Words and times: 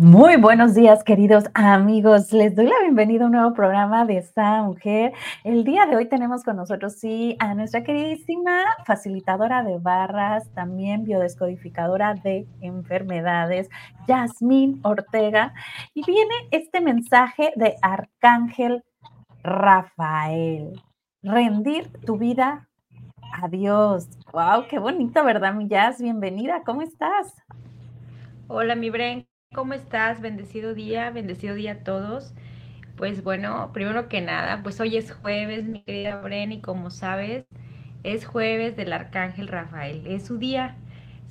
Muy 0.00 0.36
buenos 0.36 0.76
días, 0.76 1.02
queridos 1.02 1.46
amigos. 1.54 2.32
Les 2.32 2.54
doy 2.54 2.66
la 2.66 2.78
bienvenida 2.82 3.24
a 3.24 3.26
un 3.26 3.32
nuevo 3.32 3.52
programa 3.52 4.04
de 4.04 4.18
esta 4.18 4.62
mujer. 4.62 5.12
El 5.42 5.64
día 5.64 5.86
de 5.86 5.96
hoy 5.96 6.08
tenemos 6.08 6.44
con 6.44 6.54
nosotros, 6.54 6.92
sí, 6.92 7.36
a 7.40 7.52
nuestra 7.54 7.82
queridísima 7.82 8.62
facilitadora 8.86 9.64
de 9.64 9.78
barras, 9.78 10.48
también 10.54 11.02
biodescodificadora 11.02 12.14
de 12.14 12.46
enfermedades, 12.60 13.70
Yasmín 14.06 14.78
Ortega. 14.84 15.52
Y 15.94 16.04
viene 16.06 16.34
este 16.52 16.80
mensaje 16.80 17.52
de 17.56 17.74
Arcángel 17.82 18.84
Rafael. 19.42 20.80
Rendir 21.24 21.90
tu 22.06 22.18
vida 22.18 22.68
a 23.32 23.48
Dios. 23.48 24.08
¡Wow! 24.32 24.68
¡Qué 24.70 24.78
bonito, 24.78 25.24
verdad, 25.24 25.54
mi 25.54 25.66
Jazz? 25.66 26.00
Bienvenida, 26.00 26.62
¿cómo 26.64 26.82
estás? 26.82 27.34
Hola, 28.46 28.76
mi 28.76 28.90
Bren, 28.90 29.27
¿Cómo 29.54 29.74
estás? 29.74 30.20
Bendecido 30.20 30.74
día, 30.74 31.10
bendecido 31.10 31.54
día 31.54 31.72
a 31.72 31.84
todos. 31.84 32.34
Pues 32.96 33.22
bueno, 33.22 33.70
primero 33.72 34.08
que 34.08 34.20
nada, 34.20 34.62
pues 34.62 34.80
hoy 34.80 34.96
es 34.96 35.12
jueves, 35.12 35.64
mi 35.66 35.82
querida 35.84 36.20
Bren, 36.20 36.52
y 36.52 36.60
como 36.60 36.90
sabes, 36.90 37.46
es 38.04 38.26
jueves 38.26 38.76
del 38.76 38.92
Arcángel 38.92 39.48
Rafael. 39.48 40.06
Es 40.06 40.26
su 40.26 40.38
día, 40.38 40.76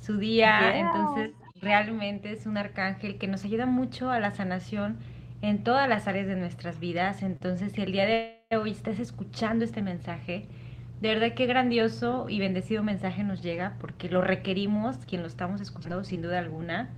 su 0.00 0.18
día, 0.18 0.78
entonces 0.78 1.32
realmente 1.60 2.32
es 2.32 2.46
un 2.46 2.56
arcángel 2.56 3.18
que 3.18 3.28
nos 3.28 3.44
ayuda 3.44 3.66
mucho 3.66 4.10
a 4.10 4.20
la 4.20 4.32
sanación 4.32 4.98
en 5.42 5.64
todas 5.64 5.88
las 5.88 6.08
áreas 6.08 6.26
de 6.28 6.36
nuestras 6.36 6.80
vidas. 6.80 7.22
Entonces, 7.22 7.72
si 7.72 7.82
el 7.82 7.92
día 7.92 8.06
de 8.06 8.42
hoy 8.56 8.70
estás 8.72 8.98
escuchando 9.00 9.64
este 9.64 9.82
mensaje, 9.82 10.48
de 11.00 11.08
verdad 11.10 11.34
qué 11.34 11.46
grandioso 11.46 12.28
y 12.28 12.40
bendecido 12.40 12.82
mensaje 12.82 13.24
nos 13.24 13.42
llega 13.42 13.76
porque 13.80 14.08
lo 14.10 14.22
requerimos, 14.22 14.98
quien 15.06 15.22
lo 15.22 15.28
estamos 15.28 15.60
escuchando 15.60 16.04
sin 16.04 16.22
duda 16.22 16.38
alguna. 16.38 16.90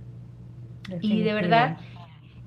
Y 1.01 1.21
de 1.21 1.33
verdad 1.33 1.77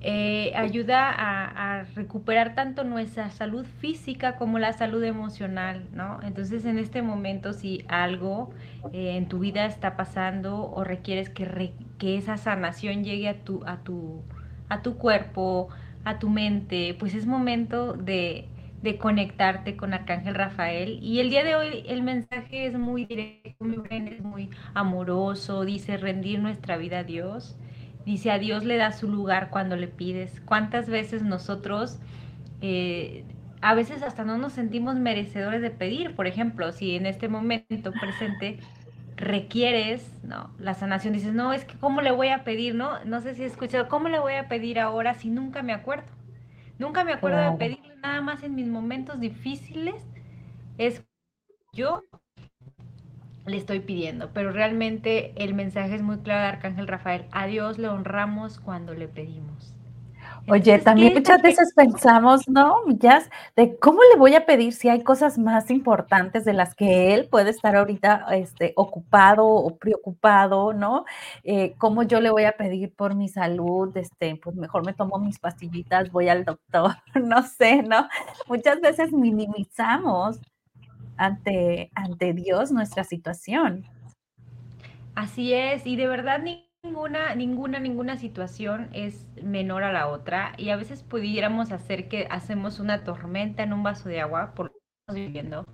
eh, 0.07 0.51
ayuda 0.55 1.09
a, 1.09 1.83
recuperar 1.95 2.53
tanto 2.53 2.83
nuestra 2.83 3.31
salud 3.31 3.65
física 3.79 4.35
como 4.35 4.59
la 4.59 4.71
salud 4.71 5.03
emocional, 5.03 5.87
¿no? 5.93 6.19
Entonces 6.21 6.65
en 6.65 6.77
este 6.77 7.01
momento 7.01 7.53
si 7.53 7.83
algo 7.87 8.51
eh, 8.93 9.17
en 9.17 9.27
tu 9.27 9.39
vida 9.39 9.65
está 9.65 9.97
pasando 9.97 10.69
o 10.71 10.83
requieres 10.83 11.29
que, 11.29 11.73
que 11.97 12.17
esa 12.17 12.37
sanación 12.37 13.03
llegue 13.03 13.29
a 13.29 13.43
tu, 13.43 13.63
a, 13.65 13.77
tu, 13.77 14.21
a 14.69 14.83
tu 14.83 14.97
cuerpo, 14.97 15.69
a 16.03 16.19
tu 16.19 16.29
mente, 16.29 16.95
pues 16.99 17.15
es 17.15 17.25
momento 17.25 17.93
de, 17.93 18.47
de 18.83 18.99
conectarte 18.99 19.75
con 19.75 19.95
Arcángel 19.95 20.35
Rafael. 20.35 20.99
Y 21.01 21.19
el 21.19 21.31
día 21.31 21.43
de 21.43 21.55
hoy 21.55 21.83
el 21.87 22.03
mensaje 22.03 22.67
es 22.67 22.77
muy 22.77 23.05
directo, 23.05 23.65
es 23.89 24.21
muy 24.21 24.51
amoroso, 24.75 25.65
dice 25.65 25.97
rendir 25.97 26.39
nuestra 26.39 26.77
vida 26.77 26.99
a 26.99 27.03
Dios. 27.03 27.57
Dice, 28.05 28.31
a 28.31 28.39
Dios 28.39 28.63
le 28.63 28.77
da 28.77 28.91
su 28.91 29.09
lugar 29.09 29.49
cuando 29.49 29.75
le 29.75 29.87
pides. 29.87 30.41
¿Cuántas 30.45 30.89
veces 30.89 31.23
nosotros, 31.23 31.97
eh, 32.61 33.25
a 33.61 33.73
veces 33.73 34.03
hasta 34.03 34.23
no 34.23 34.37
nos 34.37 34.53
sentimos 34.53 34.95
merecedores 34.95 35.61
de 35.61 35.71
pedir? 35.71 36.15
Por 36.15 36.27
ejemplo, 36.27 36.71
si 36.71 36.95
en 36.95 37.07
este 37.07 37.27
momento 37.27 37.91
presente 37.93 38.59
requieres, 39.15 40.11
¿no? 40.23 40.51
La 40.59 40.73
sanación, 40.75 41.13
dices, 41.13 41.33
no, 41.33 41.53
es 41.53 41.65
que 41.65 41.77
¿cómo 41.77 42.01
le 42.01 42.11
voy 42.11 42.27
a 42.29 42.43
pedir, 42.43 42.75
no? 42.75 43.03
No 43.05 43.21
sé 43.21 43.33
si 43.35 43.43
he 43.43 43.45
escuchado, 43.45 43.87
¿cómo 43.87 44.09
le 44.09 44.19
voy 44.19 44.33
a 44.33 44.47
pedir 44.47 44.79
ahora 44.79 45.13
si 45.15 45.29
nunca 45.29 45.63
me 45.63 45.73
acuerdo? 45.73 46.05
Nunca 46.77 47.03
me 47.03 47.13
acuerdo 47.13 47.39
de 47.39 47.57
pedirle 47.57 47.95
nada 48.03 48.21
más 48.21 48.43
en 48.43 48.53
mis 48.55 48.67
momentos 48.67 49.19
difíciles. 49.19 49.95
Es 50.77 51.03
yo 51.73 52.03
le 53.45 53.57
estoy 53.57 53.79
pidiendo, 53.79 54.31
pero 54.33 54.51
realmente 54.51 55.33
el 55.35 55.53
mensaje 55.53 55.95
es 55.95 56.01
muy 56.01 56.17
claro 56.19 56.41
de 56.41 56.47
Arcángel 56.47 56.87
Rafael. 56.87 57.25
A 57.31 57.45
Dios 57.45 57.77
le 57.77 57.87
honramos 57.87 58.59
cuando 58.59 58.93
le 58.93 59.07
pedimos. 59.07 59.75
Oye, 60.47 60.77
también 60.77 61.13
muchas 61.13 61.41
veces 61.41 61.73
pensamos, 61.75 62.47
¿no, 62.47 62.83
Millas? 62.85 63.29
De 63.55 63.77
cómo 63.79 64.01
le 64.11 64.19
voy 64.19 64.35
a 64.35 64.45
pedir 64.45 64.73
si 64.73 64.89
hay 64.89 65.01
cosas 65.01 65.39
más 65.39 65.71
importantes 65.71 66.45
de 66.45 66.53
las 66.53 66.75
que 66.75 67.15
él 67.15 67.27
puede 67.29 67.49
estar 67.49 67.75
ahorita 67.75 68.27
este, 68.31 68.73
ocupado 68.75 69.47
o 69.47 69.75
preocupado, 69.77 70.73
¿no? 70.73 71.05
Eh, 71.43 71.73
¿Cómo 71.79 72.03
yo 72.03 72.21
le 72.21 72.29
voy 72.29 72.43
a 72.43 72.51
pedir 72.57 72.93
por 72.93 73.15
mi 73.15 73.27
salud? 73.27 73.95
Este, 73.97 74.39
pues 74.41 74.55
mejor 74.55 74.85
me 74.85 74.93
tomo 74.93 75.17
mis 75.17 75.39
pastillitas, 75.39 76.11
voy 76.11 76.29
al 76.29 76.45
doctor, 76.45 76.91
no 77.23 77.41
sé, 77.41 77.81
¿no? 77.81 78.07
Muchas 78.47 78.81
veces 78.81 79.11
minimizamos 79.11 80.39
ante, 81.17 81.91
ante 81.95 82.33
Dios 82.33 82.71
nuestra 82.71 83.03
situación. 83.03 83.85
Así 85.15 85.53
es, 85.53 85.85
y 85.87 85.95
de 85.95 86.07
verdad 86.07 86.43
ninguna, 86.83 87.35
ninguna, 87.35 87.79
ninguna 87.79 88.17
situación 88.17 88.89
es 88.93 89.25
menor 89.41 89.83
a 89.83 89.93
la 89.93 90.07
otra, 90.07 90.53
y 90.57 90.69
a 90.69 90.75
veces 90.75 91.03
pudiéramos 91.03 91.71
hacer 91.71 92.07
que 92.07 92.27
hacemos 92.29 92.79
una 92.79 93.03
tormenta 93.03 93.63
en 93.63 93.73
un 93.73 93.83
vaso 93.83 94.09
de 94.09 94.21
agua, 94.21 94.53
por 94.53 94.67
lo 94.67 94.71
que 94.73 94.79
estamos 95.07 95.27
viviendo, 95.27 95.65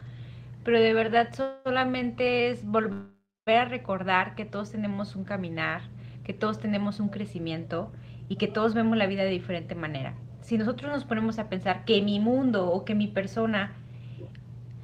pero 0.63 0.79
de 0.79 0.94
verdad 0.94 1.29
solamente 1.63 2.52
es 2.52 2.63
volver 2.63 3.09
a 3.47 3.66
recordar 3.66 4.35
que 4.35 4.46
todos 4.46 4.72
tenemos 4.72 5.16
un 5.16 5.23
caminar, 5.23 5.81
que 6.23 6.34
todos 6.34 6.59
tenemos 6.59 7.00
un 7.00 7.09
crecimiento 7.09 7.91
y 8.29 8.35
que 8.35 8.47
todos 8.47 8.75
vemos 8.75 8.96
la 8.96 9.08
vida 9.08 9.23
de 9.23 9.31
diferente 9.31 9.73
manera. 9.73 10.13
Si 10.41 10.58
nosotros 10.58 10.91
nos 10.91 11.06
ponemos 11.06 11.40
a 11.40 11.50
pensar 11.50 11.84
que 11.84 12.02
mi 12.02 12.19
mundo 12.19 12.72
o 12.72 12.85
que 12.85 12.96
mi 12.96 13.08
persona 13.08 13.73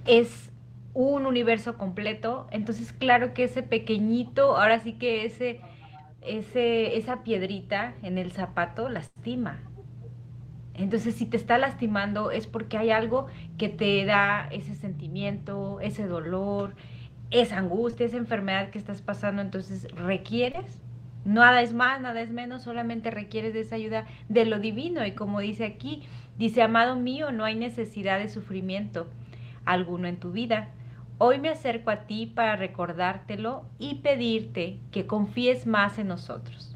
es 0.05 0.46
un 0.97 1.27
universo 1.27 1.77
completo, 1.77 2.47
entonces 2.49 2.91
claro 2.91 3.35
que 3.35 3.43
ese 3.43 3.61
pequeñito, 3.61 4.57
ahora 4.57 4.79
sí 4.79 4.93
que 4.93 5.25
ese, 5.25 5.61
ese, 6.21 6.97
esa 6.97 7.21
piedrita 7.21 7.93
en 8.01 8.17
el 8.17 8.31
zapato 8.31 8.89
lastima. 8.89 9.59
Entonces 10.73 11.13
si 11.13 11.27
te 11.27 11.37
está 11.37 11.59
lastimando 11.59 12.31
es 12.31 12.47
porque 12.47 12.79
hay 12.79 12.89
algo 12.89 13.27
que 13.59 13.69
te 13.69 14.05
da 14.05 14.47
ese 14.49 14.73
sentimiento, 14.73 15.79
ese 15.81 16.07
dolor, 16.07 16.73
esa 17.29 17.59
angustia, 17.59 18.07
esa 18.07 18.17
enfermedad 18.17 18.71
que 18.71 18.79
estás 18.79 19.03
pasando, 19.03 19.43
entonces 19.43 19.87
requieres 19.93 20.79
Nada 21.25 21.61
es 21.61 21.73
más, 21.73 21.99
nada 21.99 22.21
es 22.21 22.31
menos, 22.31 22.63
solamente 22.63 23.11
requieres 23.11 23.53
de 23.53 23.59
esa 23.59 23.75
ayuda 23.75 24.05
de 24.29 24.45
lo 24.45 24.59
divino. 24.59 25.05
Y 25.05 25.11
como 25.11 25.41
dice 25.41 25.65
aquí, 25.65 26.03
dice, 26.37 26.61
amado 26.61 26.95
mío, 26.95 27.33
no 27.33 27.43
hay 27.43 27.55
necesidad 27.55 28.17
de 28.17 28.29
sufrimiento 28.29 29.07
alguno 29.65 30.07
en 30.07 30.21
tu 30.21 30.31
vida. 30.31 30.69
Hoy 31.19 31.39
me 31.39 31.49
acerco 31.49 31.89
a 31.89 32.05
ti 32.05 32.27
para 32.27 32.55
recordártelo 32.55 33.65
y 33.79 33.95
pedirte 33.95 34.77
que 34.91 35.07
confíes 35.07 35.65
más 35.65 35.97
en 35.97 36.09
nosotros. 36.09 36.75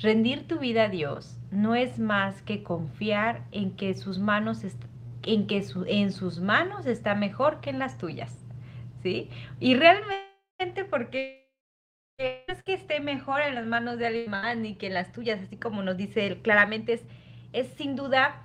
Rendir 0.00 0.48
tu 0.48 0.58
vida 0.58 0.84
a 0.84 0.88
Dios 0.88 1.36
no 1.50 1.74
es 1.74 1.98
más 1.98 2.40
que 2.42 2.62
confiar 2.62 3.44
en 3.52 3.76
que 3.76 3.94
sus 3.94 4.18
manos 4.18 4.64
en 5.22 5.46
que 5.46 5.64
en 5.86 6.12
sus 6.12 6.40
manos 6.40 6.86
está 6.86 7.14
mejor 7.14 7.60
que 7.60 7.70
en 7.70 7.78
las 7.78 7.98
tuyas. 7.98 8.38
¿Sí? 9.02 9.28
Y 9.60 9.74
realmente 9.74 10.84
porque 10.88 11.52
es 12.16 12.62
que 12.62 12.72
esté 12.72 13.00
mejor 13.00 13.42
en 13.42 13.54
las 13.54 13.66
manos 13.66 13.98
de 13.98 14.06
alguien 14.06 14.30
más 14.30 14.56
ni 14.56 14.76
que 14.76 14.86
en 14.86 14.94
las 14.94 15.12
tuyas, 15.12 15.40
así 15.42 15.58
como 15.58 15.82
nos 15.82 15.98
dice 15.98 16.26
él, 16.26 16.40
claramente 16.40 16.94
es, 16.94 17.04
es 17.52 17.68
sin 17.74 17.96
duda 17.96 18.42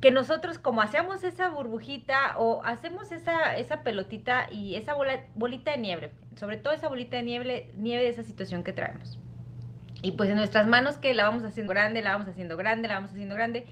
que 0.00 0.10
nosotros 0.10 0.58
como 0.58 0.82
hacemos 0.82 1.24
esa 1.24 1.48
burbujita 1.48 2.36
o 2.38 2.62
hacemos 2.64 3.12
esa, 3.12 3.56
esa 3.56 3.82
pelotita 3.82 4.48
y 4.50 4.74
esa 4.74 4.94
bolita 5.34 5.70
de 5.72 5.78
nieve, 5.78 6.12
sobre 6.36 6.58
todo 6.58 6.74
esa 6.74 6.88
bolita 6.88 7.16
de 7.16 7.22
nieve, 7.22 7.70
nieve 7.76 8.02
de 8.02 8.10
esa 8.10 8.22
situación 8.22 8.62
que 8.62 8.72
traemos. 8.72 9.18
Y 10.02 10.12
pues 10.12 10.28
en 10.28 10.36
nuestras 10.36 10.66
manos 10.66 10.98
que 10.98 11.14
la 11.14 11.24
vamos 11.24 11.44
haciendo 11.44 11.72
grande, 11.72 12.02
la 12.02 12.12
vamos 12.12 12.28
haciendo 12.28 12.56
grande, 12.56 12.88
la 12.88 12.94
vamos 12.94 13.10
haciendo 13.12 13.34
grande. 13.34 13.66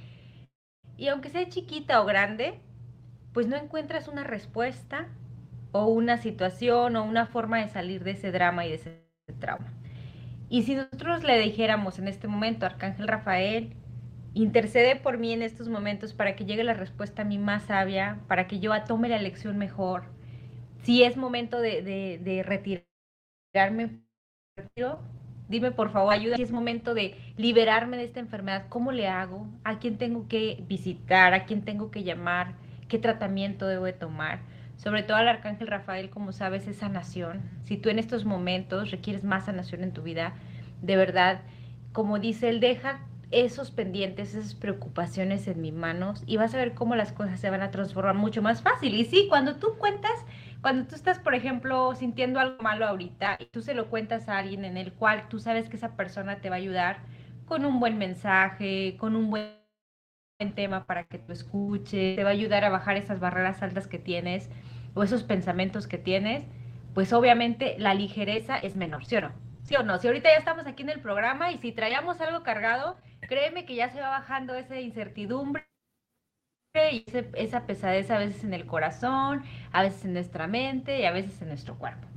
Y 0.96 1.08
aunque 1.08 1.28
sea 1.28 1.48
chiquita 1.48 2.00
o 2.00 2.06
grande, 2.06 2.60
pues 3.32 3.46
no 3.46 3.56
encuentras 3.56 4.08
una 4.08 4.24
respuesta 4.24 5.08
o 5.72 5.86
una 5.86 6.16
situación 6.18 6.96
o 6.96 7.04
una 7.04 7.26
forma 7.26 7.58
de 7.58 7.68
salir 7.68 8.04
de 8.04 8.12
ese 8.12 8.32
drama 8.32 8.64
y 8.64 8.70
de 8.70 8.74
ese 8.76 9.04
trauma. 9.40 9.72
Y 10.48 10.62
si 10.62 10.76
nosotros 10.76 11.24
le 11.24 11.38
dijéramos 11.38 11.98
en 11.98 12.08
este 12.08 12.28
momento, 12.28 12.64
Arcángel 12.64 13.08
Rafael, 13.08 13.74
intercede 14.34 14.96
por 14.96 15.18
mí 15.18 15.32
en 15.32 15.42
estos 15.42 15.68
momentos 15.68 16.12
para 16.12 16.36
que 16.36 16.44
llegue 16.44 16.64
la 16.64 16.74
respuesta 16.74 17.22
a 17.22 17.24
mí 17.24 17.38
más 17.38 17.64
sabia, 17.64 18.20
para 18.26 18.46
que 18.46 18.58
yo 18.60 18.72
tome 18.84 19.08
la 19.08 19.16
elección 19.16 19.56
mejor. 19.56 20.04
Si 20.82 21.02
es 21.02 21.16
momento 21.16 21.60
de, 21.60 21.82
de, 21.82 22.42
retirarme, 22.42 24.00
dime 25.48 25.70
por 25.70 25.90
favor 25.90 26.12
ayuda. 26.12 26.36
Si 26.36 26.42
es 26.42 26.52
momento 26.52 26.94
de 26.94 27.16
liberarme 27.36 27.96
de 27.96 28.04
esta 28.04 28.20
enfermedad, 28.20 28.66
¿cómo 28.68 28.92
le 28.92 29.08
hago? 29.08 29.46
¿A 29.62 29.78
quién 29.78 29.96
tengo 29.96 30.28
que 30.28 30.62
visitar? 30.68 31.32
¿A 31.32 31.46
quién 31.46 31.62
tengo 31.64 31.90
que 31.90 32.02
llamar? 32.02 32.54
¿Qué 32.88 32.98
tratamiento 32.98 33.66
debo 33.66 33.86
de 33.86 33.94
tomar? 33.94 34.40
Sobre 34.76 35.04
todo 35.04 35.16
al 35.16 35.28
arcángel 35.28 35.68
Rafael, 35.68 36.10
como 36.10 36.32
sabes, 36.32 36.66
es 36.66 36.76
sanación. 36.76 37.42
Si 37.64 37.76
tú 37.76 37.88
en 37.88 37.98
estos 37.98 38.24
momentos 38.24 38.90
requieres 38.90 39.22
más 39.22 39.46
sanación 39.46 39.84
en 39.84 39.92
tu 39.92 40.02
vida, 40.02 40.34
de 40.82 40.96
verdad, 40.96 41.42
como 41.92 42.18
dice 42.18 42.48
él, 42.48 42.60
deja 42.60 43.00
esos 43.34 43.70
pendientes, 43.70 44.34
esas 44.34 44.54
preocupaciones 44.54 45.46
en 45.48 45.60
mis 45.60 45.72
manos 45.72 46.22
y 46.26 46.36
vas 46.36 46.54
a 46.54 46.58
ver 46.58 46.74
cómo 46.74 46.94
las 46.94 47.12
cosas 47.12 47.40
se 47.40 47.50
van 47.50 47.62
a 47.62 47.70
transformar 47.70 48.14
mucho 48.14 48.42
más 48.42 48.62
fácil. 48.62 48.94
Y 48.94 49.04
sí, 49.04 49.26
cuando 49.28 49.56
tú 49.56 49.76
cuentas, 49.78 50.12
cuando 50.60 50.86
tú 50.86 50.94
estás, 50.94 51.18
por 51.18 51.34
ejemplo, 51.34 51.94
sintiendo 51.94 52.40
algo 52.40 52.62
malo 52.62 52.86
ahorita 52.86 53.36
y 53.40 53.46
tú 53.46 53.62
se 53.62 53.74
lo 53.74 53.90
cuentas 53.90 54.28
a 54.28 54.38
alguien 54.38 54.64
en 54.64 54.76
el 54.76 54.92
cual 54.92 55.28
tú 55.28 55.38
sabes 55.40 55.68
que 55.68 55.76
esa 55.76 55.96
persona 55.96 56.40
te 56.40 56.48
va 56.48 56.56
a 56.56 56.58
ayudar, 56.58 56.98
con 57.44 57.64
un 57.64 57.80
buen 57.80 57.98
mensaje, 57.98 58.96
con 58.98 59.16
un 59.16 59.30
buen 59.30 59.54
tema 60.54 60.86
para 60.86 61.04
que 61.04 61.18
tú 61.18 61.32
escuches, 61.32 62.16
te 62.16 62.24
va 62.24 62.30
a 62.30 62.32
ayudar 62.32 62.64
a 62.64 62.70
bajar 62.70 62.96
esas 62.96 63.20
barreras 63.20 63.62
altas 63.62 63.86
que 63.86 63.98
tienes 63.98 64.50
o 64.94 65.02
esos 65.02 65.22
pensamientos 65.22 65.86
que 65.86 65.98
tienes, 65.98 66.44
pues 66.94 67.12
obviamente 67.12 67.76
la 67.78 67.94
ligereza 67.94 68.56
es 68.56 68.76
menor, 68.76 69.04
¿sí 69.04 69.16
o 69.16 69.20
no? 69.20 69.32
¿Sí 69.62 69.74
o 69.76 69.82
no? 69.82 69.98
Si 69.98 70.06
ahorita 70.06 70.28
ya 70.28 70.38
estamos 70.38 70.66
aquí 70.66 70.82
en 70.82 70.90
el 70.90 71.00
programa 71.00 71.50
y 71.50 71.58
si 71.58 71.72
traíamos 71.72 72.20
algo 72.20 72.42
cargado, 72.42 72.96
créeme 73.28 73.64
que 73.64 73.74
ya 73.74 73.90
se 73.90 74.00
va 74.00 74.10
bajando 74.10 74.54
esa 74.54 74.80
incertidumbre 74.80 75.66
y 76.74 77.04
esa 77.34 77.66
pesadez 77.66 78.10
a 78.10 78.18
veces 78.18 78.42
en 78.42 78.52
el 78.52 78.66
corazón, 78.66 79.44
a 79.70 79.82
veces 79.82 80.04
en 80.04 80.14
nuestra 80.14 80.46
mente 80.46 81.00
y 81.00 81.04
a 81.04 81.12
veces 81.12 81.40
en 81.40 81.48
nuestro 81.48 81.76
cuerpo. 81.76 82.08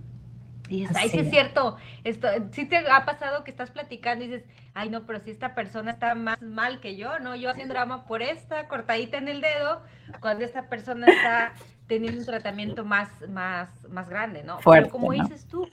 Y 0.69 0.81
dices, 0.81 0.97
ay, 0.97 1.09
sí 1.09 1.19
es 1.19 1.29
cierto, 1.29 1.77
esto, 2.03 2.27
sí 2.51 2.65
te 2.65 2.77
ha 2.77 3.05
pasado 3.05 3.43
que 3.43 3.51
estás 3.51 3.71
platicando 3.71 4.25
y 4.25 4.27
dices, 4.27 4.45
ay, 4.73 4.89
no, 4.89 5.05
pero 5.05 5.19
si 5.19 5.31
esta 5.31 5.55
persona 5.55 5.91
está 5.91 6.13
más 6.15 6.41
mal 6.41 6.79
que 6.81 6.97
yo, 6.97 7.19
¿no? 7.19 7.35
Yo 7.35 7.49
haciendo 7.49 7.73
drama 7.73 8.05
por 8.05 8.21
esta 8.21 8.67
cortadita 8.67 9.17
en 9.17 9.29
el 9.29 9.41
dedo, 9.41 9.81
cuando 10.19 10.43
esta 10.43 10.67
persona 10.67 11.07
está 11.07 11.53
teniendo 11.87 12.19
un 12.19 12.25
tratamiento 12.25 12.83
más, 12.83 13.09
más, 13.29 13.69
más 13.89 14.09
grande, 14.09 14.43
¿no? 14.43 14.59
Fuerte, 14.59 14.89
pero 14.89 14.91
como 14.91 15.13
dices 15.13 15.47
tú, 15.47 15.69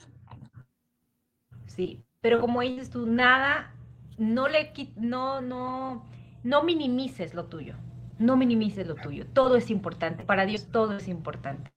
sí, 1.65 2.05
pero 2.21 2.39
como 2.39 2.61
dices 2.61 2.89
tú, 2.89 3.05
nada, 3.05 3.74
no 4.17 4.47
le, 4.47 4.71
no, 4.95 5.41
no, 5.41 6.03
no 6.43 6.63
minimices 6.63 7.33
lo 7.33 7.45
tuyo, 7.45 7.75
no 8.17 8.37
minimices 8.37 8.87
lo 8.87 8.95
tuyo, 8.95 9.25
todo 9.27 9.55
es 9.55 9.69
importante, 9.69 10.23
para 10.23 10.45
Dios 10.45 10.67
todo 10.71 10.97
es 10.97 11.07
importante. 11.07 11.71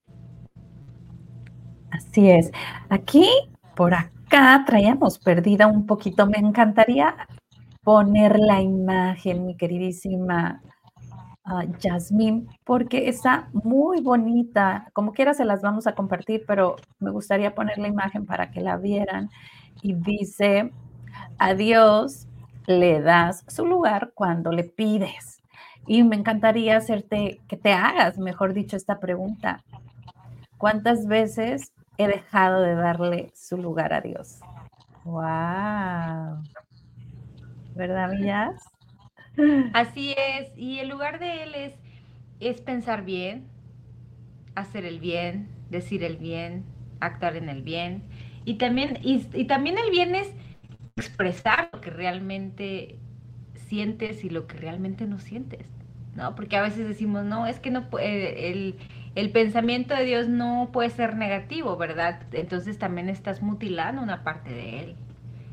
Así 1.91 2.31
es. 2.31 2.53
Aquí, 2.89 3.27
por 3.75 3.95
acá, 3.95 4.63
traíamos 4.67 5.19
perdida 5.19 5.67
un 5.67 5.87
poquito. 5.87 6.27
Me 6.27 6.39
encantaría 6.39 7.17
poner 7.83 8.39
la 8.39 8.61
imagen, 8.61 9.47
mi 9.47 9.57
queridísima 9.57 10.61
uh, 11.47 11.63
Yasmín, 11.79 12.49
porque 12.65 13.09
está 13.09 13.49
muy 13.53 14.01
bonita. 14.01 14.91
Como 14.93 15.13
quiera 15.13 15.35
se 15.35 15.45
las 15.45 15.63
vamos 15.63 15.87
a 15.87 15.95
compartir, 15.95 16.45
pero 16.47 16.77
me 16.99 17.11
gustaría 17.11 17.55
poner 17.55 17.79
la 17.79 17.89
imagen 17.89 18.27
para 18.27 18.51
que 18.51 18.61
la 18.61 18.77
vieran. 18.77 19.31
Y 19.83 19.95
dice, 19.95 20.73
a 21.39 21.55
Dios 21.55 22.28
le 22.69 23.01
das 23.01 23.45
su 23.49 23.67
lugar 23.67 24.13
cuando 24.15 24.53
le 24.53 24.63
pides. 24.63 25.43
Y 25.89 26.05
me 26.05 26.15
encantaría 26.15 26.77
hacerte, 26.77 27.41
que 27.49 27.57
te 27.57 27.73
hagas, 27.73 28.19
mejor 28.19 28.55
dicho, 28.55 28.77
esta 28.77 29.01
pregunta. 29.01 29.65
¿Cuántas 30.57 31.07
veces 31.07 31.73
he 31.99 32.07
dejado 32.07 32.63
de 32.63 32.77
darle 32.77 33.33
su 33.35 33.59
lugar 33.59 33.93
a 33.93 34.01
Dios. 34.01 34.39
¡Wow! 35.05 36.43
¿Verdad, 37.75 38.11
Millas? 38.13 38.63
Así 39.73 40.15
es, 40.17 40.57
y 40.57 40.79
el 40.79 40.89
lugar 40.89 41.19
de 41.19 41.43
Él 41.43 41.55
es, 41.55 41.75
es 42.41 42.61
pensar 42.61 43.05
bien, 43.05 43.49
hacer 44.55 44.85
el 44.85 45.01
bien, 45.01 45.49
decir 45.71 46.05
el 46.05 46.17
bien, 46.17 46.65
actuar 47.01 47.37
en 47.37 47.49
el 47.49 47.63
bien, 47.63 48.05
y 48.45 48.55
también, 48.55 48.99
y, 49.03 49.45
también 49.45 49.77
el 49.77 49.91
bien 49.91 50.15
es 50.15 50.29
expresar 50.99 51.71
lo 51.73 51.81
que 51.81 51.91
realmente 51.91 52.99
sientes 53.55 54.25
y 54.25 54.31
lo 54.31 54.47
que 54.47 54.57
realmente 54.57 55.07
no 55.07 55.19
sientes, 55.19 55.67
¿no? 56.15 56.35
Porque 56.35 56.57
a 56.57 56.63
veces 56.63 56.89
decimos, 56.89 57.25
no, 57.25 57.47
es 57.47 57.61
que 57.61 57.71
no 57.71 57.91
puede, 57.91 58.51
el, 58.51 58.77
el 59.15 59.31
pensamiento 59.31 59.95
de 59.95 60.05
Dios 60.05 60.29
no 60.29 60.71
puede 60.73 60.91
ser 60.91 61.17
negativo, 61.17 61.77
¿verdad? 61.77 62.23
Entonces 62.33 62.79
también 62.79 63.09
estás 63.09 63.43
mutilando 63.43 64.03
una 64.03 64.25
parte 64.25 64.51
de 64.51 64.81
Él. 64.81 64.97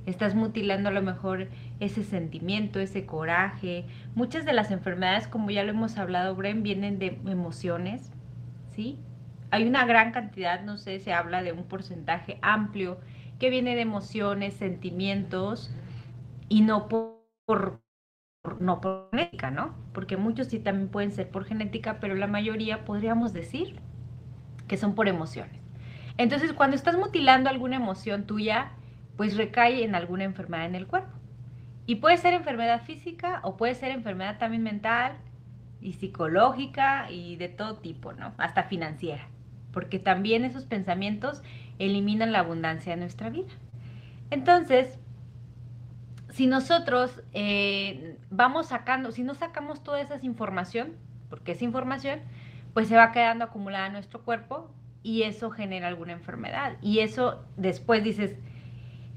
Estás 0.05 0.35
mutilando 0.35 0.89
a 0.89 0.91
lo 0.91 1.01
mejor 1.01 1.49
ese 1.79 2.03
sentimiento, 2.03 2.79
ese 2.79 3.07
coraje. 3.07 3.85
Muchas 4.13 4.45
de 4.45 4.53
las 4.53 4.69
enfermedades, 4.69 5.27
como 5.27 5.49
ya 5.49 5.63
lo 5.63 5.71
hemos 5.71 5.97
hablado, 5.97 6.35
Bren, 6.35 6.61
vienen 6.61 6.99
de 6.99 7.19
emociones, 7.25 8.11
¿sí? 8.75 8.99
Hay 9.49 9.67
una 9.67 9.85
gran 9.85 10.11
cantidad, 10.11 10.61
no 10.63 10.77
sé, 10.77 10.99
se 10.99 11.11
habla 11.11 11.41
de 11.41 11.53
un 11.53 11.63
porcentaje 11.63 12.37
amplio 12.41 12.99
que 13.39 13.49
viene 13.49 13.75
de 13.75 13.81
emociones, 13.81 14.55
sentimientos 14.55 15.71
y 16.49 16.61
no 16.61 16.87
por 16.87 17.81
no 18.59 18.81
por 18.81 19.09
genética, 19.11 19.51
¿no? 19.51 19.75
Porque 19.93 20.17
muchos 20.17 20.47
sí 20.47 20.59
también 20.59 20.89
pueden 20.89 21.11
ser 21.11 21.29
por 21.29 21.45
genética, 21.45 21.99
pero 21.99 22.15
la 22.15 22.27
mayoría 22.27 22.85
podríamos 22.85 23.33
decir 23.33 23.79
que 24.67 24.77
son 24.77 24.95
por 24.95 25.07
emociones. 25.07 25.61
Entonces, 26.17 26.53
cuando 26.53 26.75
estás 26.75 26.97
mutilando 26.97 27.49
alguna 27.49 27.75
emoción 27.75 28.25
tuya, 28.25 28.71
pues 29.17 29.37
recae 29.37 29.83
en 29.83 29.95
alguna 29.95 30.23
enfermedad 30.23 30.65
en 30.65 30.75
el 30.75 30.87
cuerpo. 30.87 31.11
Y 31.85 31.95
puede 31.95 32.17
ser 32.17 32.33
enfermedad 32.33 32.83
física 32.83 33.41
o 33.43 33.57
puede 33.57 33.75
ser 33.75 33.91
enfermedad 33.91 34.37
también 34.37 34.63
mental 34.63 35.17
y 35.81 35.93
psicológica 35.93 37.11
y 37.11 37.35
de 37.35 37.49
todo 37.49 37.77
tipo, 37.77 38.13
¿no? 38.13 38.33
Hasta 38.37 38.63
financiera. 38.63 39.27
Porque 39.71 39.99
también 39.99 40.45
esos 40.45 40.65
pensamientos 40.65 41.43
eliminan 41.79 42.31
la 42.31 42.39
abundancia 42.39 42.93
de 42.93 43.01
nuestra 43.01 43.29
vida. 43.29 43.49
Entonces, 44.31 44.97
si 46.31 46.47
nosotros 46.47 47.21
eh, 47.33 48.17
vamos 48.29 48.67
sacando, 48.67 49.11
si 49.11 49.23
no 49.23 49.35
sacamos 49.35 49.83
toda 49.83 50.01
esa 50.01 50.17
información, 50.21 50.93
porque 51.29 51.53
es 51.53 51.61
información, 51.61 52.19
pues 52.73 52.87
se 52.87 52.97
va 52.97 53.11
quedando 53.11 53.45
acumulada 53.45 53.87
en 53.87 53.93
nuestro 53.93 54.21
cuerpo 54.23 54.69
y 55.01 55.23
eso 55.23 55.49
genera 55.49 55.87
alguna 55.87 56.13
enfermedad. 56.13 56.77
Y 56.81 56.99
eso 56.99 57.45
después 57.55 58.03
dices, 58.03 58.35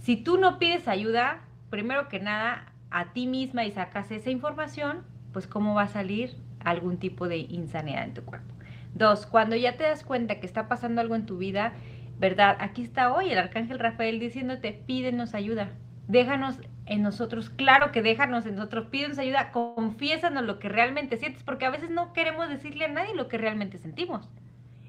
si 0.00 0.16
tú 0.16 0.38
no 0.38 0.58
pides 0.58 0.87
ayuda, 0.87 1.40
primero 1.70 2.08
que 2.08 2.20
nada, 2.20 2.72
a 2.90 3.12
ti 3.12 3.26
misma 3.26 3.64
y 3.64 3.72
sacas 3.72 4.11
esa 4.11 4.31
información, 4.31 5.04
pues 5.32 5.46
cómo 5.46 5.75
va 5.75 5.82
a 5.82 5.88
salir 5.88 6.37
algún 6.64 6.99
tipo 6.99 7.28
de 7.28 7.38
insanidad 7.38 8.04
en 8.04 8.14
tu 8.14 8.22
cuerpo. 8.22 8.54
Dos, 8.94 9.26
cuando 9.26 9.56
ya 9.56 9.76
te 9.76 9.84
das 9.84 10.04
cuenta 10.04 10.40
que 10.40 10.46
está 10.46 10.69
pasando 10.69 11.00
algo 11.00 11.14
en 11.14 11.26
tu 11.26 11.37
vida, 11.38 11.72
¿verdad? 12.18 12.56
Aquí 12.60 12.82
está 12.82 13.12
hoy 13.12 13.30
el 13.30 13.38
arcángel 13.38 13.78
Rafael 13.78 14.18
diciéndote, 14.18 14.72
pídenos 14.86 15.34
ayuda, 15.34 15.70
déjanos 16.08 16.58
en 16.86 17.02
nosotros, 17.02 17.50
claro 17.50 17.92
que 17.92 18.02
déjanos 18.02 18.46
en 18.46 18.56
nosotros, 18.56 18.86
pídenos 18.86 19.18
ayuda, 19.18 19.52
confiésanos 19.52 20.44
lo 20.44 20.58
que 20.58 20.68
realmente 20.68 21.18
sientes, 21.18 21.42
porque 21.44 21.66
a 21.66 21.70
veces 21.70 21.90
no 21.90 22.12
queremos 22.12 22.48
decirle 22.48 22.86
a 22.86 22.88
nadie 22.88 23.14
lo 23.14 23.28
que 23.28 23.38
realmente 23.38 23.78
sentimos. 23.78 24.28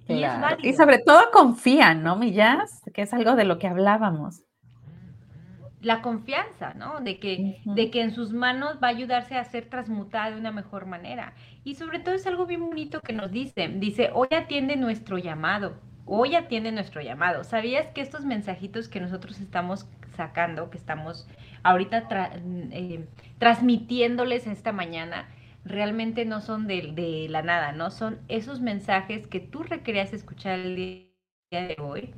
Y 0.08 0.24
es 0.24 0.42
válido. 0.42 0.68
Y 0.68 0.74
sobre 0.74 1.00
todo 1.00 1.22
confían, 1.32 2.02
¿no, 2.04 2.16
Millas? 2.16 2.82
Que 2.94 3.04
es 3.04 3.14
algo 3.14 3.36
de 3.36 3.44
lo 3.44 3.60
que 3.60 3.68
hablábamos. 3.68 4.44
La 5.82 6.02
confianza, 6.02 6.74
¿no? 6.74 7.00
De 7.00 7.20
que, 7.20 7.62
de 7.64 7.92
que 7.92 8.02
en 8.02 8.12
sus 8.12 8.34
manos 8.34 8.80
va 8.84 8.88
a 8.88 8.92
ayudarse 8.92 9.38
a 9.38 9.44
ser 9.44 9.70
transmutada 9.70 10.32
de 10.32 10.38
una 10.38 10.52
mejor 10.52 10.88
manera. 10.88 11.34
Y 11.64 11.76
sobre 11.76 12.00
todo 12.00 12.16
es 12.16 12.26
algo 12.26 12.48
bien 12.48 12.66
bonito 12.66 13.02
que 13.02 13.14
nos 13.14 13.32
dice. 13.32 13.68
Dice, 13.68 14.10
hoy 14.14 14.30
atiende 14.32 14.76
nuestro 14.78 15.20
llamado. 15.20 15.80
Hoy 16.12 16.36
atiende 16.36 16.72
nuestro 16.72 17.02
llamado. 17.02 17.44
¿Sabías 17.44 17.88
que 17.90 18.02
estos 18.02 18.26
mensajitos 18.26 18.90
que 18.90 19.00
nosotros 19.00 19.40
estamos 19.40 19.88
sacando, 20.18 20.72
que 20.72 20.78
estamos 20.80 21.28
ahorita 21.62 22.08
eh, 22.72 23.08
transmitiéndoles 23.38 24.48
esta 24.48 24.72
mañana, 24.72 25.30
realmente 25.64 26.26
no 26.26 26.42
son 26.42 26.66
de, 26.66 27.28
la 27.30 27.44
nada, 27.44 27.74
¿no? 27.74 27.92
Son 27.92 28.18
esos 28.28 28.60
mensajes 28.60 29.28
que 29.28 29.40
tú 29.40 29.62
requerías 29.62 30.12
escuchar 30.12 30.60
el 30.60 30.76
día 30.76 31.12
de 31.52 31.78
hoy. 31.80 32.12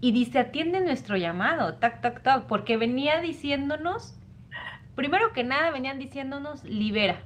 Y 0.00 0.10
dice, 0.10 0.40
atiende 0.40 0.80
nuestro 0.80 1.16
llamado, 1.16 1.74
tac, 1.74 2.00
tac, 2.00 2.24
tac, 2.24 2.46
porque 2.46 2.76
venía 2.76 3.20
diciéndonos, 3.20 4.18
primero 4.96 5.32
que 5.32 5.44
nada, 5.44 5.70
venían 5.70 6.00
diciéndonos, 6.00 6.64
libera. 6.64 7.22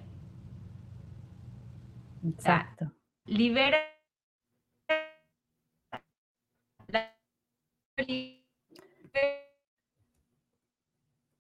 Exacto. 2.23 2.93
libera. 3.25 3.79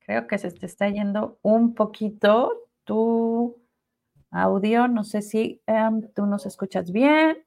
Creo 0.00 0.26
que 0.26 0.38
se 0.38 0.50
te 0.50 0.66
está 0.66 0.88
yendo 0.88 1.38
un 1.42 1.74
poquito 1.74 2.68
tu 2.84 3.56
audio. 4.30 4.88
No 4.88 5.04
sé 5.04 5.22
si 5.22 5.62
em, 5.66 6.02
tú 6.12 6.26
nos 6.26 6.46
escuchas 6.46 6.90
bien. 6.90 7.38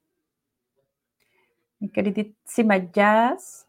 Mi 1.80 1.90
queridísima 1.90 2.78
Jazz. 2.78 3.68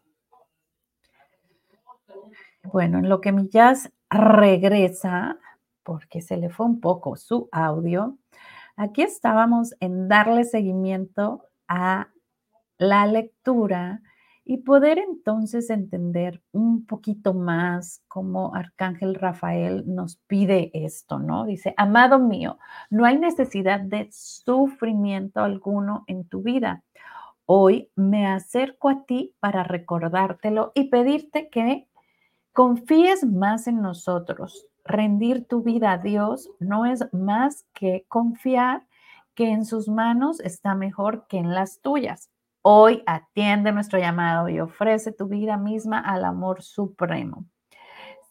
Bueno, 2.63 2.99
en 2.99 3.09
lo 3.09 3.21
que 3.21 3.31
mi 3.31 3.49
Jazz 3.49 3.91
regresa, 4.09 5.37
porque 5.83 6.21
se 6.21 6.37
le 6.37 6.49
fue 6.49 6.65
un 6.65 6.79
poco 6.79 7.15
su 7.15 7.49
audio, 7.51 8.17
aquí 8.75 9.01
estábamos 9.01 9.75
en 9.79 10.07
darle 10.07 10.45
seguimiento 10.45 11.43
a 11.67 12.09
la 12.77 13.05
lectura 13.05 14.01
y 14.45 14.57
poder 14.57 14.99
entonces 14.99 15.71
entender 15.71 16.41
un 16.51 16.85
poquito 16.85 17.33
más 17.33 18.03
cómo 18.07 18.53
Arcángel 18.53 19.15
Rafael 19.15 19.83
nos 19.87 20.17
pide 20.27 20.69
esto, 20.73 21.17
¿no? 21.17 21.45
Dice, 21.45 21.73
amado 21.77 22.19
mío, 22.19 22.59
no 22.91 23.05
hay 23.05 23.17
necesidad 23.17 23.79
de 23.79 24.07
sufrimiento 24.11 25.41
alguno 25.41 26.03
en 26.05 26.25
tu 26.27 26.43
vida. 26.43 26.83
Hoy 27.47 27.89
me 27.95 28.27
acerco 28.27 28.89
a 28.89 29.03
ti 29.05 29.33
para 29.39 29.63
recordártelo 29.63 30.71
y 30.75 30.89
pedirte 30.89 31.49
que 31.49 31.87
confíes 32.53 33.25
más 33.25 33.67
en 33.67 33.81
nosotros. 33.81 34.67
rendir 34.87 35.47
tu 35.47 35.63
vida 35.63 35.93
a 35.93 35.97
Dios 35.97 36.51
no 36.59 36.85
es 36.85 37.11
más 37.11 37.65
que 37.73 38.05
confiar 38.07 38.85
que 39.33 39.49
en 39.49 39.65
sus 39.65 39.87
manos 39.89 40.39
está 40.39 40.75
mejor 40.75 41.25
que 41.27 41.37
en 41.37 41.53
las 41.55 41.81
tuyas. 41.81 42.29
Hoy 42.67 43.03
atiende 43.05 43.71
nuestro 43.71 43.99
llamado 43.99 44.49
y 44.49 44.59
ofrece 44.59 45.11
tu 45.11 45.27
vida 45.27 45.55
misma 45.55 45.99
al 45.99 46.25
amor 46.25 46.63
supremo. 46.63 47.45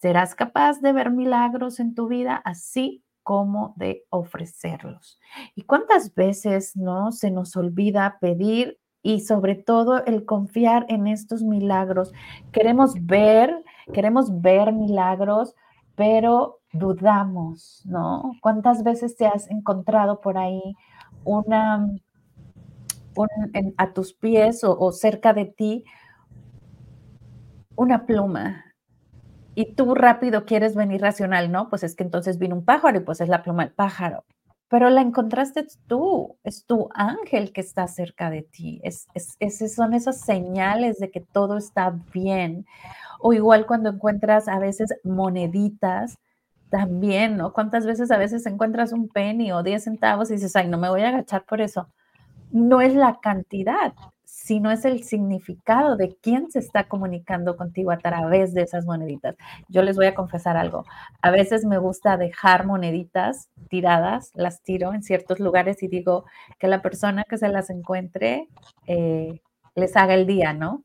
Serás 0.01 0.35
capaz 0.35 0.81
de 0.81 0.93
ver 0.93 1.13
milagros 1.13 1.79
en 1.79 1.95
tu 1.95 2.09
vida 2.09 2.43
así 2.45 3.05
como 3.23 3.75
de 3.77 4.03
ofrecerlos. 4.11 5.21
¿Y 5.55 5.63
cuántas 5.63 6.13
veces 6.17 6.75
no 6.75 7.13
se 7.13 7.31
nos 7.31 7.55
olvida 7.55 8.19
pedir 8.21 8.81
y 9.03 9.21
sobre 9.21 9.55
todo 9.55 10.05
el 10.05 10.25
confiar 10.25 10.85
en 10.89 11.07
estos 11.07 11.45
milagros? 11.45 12.13
Queremos 12.51 12.95
ver, 13.07 13.63
queremos 13.93 14.41
ver 14.41 14.73
milagros, 14.73 15.55
pero 15.95 16.59
dudamos, 16.73 17.83
¿no? 17.85 18.33
¿Cuántas 18.43 18.83
veces 18.83 19.17
te 19.17 19.27
has 19.29 19.49
encontrado 19.49 20.21
por 20.21 20.39
ahí 20.39 20.75
una, 21.23 21.87
a 23.77 23.93
tus 23.93 24.15
pies 24.15 24.63
o, 24.65 24.93
cerca 24.93 25.33
de 25.33 25.47
ti 25.47 25.85
una 27.77 28.07
pluma 28.07 28.65
y 29.55 29.75
tú 29.75 29.95
rápido 29.95 30.45
quieres 30.45 30.75
venir 30.75 31.01
racional, 31.01 31.51
¿no? 31.51 31.69
Pues 31.71 31.85
es 31.85 31.95
que 31.95 32.03
entonces 32.03 32.39
vino 32.39 32.57
un 32.57 32.65
pájaro 32.65 32.99
y 32.99 33.01
pues 33.01 33.21
es 33.21 33.29
la 33.29 33.43
pluma 33.43 33.65
del 33.65 33.73
pájaro. 33.73 34.25
Pero 34.69 34.91
la 34.91 35.01
encontraste 35.01 35.67
tú, 35.87 36.37
es 36.43 36.65
tu 36.67 36.89
ángel 36.95 37.53
que 37.53 37.61
está 37.61 37.87
cerca 37.87 38.31
de 38.31 38.43
ti. 38.43 38.81
Es, 38.83 39.07
es, 39.15 39.75
son 39.75 39.95
esas 39.95 40.21
señales 40.21 40.99
de 40.99 41.11
que 41.11 41.21
todo 41.21 41.57
está 41.57 41.95
bien. 42.13 42.67
O 43.21 43.33
igual 43.33 43.67
cuando 43.67 43.91
encuentras 43.91 44.49
a 44.49 44.59
veces 44.59 44.95
moneditas, 45.05 46.19
también, 46.75 47.37
¿no? 47.37 47.53
¿Cuántas 47.53 47.87
veces 47.87 48.11
a 48.11 48.19
veces 48.19 48.47
encuentras 48.47 48.93
un 48.93 49.09
penny 49.09 49.53
o 49.53 49.63
10 49.63 49.85
centavos 49.85 50.31
y 50.31 50.35
dices, 50.35 50.57
ay, 50.57 50.67
no 50.67 50.77
me 50.77 50.89
voy 50.89 51.03
a 51.03 51.11
agachar 51.11 51.45
por 51.45 51.61
eso? 51.61 51.89
No 52.51 52.81
es 52.81 52.95
la 52.95 53.19
cantidad, 53.21 53.95
sino 54.45 54.71
es 54.71 54.85
el 54.85 55.05
significado 55.05 55.97
de 55.97 56.17
quién 56.21 56.51
se 56.51 56.59
está 56.59 56.85
comunicando 56.85 57.57
contigo 57.57 57.91
a 57.91 57.99
través 57.99 58.53
de 58.53 58.63
esas 58.63 58.85
moneditas. 58.85 59.37
Yo 59.69 59.83
les 59.83 59.97
voy 59.97 60.07
a 60.07 60.15
confesar 60.15 60.57
algo. 60.57 60.85
A 61.23 61.31
veces 61.31 61.65
me 61.65 61.79
gusta 61.79 62.19
dejar 62.19 62.67
moneditas 62.67 63.49
tiradas, 63.69 64.33
las 64.35 64.63
tiro 64.63 64.93
en 64.93 65.03
ciertos 65.03 65.41
lugares 65.41 65.83
y 65.83 65.89
digo 65.89 66.27
que 66.59 66.69
la 66.69 66.83
persona 66.83 67.25
que 67.25 67.39
se 67.39 67.49
las 67.49 67.71
encuentre 67.71 68.49
eh, 68.87 69.41
les 69.75 69.97
haga 69.97 70.15
el 70.15 70.27
día, 70.27 70.53
¿no? 70.53 70.85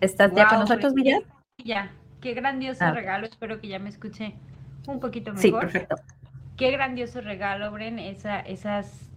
¿Estás 0.00 0.32
ya 0.34 0.48
con 0.48 0.60
nosotros, 0.60 0.94
Villa? 0.94 1.18
Ya, 1.58 1.92
qué 2.20 2.34
grandioso 2.34 2.84
ah. 2.84 2.92
regalo. 2.92 3.26
Espero 3.26 3.60
que 3.60 3.68
ya 3.68 3.78
me 3.78 3.88
escuche 3.88 4.34
un 4.86 5.00
poquito 5.00 5.32
mejor. 5.32 5.42
Sí, 5.42 5.52
perfecto. 5.52 5.96
Qué 6.56 6.70
grandioso 6.70 7.20
regalo, 7.20 7.70
Bren, 7.72 7.98
esa, 7.98 8.40
esas 8.40 9.12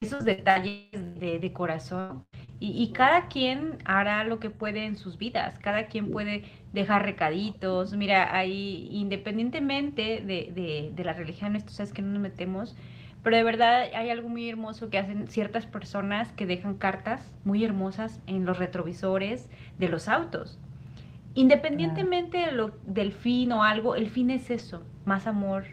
esos 0.00 0.24
detalles 0.24 0.90
de, 0.92 1.52
corazón. 1.52 2.26
Y, 2.58 2.92
cada 2.92 3.28
quien 3.28 3.78
hará 3.84 4.24
lo 4.24 4.38
que 4.40 4.50
puede 4.50 4.84
en 4.84 4.96
sus 4.96 5.18
vidas, 5.18 5.58
cada 5.58 5.86
quien 5.86 6.10
puede 6.10 6.44
dejar 6.72 7.04
recaditos. 7.04 7.94
Mira, 7.94 8.34
ahí, 8.34 8.88
independientemente 8.90 10.22
de, 10.24 10.92
de, 10.94 11.04
la 11.04 11.12
religión, 11.12 11.56
esto 11.56 11.72
sabes 11.72 11.92
que 11.92 12.02
no 12.02 12.12
nos 12.12 12.22
metemos, 12.22 12.76
pero 13.22 13.36
de 13.36 13.42
verdad 13.42 13.88
hay 13.94 14.10
algo 14.10 14.28
muy 14.28 14.48
hermoso 14.48 14.88
que 14.88 14.98
hacen 14.98 15.28
ciertas 15.28 15.66
personas 15.66 16.32
que 16.32 16.46
dejan 16.46 16.76
cartas 16.76 17.30
muy 17.44 17.64
hermosas 17.64 18.20
en 18.26 18.46
los 18.46 18.58
retrovisores 18.58 19.48
de 19.78 19.88
los 19.88 20.08
autos. 20.08 20.58
Independientemente 21.34 22.38
de 22.38 22.52
lo, 22.52 22.72
del 22.86 23.12
fin 23.12 23.52
o 23.52 23.62
algo, 23.62 23.96
el 23.96 24.08
fin 24.08 24.30
es 24.30 24.50
eso, 24.50 24.82
más 25.06 25.26
amor, 25.26 25.64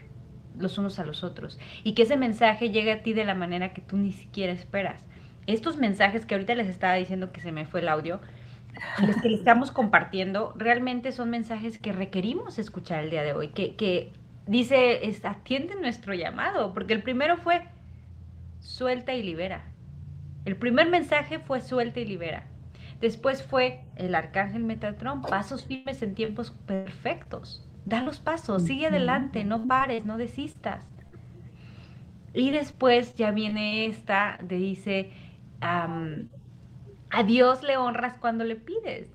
los 0.58 0.78
unos 0.78 0.98
a 0.98 1.04
los 1.04 1.24
otros 1.24 1.58
y 1.82 1.94
que 1.94 2.02
ese 2.02 2.16
mensaje 2.16 2.70
llegue 2.70 2.92
a 2.92 3.02
ti 3.02 3.12
de 3.12 3.24
la 3.24 3.34
manera 3.34 3.72
que 3.72 3.82
tú 3.82 3.96
ni 3.96 4.12
siquiera 4.12 4.52
esperas. 4.52 5.00
Estos 5.46 5.76
mensajes 5.76 6.24
que 6.24 6.34
ahorita 6.34 6.54
les 6.54 6.68
estaba 6.68 6.94
diciendo 6.94 7.32
que 7.32 7.40
se 7.40 7.52
me 7.52 7.66
fue 7.66 7.80
el 7.80 7.88
audio, 7.88 8.20
los 9.06 9.16
que 9.16 9.28
les 9.28 9.40
estamos 9.40 9.70
compartiendo, 9.70 10.54
realmente 10.56 11.12
son 11.12 11.30
mensajes 11.30 11.78
que 11.78 11.92
requerimos 11.92 12.58
escuchar 12.58 13.04
el 13.04 13.10
día 13.10 13.22
de 13.22 13.34
hoy, 13.34 13.48
que, 13.48 13.76
que 13.76 14.12
dice, 14.46 15.06
es, 15.06 15.24
atiende 15.24 15.74
nuestro 15.76 16.14
llamado, 16.14 16.72
porque 16.72 16.94
el 16.94 17.02
primero 17.02 17.36
fue 17.36 17.68
suelta 18.60 19.12
y 19.14 19.22
libera. 19.22 19.64
El 20.44 20.56
primer 20.56 20.88
mensaje 20.88 21.38
fue 21.38 21.60
suelta 21.60 22.00
y 22.00 22.06
libera. 22.06 22.46
Después 23.00 23.42
fue 23.42 23.80
el 23.96 24.14
arcángel 24.14 24.64
Metatron, 24.64 25.22
pasos 25.22 25.64
firmes 25.64 26.02
en 26.02 26.14
tiempos 26.14 26.52
perfectos 26.66 27.68
da 27.84 28.02
los 28.02 28.18
pasos, 28.18 28.64
sigue 28.64 28.86
adelante, 28.86 29.44
no 29.44 29.66
pares, 29.66 30.04
no 30.04 30.16
desistas. 30.16 30.82
Y 32.32 32.50
después 32.50 33.14
ya 33.14 33.30
viene 33.30 33.86
esta, 33.86 34.38
de 34.42 34.56
dice, 34.56 35.12
a 35.60 37.22
Dios 37.24 37.62
le 37.62 37.76
honras 37.76 38.16
cuando 38.18 38.44
le 38.44 38.56
pides. 38.56 39.08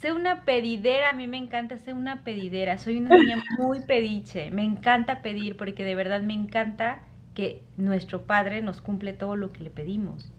Sé 0.00 0.12
una 0.12 0.44
pedidera, 0.44 1.10
a 1.10 1.12
mí 1.12 1.26
me 1.26 1.38
encanta 1.38 1.78
ser 1.78 1.94
una 1.94 2.22
pedidera, 2.22 2.78
soy 2.78 2.98
una 2.98 3.16
niña 3.16 3.42
muy 3.58 3.80
pediche, 3.80 4.50
me 4.52 4.62
encanta 4.62 5.22
pedir 5.22 5.56
porque 5.56 5.84
de 5.84 5.96
verdad 5.96 6.22
me 6.22 6.34
encanta 6.34 7.00
que 7.34 7.64
nuestro 7.76 8.22
Padre 8.22 8.62
nos 8.62 8.80
cumple 8.80 9.12
todo 9.12 9.34
lo 9.34 9.52
que 9.52 9.64
le 9.64 9.70
pedimos. 9.70 10.32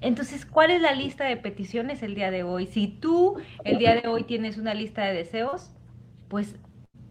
Entonces, 0.00 0.46
¿cuál 0.46 0.70
es 0.70 0.80
la 0.80 0.92
lista 0.92 1.24
de 1.24 1.36
peticiones 1.36 2.02
el 2.02 2.14
día 2.14 2.30
de 2.30 2.44
hoy? 2.44 2.66
Si 2.66 2.88
tú 2.88 3.36
el 3.64 3.78
día 3.78 3.94
de 3.94 4.08
hoy 4.08 4.24
tienes 4.24 4.58
una 4.58 4.74
lista 4.74 5.04
de 5.04 5.14
deseos, 5.14 5.70
pues 6.28 6.56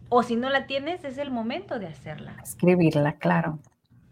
o 0.08 0.22
si 0.22 0.36
no 0.36 0.50
la 0.50 0.66
tienes, 0.66 1.04
es 1.04 1.18
el 1.18 1.30
momento 1.30 1.78
de 1.78 1.86
hacerla. 1.86 2.36
Escribirla, 2.42 3.14
claro. 3.18 3.58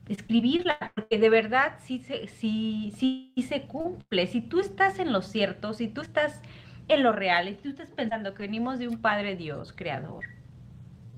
Escribirla, 0.08 0.92
porque 0.94 1.18
de 1.18 1.30
verdad 1.30 1.74
sí 1.84 1.98
se, 2.00 2.26
sí, 2.26 2.92
sí, 2.96 3.32
se 3.48 3.62
cumple. 3.62 4.26
Si 4.26 4.40
tú 4.40 4.60
estás 4.60 4.98
en 4.98 5.12
lo 5.12 5.22
cierto, 5.22 5.74
si 5.74 5.88
tú 5.88 6.00
estás 6.00 6.40
en 6.88 7.02
lo 7.02 7.12
real, 7.12 7.48
y 7.48 7.54
tú 7.54 7.68
estás 7.68 7.88
pensando 7.90 8.34
que 8.34 8.42
venimos 8.42 8.78
de 8.78 8.88
un 8.88 9.00
Padre 9.00 9.36
Dios, 9.36 9.72
creador 9.72 10.24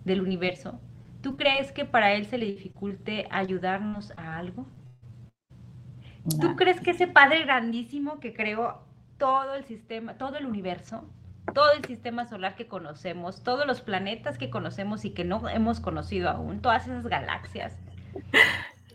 del 0.05 0.21
universo, 0.21 0.79
¿tú 1.23 1.37
crees 1.37 1.73
que 1.73 1.85
para 1.85 2.13
Él 2.13 2.27
se 2.27 2.37
le 2.37 2.47
dificulte 2.47 3.27
ayudarnos 3.31 4.13
a 4.17 4.37
algo? 4.37 4.67
¿Tú 6.41 6.57
crees 6.57 6.81
que 6.81 6.91
ese 6.91 7.07
Padre 7.07 7.45
grandísimo 7.45 8.21
que 8.21 8.35
creó 8.35 8.83
todo 9.19 9.55
el 9.55 9.65
sistema, 9.65 10.19
todo 10.19 10.37
el 10.37 10.47
universo, 10.47 11.09
todo 11.53 11.73
el 11.73 11.85
sistema 11.85 12.27
solar 12.27 12.55
que 12.55 12.67
conocemos, 12.67 13.43
todos 13.43 13.67
los 13.67 13.81
planetas 13.81 14.39
que 14.39 14.51
conocemos 14.51 15.05
y 15.05 15.11
que 15.11 15.25
no 15.25 15.49
hemos 15.49 15.81
conocido 15.81 16.31
aún, 16.31 16.61
todas 16.61 16.87
esas 16.87 17.07
galaxias. 17.07 17.77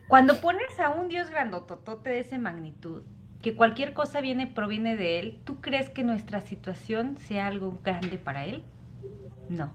Cuando 0.08 0.42
pones 0.42 0.80
a 0.80 0.90
un 0.90 1.08
Dios 1.08 1.30
grandototote 1.30 2.10
de 2.10 2.20
esa 2.20 2.38
magnitud, 2.40 3.04
que 3.42 3.56
cualquier 3.56 3.94
cosa 3.94 4.22
viene, 4.22 4.48
proviene 4.48 4.98
de 4.98 5.20
Él, 5.20 5.42
¿tú 5.46 5.62
crees 5.62 5.90
que 5.90 6.04
nuestra 6.04 6.42
situación 6.42 7.18
sea 7.18 7.48
algo 7.48 7.80
grande 7.84 8.18
para 8.18 8.46
Él? 8.46 8.64
No. 9.48 9.72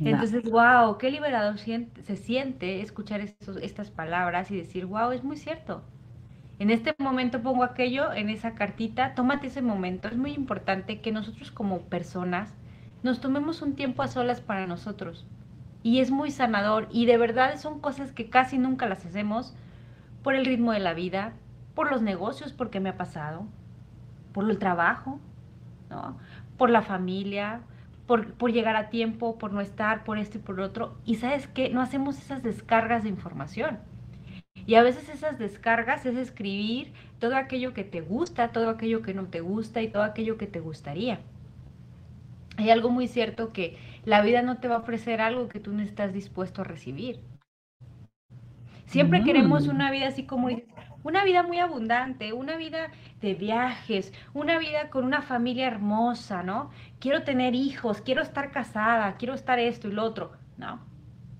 Entonces, 0.00 0.44
wow, 0.44 0.96
qué 0.98 1.10
liberador 1.10 1.58
se 1.58 2.16
siente 2.16 2.80
escuchar 2.80 3.20
estas 3.20 3.90
palabras 3.90 4.50
y 4.50 4.56
decir, 4.56 4.86
wow, 4.86 5.10
es 5.12 5.24
muy 5.24 5.36
cierto. 5.36 5.84
En 6.64 6.70
este 6.70 6.94
momento 6.98 7.42
pongo 7.42 7.62
aquello 7.62 8.10
en 8.14 8.30
esa 8.30 8.54
cartita, 8.54 9.14
tómate 9.14 9.48
ese 9.48 9.60
momento. 9.60 10.08
Es 10.08 10.16
muy 10.16 10.32
importante 10.32 11.02
que 11.02 11.12
nosotros 11.12 11.50
como 11.50 11.80
personas 11.80 12.54
nos 13.02 13.20
tomemos 13.20 13.60
un 13.60 13.74
tiempo 13.74 14.02
a 14.02 14.08
solas 14.08 14.40
para 14.40 14.66
nosotros. 14.66 15.26
Y 15.82 16.00
es 16.00 16.10
muy 16.10 16.30
sanador 16.30 16.88
y 16.90 17.04
de 17.04 17.18
verdad 17.18 17.58
son 17.58 17.80
cosas 17.80 18.12
que 18.12 18.30
casi 18.30 18.56
nunca 18.56 18.88
las 18.88 19.04
hacemos 19.04 19.54
por 20.22 20.34
el 20.34 20.46
ritmo 20.46 20.72
de 20.72 20.78
la 20.78 20.94
vida, 20.94 21.34
por 21.74 21.90
los 21.90 22.00
negocios, 22.00 22.54
porque 22.54 22.80
me 22.80 22.88
ha 22.88 22.96
pasado, 22.96 23.46
por 24.32 24.48
el 24.48 24.58
trabajo, 24.58 25.20
¿no? 25.90 26.16
por 26.56 26.70
la 26.70 26.80
familia, 26.80 27.60
por, 28.06 28.32
por, 28.32 28.52
llegar 28.52 28.76
a 28.76 28.88
tiempo, 28.88 29.36
por 29.36 29.52
no 29.52 29.60
estar, 29.60 30.02
por 30.02 30.16
esto 30.16 30.38
y 30.38 30.40
por 30.40 30.58
otro. 30.60 30.96
Y 31.04 31.16
sabes 31.16 31.46
qué, 31.46 31.68
no 31.68 31.82
hacemos 31.82 32.16
esas 32.16 32.42
descargas 32.42 33.02
de 33.02 33.10
información. 33.10 33.80
Y 34.66 34.76
a 34.76 34.82
veces 34.82 35.08
esas 35.08 35.38
descargas 35.38 36.06
es 36.06 36.16
escribir 36.16 36.92
todo 37.18 37.36
aquello 37.36 37.74
que 37.74 37.84
te 37.84 38.00
gusta, 38.00 38.48
todo 38.48 38.70
aquello 38.70 39.02
que 39.02 39.14
no 39.14 39.26
te 39.26 39.40
gusta 39.40 39.82
y 39.82 39.88
todo 39.88 40.02
aquello 40.02 40.38
que 40.38 40.46
te 40.46 40.60
gustaría. 40.60 41.20
Hay 42.56 42.70
algo 42.70 42.88
muy 42.88 43.08
cierto 43.08 43.52
que 43.52 43.76
la 44.04 44.22
vida 44.22 44.42
no 44.42 44.58
te 44.58 44.68
va 44.68 44.76
a 44.76 44.78
ofrecer 44.78 45.20
algo 45.20 45.48
que 45.48 45.60
tú 45.60 45.72
no 45.72 45.82
estás 45.82 46.12
dispuesto 46.12 46.62
a 46.62 46.64
recibir. 46.64 47.20
Siempre 48.86 49.20
mm. 49.20 49.24
queremos 49.24 49.66
una 49.66 49.90
vida 49.90 50.08
así 50.08 50.24
como 50.24 50.48
una 51.02 51.24
vida 51.24 51.42
muy 51.42 51.58
abundante, 51.58 52.32
una 52.32 52.56
vida 52.56 52.90
de 53.20 53.34
viajes, 53.34 54.12
una 54.32 54.58
vida 54.58 54.88
con 54.90 55.04
una 55.04 55.20
familia 55.20 55.66
hermosa, 55.66 56.42
¿no? 56.42 56.70
Quiero 57.00 57.22
tener 57.24 57.54
hijos, 57.54 58.00
quiero 58.00 58.22
estar 58.22 58.50
casada, 58.50 59.16
quiero 59.16 59.34
estar 59.34 59.58
esto 59.58 59.88
y 59.88 59.92
lo 59.92 60.04
otro, 60.04 60.32
¿no? 60.56 60.80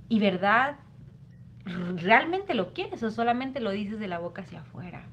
Y 0.08 0.18
verdad, 0.18 0.76
realmente 1.64 2.54
lo 2.54 2.72
quieres 2.72 3.02
o 3.02 3.10
solamente 3.10 3.60
lo 3.60 3.70
dices 3.70 3.98
de 3.98 4.08
la 4.08 4.18
boca 4.18 4.42
hacia 4.42 4.60
afuera. 4.60 5.06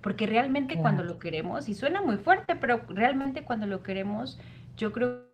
Porque 0.00 0.26
realmente 0.26 0.76
cuando 0.76 1.02
lo 1.02 1.18
queremos, 1.18 1.68
y 1.68 1.74
suena 1.74 2.02
muy 2.02 2.18
fuerte, 2.18 2.56
pero 2.56 2.82
realmente 2.88 3.42
cuando 3.44 3.66
lo 3.66 3.82
queremos, 3.82 4.38
yo 4.76 4.92
creo 4.92 5.24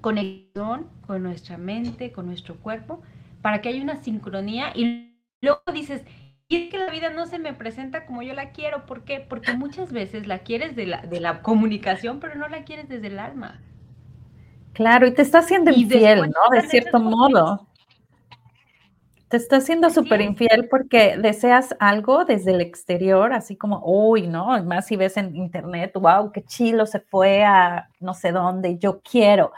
conexión 0.00 0.86
con 1.06 1.22
nuestra 1.22 1.58
mente, 1.58 2.12
con 2.12 2.26
nuestro 2.26 2.56
cuerpo, 2.56 3.02
para 3.42 3.60
que 3.60 3.68
haya 3.68 3.82
una 3.82 3.96
sincronía 3.96 4.72
y 4.74 5.18
luego 5.42 5.60
dices, 5.72 6.04
y 6.48 6.56
es 6.56 6.70
que 6.70 6.78
la 6.78 6.90
vida 6.90 7.10
no 7.10 7.26
se 7.26 7.38
me 7.38 7.52
presenta 7.52 8.06
como 8.06 8.22
yo 8.22 8.32
la 8.32 8.52
quiero, 8.52 8.86
¿por 8.86 9.04
qué? 9.04 9.20
Porque 9.20 9.52
muchas 9.52 9.92
veces 9.92 10.26
la 10.26 10.38
quieres 10.38 10.74
de 10.76 10.86
la, 10.86 11.02
de 11.02 11.20
la 11.20 11.42
comunicación, 11.42 12.20
pero 12.20 12.36
no 12.36 12.48
la 12.48 12.64
quieres 12.64 12.88
desde 12.88 13.08
el 13.08 13.18
alma. 13.18 13.60
Claro, 14.72 15.06
y 15.06 15.12
te 15.12 15.22
está 15.22 15.40
haciendo 15.40 15.70
infiel, 15.70 16.20
¿no? 16.20 16.56
De 16.56 16.62
cierto 16.68 17.00
modo. 17.00 17.68
Te 19.28 19.36
está 19.36 19.56
haciendo 19.56 19.90
súper 19.90 20.22
infiel 20.22 20.68
porque 20.70 21.18
deseas 21.18 21.76
algo 21.80 22.24
desde 22.24 22.52
el 22.52 22.62
exterior, 22.62 23.34
así 23.34 23.56
como, 23.56 23.82
uy, 23.84 24.26
¿no? 24.26 24.62
Más 24.64 24.86
si 24.86 24.96
ves 24.96 25.18
en 25.18 25.36
internet, 25.36 25.92
wow, 25.94 26.32
qué 26.32 26.42
chilo 26.42 26.86
se 26.86 27.00
fue 27.00 27.44
a 27.44 27.90
no 28.00 28.14
sé 28.14 28.32
dónde, 28.32 28.78
yo 28.78 29.00
quiero. 29.00 29.52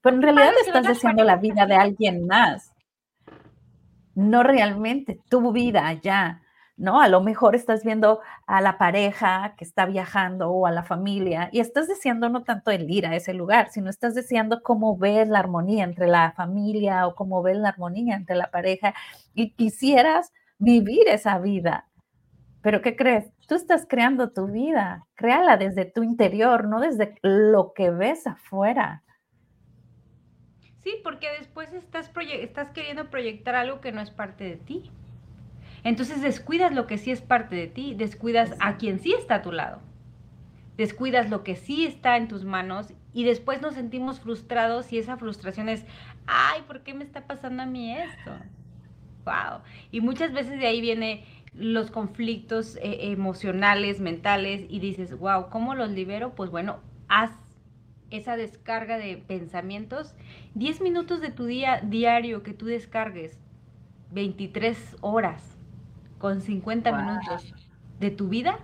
Pero 0.00 0.16
en 0.16 0.22
realidad 0.22 0.52
estás 0.60 0.86
deseando 0.86 1.22
la 1.22 1.36
vida 1.36 1.66
de 1.66 1.76
alguien 1.76 2.26
más. 2.26 2.72
No 4.16 4.42
realmente 4.42 5.20
tu 5.28 5.52
vida 5.52 5.92
ya. 6.02 6.41
¿No? 6.82 7.00
A 7.00 7.06
lo 7.08 7.20
mejor 7.20 7.54
estás 7.54 7.84
viendo 7.84 8.20
a 8.44 8.60
la 8.60 8.76
pareja 8.76 9.54
que 9.56 9.64
está 9.64 9.86
viajando 9.86 10.50
o 10.50 10.66
a 10.66 10.72
la 10.72 10.82
familia 10.82 11.48
y 11.52 11.60
estás 11.60 11.86
deseando 11.86 12.28
no 12.28 12.42
tanto 12.42 12.72
el 12.72 12.90
ir 12.90 13.06
a 13.06 13.14
ese 13.14 13.34
lugar, 13.34 13.70
sino 13.70 13.88
estás 13.88 14.16
deseando 14.16 14.64
cómo 14.64 14.98
ves 14.98 15.28
la 15.28 15.38
armonía 15.38 15.84
entre 15.84 16.08
la 16.08 16.32
familia 16.32 17.06
o 17.06 17.14
cómo 17.14 17.40
ves 17.40 17.56
la 17.56 17.68
armonía 17.68 18.16
entre 18.16 18.34
la 18.34 18.50
pareja 18.50 18.94
y 19.32 19.52
quisieras 19.52 20.32
vivir 20.58 21.06
esa 21.06 21.38
vida. 21.38 21.88
Pero 22.62 22.82
¿qué 22.82 22.96
crees? 22.96 23.32
Tú 23.46 23.54
estás 23.54 23.86
creando 23.88 24.32
tu 24.32 24.48
vida, 24.48 25.06
créala 25.14 25.56
desde 25.56 25.84
tu 25.84 26.02
interior, 26.02 26.66
no 26.66 26.80
desde 26.80 27.14
lo 27.22 27.74
que 27.74 27.90
ves 27.90 28.26
afuera. 28.26 29.04
Sí, 30.82 30.96
porque 31.04 31.28
después 31.38 31.72
estás, 31.72 32.10
estás 32.32 32.70
queriendo 32.70 33.08
proyectar 33.08 33.54
algo 33.54 33.80
que 33.80 33.92
no 33.92 34.00
es 34.00 34.10
parte 34.10 34.42
de 34.42 34.56
ti. 34.56 34.90
Entonces 35.84 36.22
descuidas 36.22 36.72
lo 36.72 36.86
que 36.86 36.98
sí 36.98 37.10
es 37.10 37.20
parte 37.20 37.56
de 37.56 37.66
ti, 37.66 37.94
descuidas 37.94 38.54
a 38.60 38.76
quien 38.76 39.00
sí 39.00 39.12
está 39.12 39.36
a 39.36 39.42
tu 39.42 39.50
lado, 39.50 39.80
descuidas 40.76 41.28
lo 41.28 41.42
que 41.42 41.56
sí 41.56 41.84
está 41.84 42.16
en 42.16 42.28
tus 42.28 42.44
manos 42.44 42.92
y 43.12 43.24
después 43.24 43.60
nos 43.60 43.74
sentimos 43.74 44.20
frustrados 44.20 44.92
y 44.92 44.98
esa 44.98 45.16
frustración 45.16 45.68
es, 45.68 45.84
ay, 46.26 46.62
¿por 46.66 46.82
qué 46.82 46.94
me 46.94 47.04
está 47.04 47.26
pasando 47.26 47.64
a 47.64 47.66
mí 47.66 47.96
esto? 47.96 48.30
Wow. 49.24 49.62
Y 49.90 50.00
muchas 50.00 50.32
veces 50.32 50.58
de 50.58 50.66
ahí 50.66 50.80
viene 50.80 51.24
los 51.52 51.90
conflictos 51.90 52.76
eh, 52.76 53.12
emocionales, 53.12 54.00
mentales 54.00 54.64
y 54.68 54.78
dices, 54.78 55.18
wow, 55.18 55.50
¿cómo 55.50 55.74
los 55.74 55.90
libero? 55.90 56.34
Pues 56.34 56.50
bueno, 56.50 56.78
haz 57.08 57.32
esa 58.10 58.36
descarga 58.36 58.98
de 58.98 59.16
pensamientos, 59.16 60.14
10 60.54 60.80
minutos 60.80 61.20
de 61.20 61.30
tu 61.30 61.46
día 61.46 61.80
diario 61.82 62.42
que 62.42 62.52
tú 62.52 62.66
descargues, 62.66 63.38
23 64.12 64.96
horas 65.00 65.51
con 66.22 66.40
50 66.40 66.92
minutos 66.92 67.52
de 67.98 68.12
tu 68.12 68.28
vida, 68.28 68.60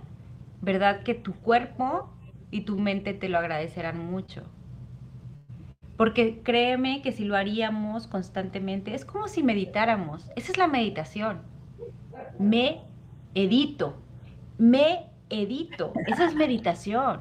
¿verdad? 0.61 1.03
Que 1.03 1.13
tu 1.13 1.33
cuerpo 1.33 2.09
y 2.51 2.61
tu 2.61 2.79
mente 2.79 3.13
te 3.13 3.27
lo 3.27 3.37
agradecerán 3.37 3.99
mucho. 3.99 4.43
Porque 5.97 6.39
créeme 6.41 7.01
que 7.01 7.11
si 7.11 7.25
lo 7.25 7.35
haríamos 7.35 8.07
constantemente, 8.07 8.95
es 8.95 9.03
como 9.03 9.27
si 9.27 9.43
meditáramos. 9.43 10.31
Esa 10.37 10.53
es 10.53 10.57
la 10.57 10.67
meditación. 10.67 11.41
Me 12.39 12.85
edito. 13.35 14.01
Me 14.57 15.09
edito. 15.29 15.91
Esa 16.07 16.27
es 16.27 16.35
meditación. 16.35 17.19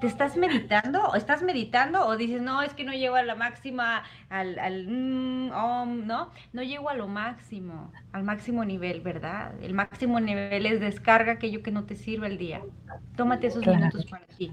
¿Te 0.00 0.06
estás 0.06 0.36
meditando? 0.36 1.02
¿O 1.08 1.16
estás 1.16 1.42
meditando? 1.42 2.06
¿O 2.06 2.16
dices, 2.16 2.40
no, 2.40 2.62
es 2.62 2.72
que 2.72 2.84
no 2.84 2.92
llego 2.92 3.16
a 3.16 3.22
la 3.24 3.34
máxima, 3.34 4.04
al, 4.28 4.58
al 4.60 4.86
mm, 4.86 6.06
no? 6.06 6.30
No 6.52 6.62
llego 6.62 6.88
a 6.88 6.94
lo 6.94 7.08
máximo, 7.08 7.92
al 8.12 8.22
máximo 8.22 8.64
nivel, 8.64 9.00
¿verdad? 9.00 9.52
El 9.60 9.74
máximo 9.74 10.20
nivel 10.20 10.66
es 10.66 10.78
descarga 10.78 11.32
aquello 11.32 11.64
que 11.64 11.72
no 11.72 11.84
te 11.84 11.96
sirve 11.96 12.28
el 12.28 12.38
día. 12.38 12.62
Tómate 13.16 13.48
esos 13.48 13.66
minutos 13.66 14.06
para 14.06 14.24
ti. 14.26 14.52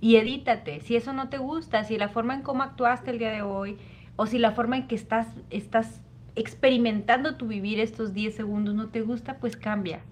Y 0.00 0.16
edítate. 0.16 0.80
Si 0.80 0.94
eso 0.94 1.14
no 1.14 1.30
te 1.30 1.38
gusta, 1.38 1.84
si 1.84 1.96
la 1.96 2.10
forma 2.10 2.34
en 2.34 2.42
cómo 2.42 2.62
actuaste 2.62 3.12
el 3.12 3.18
día 3.18 3.30
de 3.30 3.40
hoy, 3.40 3.78
o 4.16 4.26
si 4.26 4.38
la 4.38 4.52
forma 4.52 4.76
en 4.76 4.88
que 4.88 4.94
estás, 4.94 5.28
estás 5.48 6.02
experimentando 6.34 7.36
tu 7.36 7.46
vivir 7.46 7.80
estos 7.80 8.12
10 8.12 8.34
segundos 8.34 8.74
no 8.74 8.90
te 8.90 9.00
gusta, 9.00 9.38
pues 9.38 9.56
cambia. 9.56 10.02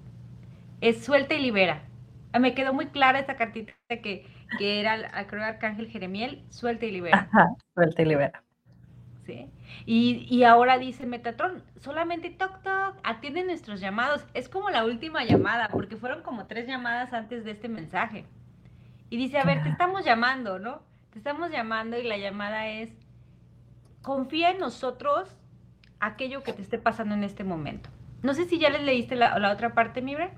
Es 0.81 1.05
suelta 1.05 1.35
y 1.35 1.43
libera 1.43 1.92
me 2.39 2.55
quedó 2.55 2.73
muy 2.73 2.87
clara 2.87 3.19
esta 3.19 3.37
cartita 3.37 3.75
que, 3.89 4.27
que 4.59 4.81
era, 4.81 5.27
creo, 5.27 5.45
Arcángel 5.45 5.89
Jeremiel, 5.89 6.45
suelta 6.51 6.87
y 6.87 6.93
libera. 6.93 7.29
Ajá, 7.31 7.49
suelta 7.75 8.03
y 8.03 8.05
libera. 8.07 8.43
Sí. 9.25 9.51
Y, 9.87 10.27
y, 10.29 10.45
ahora 10.45 10.79
dice 10.79 11.07
Metatron, 11.07 11.63
solamente 11.81 12.31
toc 12.31 12.63
toc, 12.63 12.97
atiende 13.05 13.45
nuestros 13.45 13.81
llamados. 13.81 14.27
Es 14.35 14.49
como 14.49 14.71
la 14.71 14.85
última 14.85 15.25
llamada, 15.25 15.69
porque 15.69 15.97
fueron 15.97 16.23
como 16.23 16.47
tres 16.47 16.67
llamadas 16.67 17.13
antes 17.13 17.45
de 17.45 17.53
este 17.53 17.69
mensaje. 17.69 18.25
Y 19.11 19.17
dice, 19.17 19.39
a 19.39 19.45
ver, 19.45 19.63
te 19.63 19.69
estamos 19.69 20.05
llamando, 20.05 20.59
¿no? 20.59 20.83
Te 21.13 21.19
estamos 21.19 21.51
llamando 21.51 21.99
y 21.99 22.03
la 22.03 22.17
llamada 22.17 22.69
es, 22.69 22.91
confía 24.01 24.51
en 24.51 24.59
nosotros 24.59 25.37
aquello 26.01 26.43
que 26.43 26.53
te 26.53 26.63
esté 26.63 26.79
pasando 26.79 27.15
en 27.15 27.23
este 27.23 27.45
momento. 27.45 27.91
No 28.23 28.35
sé 28.35 28.47
si 28.47 28.59
ya 28.59 28.71
les 28.71 28.83
leíste 28.83 29.15
la, 29.15 29.39
la 29.39 29.53
otra 29.53 29.75
parte, 29.75 30.03
Mibre. 30.03 30.31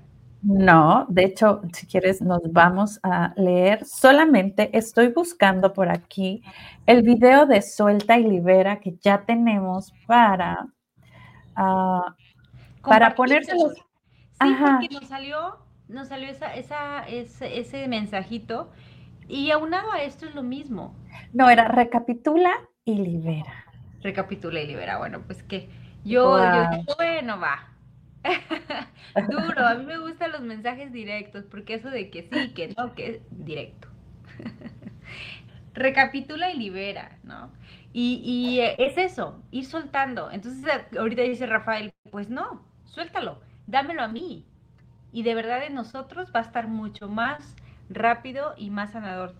No, 0.45 1.07
de 1.09 1.25
hecho, 1.25 1.61
si 1.73 1.87
quieres, 1.87 2.21
nos 2.21 2.39
vamos 2.53 2.99
a 3.01 3.33
leer. 3.35 3.83
Solamente 3.83 4.69
estoy 4.77 5.07
buscando 5.07 5.73
por 5.73 5.89
aquí 5.89 6.43
el 6.85 7.01
video 7.01 7.47
de 7.47 7.63
Suelta 7.63 8.19
y 8.19 8.25
Libera 8.25 8.79
que 8.79 8.95
ya 9.01 9.23
tenemos 9.25 9.91
para, 10.05 10.67
uh, 11.57 12.11
para 12.87 13.15
ponérselo. 13.15 13.71
Sí, 13.71 14.55
porque 14.59 14.89
nos 14.91 15.07
salió, 15.07 15.57
nos 15.87 16.09
salió 16.09 16.29
esa, 16.29 16.53
esa, 16.53 17.07
ese, 17.07 17.59
ese 17.59 17.87
mensajito 17.87 18.69
y 19.27 19.49
aunado 19.49 19.93
a 19.93 20.03
esto 20.03 20.27
es 20.27 20.35
lo 20.35 20.43
mismo. 20.43 20.95
No, 21.33 21.49
era 21.49 21.67
recapitula 21.69 22.51
y 22.83 22.93
libera. 22.93 23.65
Recapitula 24.03 24.61
y 24.61 24.67
libera. 24.67 24.99
Bueno, 24.99 25.23
pues 25.25 25.41
que 25.41 25.69
yo, 26.03 26.37
yo 26.37 26.95
bueno, 26.97 27.39
va, 27.39 27.74
Duro, 29.29 29.65
a 29.65 29.75
mí 29.75 29.85
me 29.85 29.97
gustan 29.99 30.31
los 30.31 30.41
mensajes 30.41 30.91
directos, 30.91 31.45
porque 31.45 31.75
eso 31.75 31.89
de 31.89 32.09
que 32.09 32.23
sí, 32.23 32.53
que 32.53 32.73
no, 32.77 32.93
que 32.95 33.09
es 33.09 33.21
directo. 33.31 33.87
Recapitula 35.73 36.51
y 36.51 36.57
libera, 36.57 37.17
¿no? 37.23 37.51
Y, 37.93 38.21
y, 38.23 38.59
es 38.59 38.97
eso, 38.97 39.41
ir 39.51 39.65
soltando. 39.65 40.31
Entonces, 40.31 40.65
ahorita 40.97 41.21
dice 41.21 41.45
Rafael, 41.45 41.93
pues 42.11 42.29
no, 42.29 42.65
suéltalo, 42.85 43.39
dámelo 43.67 44.03
a 44.03 44.07
mí. 44.07 44.45
Y 45.11 45.23
de 45.23 45.33
verdad 45.33 45.63
en 45.63 45.75
nosotros 45.75 46.31
va 46.35 46.39
a 46.39 46.43
estar 46.43 46.67
mucho 46.67 47.07
más 47.07 47.55
rápido 47.89 48.53
y 48.57 48.69
más 48.69 48.91
sanador, 48.91 49.35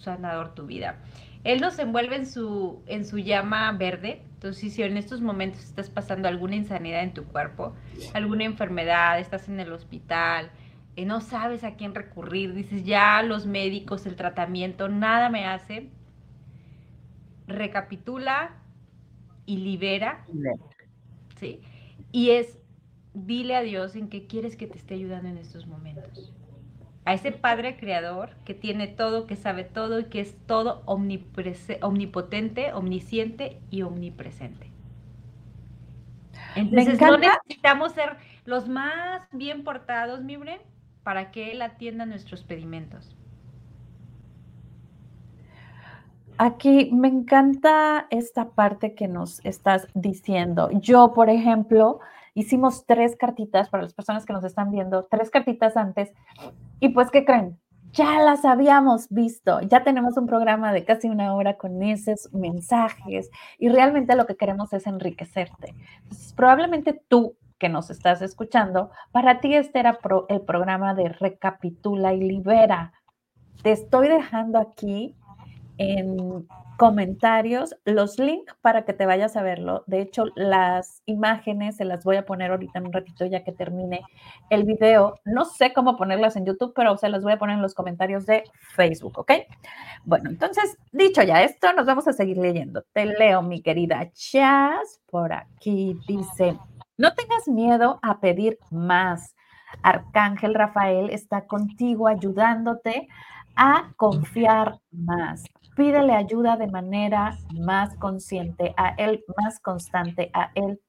sanador 0.00 0.54
tu 0.54 0.66
vida. 0.66 0.98
Él 1.44 1.60
nos 1.60 1.78
envuelve 1.78 2.16
en 2.16 2.26
su, 2.26 2.82
en 2.86 3.04
su 3.04 3.18
llama 3.18 3.70
verde. 3.72 4.22
Entonces, 4.34 4.72
si 4.72 4.82
en 4.82 4.96
estos 4.96 5.20
momentos 5.20 5.62
estás 5.64 5.90
pasando 5.90 6.28
alguna 6.28 6.56
insanidad 6.56 7.02
en 7.02 7.14
tu 7.14 7.24
cuerpo, 7.24 7.74
alguna 8.14 8.44
enfermedad, 8.44 9.18
estás 9.18 9.48
en 9.48 9.60
el 9.60 9.72
hospital, 9.72 10.50
y 10.96 11.02
eh, 11.02 11.04
no 11.06 11.20
sabes 11.20 11.64
a 11.64 11.74
quién 11.76 11.94
recurrir, 11.94 12.54
dices, 12.54 12.84
ya 12.84 13.22
los 13.22 13.46
médicos, 13.46 14.06
el 14.06 14.16
tratamiento, 14.16 14.88
nada 14.88 15.28
me 15.28 15.46
hace, 15.46 15.90
recapitula 17.46 18.56
y 19.46 19.58
libera. 19.58 20.24
¿sí? 21.38 21.60
Y 22.12 22.30
es, 22.30 22.58
dile 23.14 23.56
a 23.56 23.62
Dios 23.62 23.96
en 23.96 24.08
qué 24.08 24.26
quieres 24.26 24.56
que 24.56 24.66
te 24.66 24.78
esté 24.78 24.94
ayudando 24.94 25.28
en 25.28 25.38
estos 25.38 25.66
momentos 25.66 26.32
a 27.08 27.14
ese 27.14 27.32
Padre 27.32 27.78
Creador 27.78 28.34
que 28.44 28.52
tiene 28.52 28.86
todo, 28.86 29.26
que 29.26 29.34
sabe 29.34 29.64
todo 29.64 29.98
y 29.98 30.04
que 30.10 30.20
es 30.20 30.36
todo 30.44 30.82
omnipotente, 30.84 32.74
omnisciente 32.74 33.62
y 33.70 33.80
omnipresente. 33.80 34.70
Entonces 36.54 37.00
no 37.00 37.16
necesitamos 37.16 37.92
ser 37.92 38.18
los 38.44 38.68
más 38.68 39.22
bien 39.32 39.64
portados, 39.64 40.20
Mibre, 40.20 40.60
para 41.02 41.30
que 41.30 41.52
Él 41.52 41.62
atienda 41.62 42.04
nuestros 42.04 42.44
pedimentos. 42.44 43.16
Aquí 46.36 46.90
me 46.92 47.08
encanta 47.08 48.06
esta 48.10 48.50
parte 48.50 48.94
que 48.94 49.08
nos 49.08 49.42
estás 49.46 49.88
diciendo. 49.94 50.68
Yo, 50.72 51.14
por 51.14 51.30
ejemplo, 51.30 52.00
hicimos 52.38 52.86
tres 52.86 53.16
cartitas 53.16 53.68
para 53.68 53.82
las 53.82 53.94
personas 53.94 54.24
que 54.24 54.32
nos 54.32 54.44
están 54.44 54.70
viendo, 54.70 55.04
tres 55.10 55.28
cartitas 55.28 55.76
antes. 55.76 56.12
Y 56.78 56.90
pues, 56.90 57.10
¿qué 57.10 57.24
creen? 57.24 57.58
Ya 57.92 58.20
las 58.20 58.44
habíamos 58.44 59.08
visto, 59.08 59.60
ya 59.62 59.82
tenemos 59.82 60.16
un 60.16 60.26
programa 60.26 60.72
de 60.72 60.84
casi 60.84 61.08
una 61.08 61.34
hora 61.34 61.56
con 61.56 61.82
esos 61.82 62.32
mensajes 62.32 63.30
y 63.58 63.70
realmente 63.70 64.14
lo 64.14 64.26
que 64.26 64.36
queremos 64.36 64.72
es 64.72 64.86
enriquecerte. 64.86 65.74
probablemente 66.36 67.00
tú 67.08 67.36
que 67.58 67.68
nos 67.68 67.90
estás 67.90 68.22
escuchando, 68.22 68.90
para 69.10 69.40
ti 69.40 69.54
este 69.54 69.80
era 69.80 69.98
el 70.28 70.42
programa 70.42 70.94
de 70.94 71.08
Recapitula 71.08 72.14
y 72.14 72.20
Libera. 72.20 72.92
Te 73.62 73.72
estoy 73.72 74.06
dejando 74.06 74.60
aquí 74.60 75.16
en 75.78 76.46
comentarios 76.76 77.74
los 77.84 78.20
links 78.20 78.54
para 78.60 78.84
que 78.84 78.92
te 78.92 79.04
vayas 79.04 79.36
a 79.36 79.42
verlo. 79.42 79.82
De 79.86 80.00
hecho, 80.00 80.26
las 80.36 81.02
imágenes 81.06 81.76
se 81.76 81.84
las 81.84 82.04
voy 82.04 82.16
a 82.16 82.24
poner 82.24 82.52
ahorita 82.52 82.78
en 82.78 82.86
un 82.86 82.92
ratito 82.92 83.26
ya 83.26 83.42
que 83.42 83.50
termine 83.50 84.02
el 84.48 84.62
video. 84.64 85.18
No 85.24 85.44
sé 85.44 85.72
cómo 85.72 85.96
ponerlas 85.96 86.36
en 86.36 86.46
YouTube, 86.46 86.72
pero 86.76 86.96
se 86.96 87.08
las 87.08 87.24
voy 87.24 87.32
a 87.32 87.38
poner 87.38 87.56
en 87.56 87.62
los 87.62 87.74
comentarios 87.74 88.26
de 88.26 88.44
Facebook, 88.76 89.18
¿ok? 89.18 89.32
Bueno, 90.04 90.30
entonces, 90.30 90.78
dicho 90.92 91.22
ya 91.22 91.42
esto, 91.42 91.72
nos 91.72 91.86
vamos 91.86 92.06
a 92.06 92.12
seguir 92.12 92.38
leyendo. 92.38 92.84
Te 92.92 93.06
leo, 93.06 93.42
mi 93.42 93.60
querida 93.60 94.10
Chas, 94.12 95.00
por 95.10 95.32
aquí 95.32 95.98
dice, 96.06 96.56
no 96.96 97.12
tengas 97.14 97.48
miedo 97.48 97.98
a 98.02 98.20
pedir 98.20 98.56
más. 98.70 99.34
Arcángel 99.82 100.54
Rafael 100.54 101.10
está 101.10 101.46
contigo 101.46 102.06
ayudándote 102.06 103.08
a 103.56 103.92
confiar 103.96 104.78
más 104.92 105.42
pídele 105.78 106.12
ayuda 106.12 106.56
de 106.56 106.66
manera 106.66 107.38
más 107.54 107.94
consciente 107.96 108.74
a 108.76 108.94
Él, 108.98 109.24
más 109.40 109.60
constante 109.60 110.28
a 110.34 110.50
Él 110.56 110.80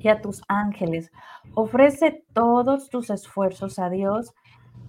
y 0.00 0.08
a 0.08 0.20
tus 0.20 0.42
ángeles. 0.48 1.12
Ofrece 1.54 2.24
todos 2.34 2.90
tus 2.90 3.08
esfuerzos 3.10 3.78
a 3.78 3.88
Dios. 3.88 4.34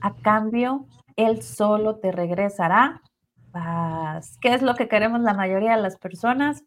A 0.02 0.16
cambio, 0.16 0.88
Él 1.18 1.44
solo 1.44 2.00
te 2.00 2.12
regresará 2.12 3.04
paz. 3.52 4.40
¿Qué 4.42 4.56
es 4.56 4.64
lo 4.64 4.74
que 4.74 4.88
queremos 4.88 5.22
la 5.22 5.36
mayoría 5.36 5.76
de 5.76 5.84
las 5.84 5.98
personas? 5.98 6.64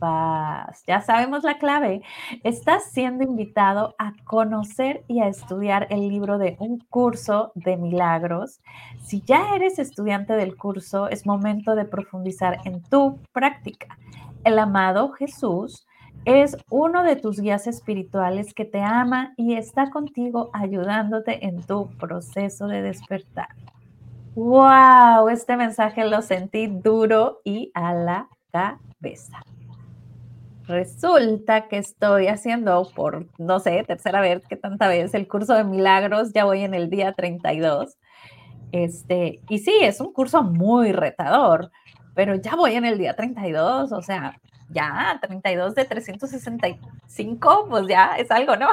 Paz. 0.00 0.82
Ya 0.86 1.00
sabemos 1.00 1.44
la 1.44 1.58
clave. 1.58 2.02
Estás 2.42 2.90
siendo 2.90 3.22
invitado 3.22 3.94
a 3.98 4.14
conocer 4.24 5.04
y 5.06 5.20
a 5.20 5.28
estudiar 5.28 5.86
el 5.90 6.08
libro 6.08 6.38
de 6.38 6.56
un 6.58 6.80
curso 6.80 7.52
de 7.54 7.76
milagros. 7.76 8.60
Si 9.02 9.22
ya 9.22 9.54
eres 9.54 9.78
estudiante 9.78 10.32
del 10.32 10.56
curso, 10.56 11.08
es 11.08 11.26
momento 11.26 11.76
de 11.76 11.84
profundizar 11.84 12.58
en 12.64 12.82
tu 12.82 13.18
práctica. 13.32 13.98
El 14.42 14.58
amado 14.58 15.12
Jesús 15.12 15.86
es 16.24 16.56
uno 16.68 17.02
de 17.02 17.16
tus 17.16 17.40
guías 17.40 17.66
espirituales 17.66 18.52
que 18.54 18.64
te 18.64 18.80
ama 18.80 19.32
y 19.36 19.54
está 19.54 19.90
contigo 19.90 20.50
ayudándote 20.52 21.46
en 21.46 21.62
tu 21.62 21.88
proceso 21.98 22.66
de 22.66 22.82
despertar. 22.82 23.48
¡Wow! 24.34 25.28
Este 25.28 25.56
mensaje 25.56 26.04
lo 26.04 26.22
sentí 26.22 26.66
duro 26.66 27.40
y 27.44 27.70
a 27.74 27.94
la 27.94 28.28
cabeza. 28.52 29.40
Resulta 30.70 31.66
que 31.66 31.78
estoy 31.78 32.28
haciendo 32.28 32.88
por, 32.94 33.26
no 33.38 33.58
sé, 33.58 33.82
tercera 33.82 34.20
vez, 34.20 34.46
que 34.46 34.54
tanta 34.54 34.86
vez, 34.86 35.12
el 35.14 35.26
curso 35.26 35.54
de 35.54 35.64
milagros, 35.64 36.32
ya 36.32 36.44
voy 36.44 36.62
en 36.62 36.74
el 36.74 36.88
día 36.88 37.12
32. 37.12 37.98
Este, 38.70 39.40
y 39.48 39.58
sí, 39.58 39.74
es 39.82 40.00
un 40.00 40.12
curso 40.12 40.44
muy 40.44 40.92
retador, 40.92 41.72
pero 42.14 42.36
ya 42.36 42.54
voy 42.54 42.74
en 42.74 42.84
el 42.84 42.98
día 42.98 43.16
32, 43.16 43.90
o 43.90 44.00
sea, 44.00 44.38
ya 44.68 45.18
32 45.20 45.74
de 45.74 45.84
365, 45.84 47.66
pues 47.68 47.88
ya 47.88 48.16
es 48.16 48.30
algo, 48.30 48.54
¿no? 48.54 48.68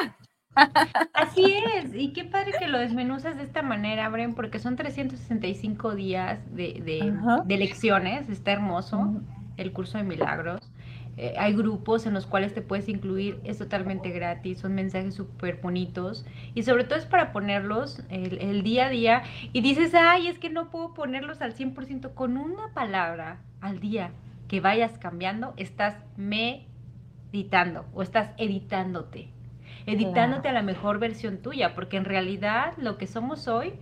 Así 1.14 1.64
es, 1.74 1.96
y 1.96 2.14
qué 2.14 2.26
padre 2.26 2.52
que 2.60 2.68
lo 2.68 2.78
desmenuzas 2.78 3.38
de 3.38 3.44
esta 3.44 3.64
manera, 3.64 4.08
Bren, 4.10 4.36
porque 4.36 4.60
son 4.60 4.76
365 4.76 5.96
días 5.96 6.40
de, 6.56 6.80
de, 7.44 7.58
lecciones, 7.58 8.30
está 8.30 8.52
hermoso 8.52 9.20
el 9.58 9.74
curso 9.74 9.98
de 9.98 10.04
milagros. 10.04 10.67
Eh, 11.20 11.34
hay 11.40 11.54
grupos 11.54 12.06
en 12.06 12.14
los 12.14 12.28
cuales 12.28 12.54
te 12.54 12.62
puedes 12.62 12.88
incluir, 12.88 13.42
es 13.44 13.58
totalmente 13.58 14.12
gratis, 14.12 14.60
son 14.60 14.76
mensajes 14.76 15.16
súper 15.16 15.60
bonitos 15.62 16.26
y 16.54 16.62
sobre 16.62 16.84
todo 16.84 17.00
es 17.00 17.08
para 17.08 17.32
ponerlos 17.32 18.04
el, 18.10 18.62
día 18.62 18.86
a 18.86 18.90
día 18.90 19.24
y 19.52 19.62
dices, 19.62 19.96
ay, 19.96 20.28
es 20.28 20.38
que 20.38 20.52
no 20.52 20.70
puedo 20.70 20.94
ponerlos 20.94 21.42
al 21.42 21.56
100% 21.56 22.14
con 22.14 22.38
una 22.38 22.72
palabra 22.76 23.42
al 23.62 23.80
día 23.80 24.12
que 24.48 24.62
vayas 24.62 25.00
cambiando, 25.00 25.56
estás 25.58 25.96
meditando 26.18 27.86
o 27.96 28.04
estás 28.04 28.30
editándote, 28.38 29.30
editándote 29.88 30.50
a 30.50 30.54
la 30.54 30.62
mejor 30.62 31.00
versión 31.00 31.40
tuya, 31.40 31.74
porque 31.74 31.98
en 31.98 32.06
realidad 32.06 32.74
lo 32.78 33.00
que 33.00 33.08
somos 33.08 33.48
hoy, 33.48 33.74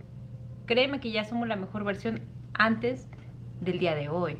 créeme 0.64 1.00
que 1.00 1.10
ya 1.10 1.24
somos 1.24 1.46
la 1.46 1.56
mejor 1.56 1.84
versión 1.84 2.22
antes 2.54 3.10
del 3.60 3.78
día 3.78 3.94
de 3.94 4.08
hoy. 4.08 4.38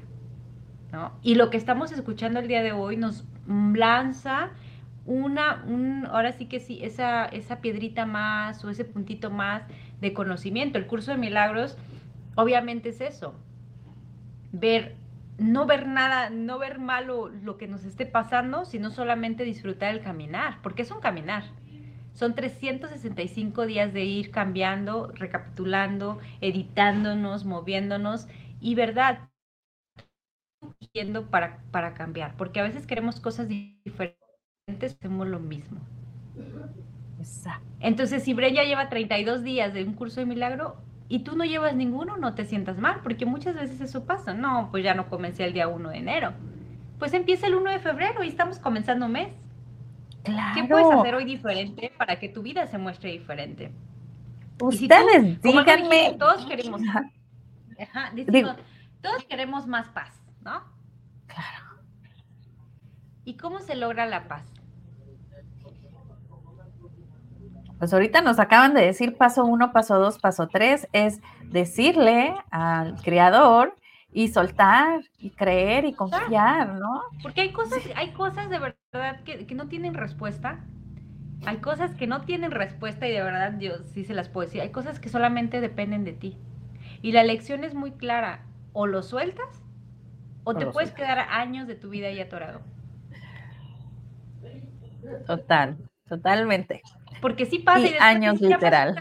Y 1.22 1.34
lo 1.34 1.50
que 1.50 1.56
estamos 1.56 1.92
escuchando 1.92 2.40
el 2.40 2.48
día 2.48 2.62
de 2.62 2.72
hoy 2.72 2.96
nos 2.96 3.24
lanza 3.46 4.50
una, 5.04 5.64
ahora 6.10 6.32
sí 6.32 6.46
que 6.46 6.58
sí, 6.58 6.80
esa, 6.82 7.26
esa 7.26 7.60
piedrita 7.60 8.06
más 8.06 8.64
o 8.64 8.70
ese 8.70 8.84
puntito 8.84 9.30
más 9.30 9.62
de 10.00 10.12
conocimiento. 10.12 10.78
El 10.78 10.86
curso 10.86 11.12
de 11.12 11.18
milagros, 11.18 11.76
obviamente 12.34 12.88
es 12.90 13.00
eso, 13.00 13.34
ver, 14.52 14.96
no 15.38 15.66
ver 15.66 15.86
nada, 15.86 16.30
no 16.30 16.58
ver 16.58 16.78
malo 16.78 17.28
lo 17.28 17.56
que 17.56 17.68
nos 17.68 17.84
esté 17.84 18.06
pasando, 18.06 18.64
sino 18.64 18.90
solamente 18.90 19.44
disfrutar 19.44 19.94
el 19.94 20.00
caminar, 20.00 20.60
porque 20.62 20.82
es 20.82 20.90
un 20.90 21.00
caminar. 21.00 21.44
Son 22.12 22.34
365 22.34 23.66
días 23.66 23.92
de 23.92 24.04
ir 24.04 24.30
cambiando, 24.30 25.12
recapitulando, 25.14 26.18
editándonos, 26.40 27.44
moviéndonos 27.44 28.26
y 28.58 28.74
verdad, 28.74 29.28
yendo 30.96 31.26
para, 31.26 31.58
para 31.70 31.92
cambiar, 31.92 32.34
porque 32.36 32.60
a 32.60 32.62
veces 32.62 32.86
queremos 32.86 33.20
cosas 33.20 33.48
diferentes, 33.48 34.96
hacemos 34.98 35.28
lo 35.28 35.38
mismo. 35.38 35.78
Entonces, 37.80 38.22
si 38.22 38.32
Bren 38.32 38.54
ya 38.54 38.64
lleva 38.64 38.88
32 38.88 39.42
días 39.42 39.74
de 39.74 39.84
un 39.84 39.92
curso 39.92 40.20
de 40.20 40.26
milagro 40.26 40.76
y 41.08 41.20
tú 41.20 41.36
no 41.36 41.44
llevas 41.44 41.74
ninguno, 41.74 42.16
no 42.16 42.34
te 42.34 42.46
sientas 42.46 42.78
mal, 42.78 43.00
porque 43.02 43.26
muchas 43.26 43.54
veces 43.54 43.80
eso 43.80 44.06
pasa. 44.06 44.32
No, 44.32 44.68
pues 44.70 44.84
ya 44.84 44.94
no 44.94 45.08
comencé 45.08 45.44
el 45.44 45.52
día 45.52 45.68
1 45.68 45.90
de 45.90 45.98
enero. 45.98 46.32
Pues 46.98 47.12
empieza 47.12 47.46
el 47.46 47.56
1 47.56 47.70
de 47.70 47.78
febrero 47.78 48.24
y 48.24 48.28
estamos 48.28 48.58
comenzando 48.58 49.08
mes. 49.08 49.28
¿Qué 50.24 50.64
puedes 50.64 50.90
hacer 50.90 51.14
hoy 51.14 51.24
diferente 51.24 51.92
para 51.96 52.18
que 52.18 52.28
tu 52.28 52.42
vida 52.42 52.66
se 52.66 52.78
muestre 52.78 53.12
diferente? 53.12 53.70
Ustedes, 54.60 55.40
díganme. 55.42 56.16
todos 56.18 56.46
queremos. 56.46 56.80
todos 59.02 59.24
queremos 59.24 59.66
más 59.66 59.88
paz. 59.90 60.26
¿no? 60.46 60.62
Claro. 61.36 61.82
¿Y 63.26 63.36
cómo 63.36 63.60
se 63.60 63.76
logra 63.76 64.06
la 64.06 64.26
paz? 64.26 64.44
Pues 67.78 67.92
ahorita 67.92 68.22
nos 68.22 68.38
acaban 68.38 68.72
de 68.72 68.80
decir 68.80 69.18
paso 69.18 69.44
uno, 69.44 69.70
paso 69.70 69.98
dos, 69.98 70.18
paso 70.18 70.48
tres, 70.48 70.88
es 70.92 71.20
decirle 71.42 72.34
al 72.50 72.96
creador 73.02 73.76
y 74.12 74.28
soltar 74.28 75.02
y 75.18 75.28
creer 75.28 75.84
y 75.84 75.92
confiar, 75.92 76.74
¿no? 76.74 77.02
Porque 77.22 77.42
hay 77.42 77.52
cosas, 77.52 77.82
hay 77.96 78.12
cosas 78.12 78.48
de 78.48 78.58
verdad 78.58 79.20
que, 79.24 79.46
que, 79.46 79.54
no 79.54 79.68
tienen 79.68 79.92
respuesta. 79.92 80.60
Hay 81.44 81.58
cosas 81.58 81.94
que 81.94 82.06
no 82.06 82.22
tienen 82.22 82.50
respuesta 82.50 83.06
y 83.06 83.12
de 83.12 83.22
verdad 83.22 83.58
yo 83.58 83.72
sí 83.92 84.04
se 84.04 84.14
las 84.14 84.30
puedo 84.30 84.46
decir. 84.46 84.62
Hay 84.62 84.70
cosas 84.70 84.98
que 84.98 85.10
solamente 85.10 85.60
dependen 85.60 86.04
de 86.04 86.14
ti. 86.14 86.38
Y 87.02 87.12
la 87.12 87.24
lección 87.24 87.62
es 87.62 87.74
muy 87.74 87.92
clara. 87.92 88.46
O 88.72 88.86
lo 88.86 89.02
sueltas 89.02 89.65
o 90.46 90.54
te 90.54 90.66
puedes 90.66 90.92
quedar 90.92 91.18
años 91.18 91.66
de 91.66 91.74
tu 91.74 91.90
vida 91.90 92.06
ahí 92.06 92.20
atorado. 92.20 92.60
Total, 95.26 95.76
totalmente. 96.08 96.82
Porque 97.20 97.46
sí 97.46 97.58
pasa. 97.58 97.84
Y, 97.84 97.94
años 97.98 98.40
literal. 98.40 98.96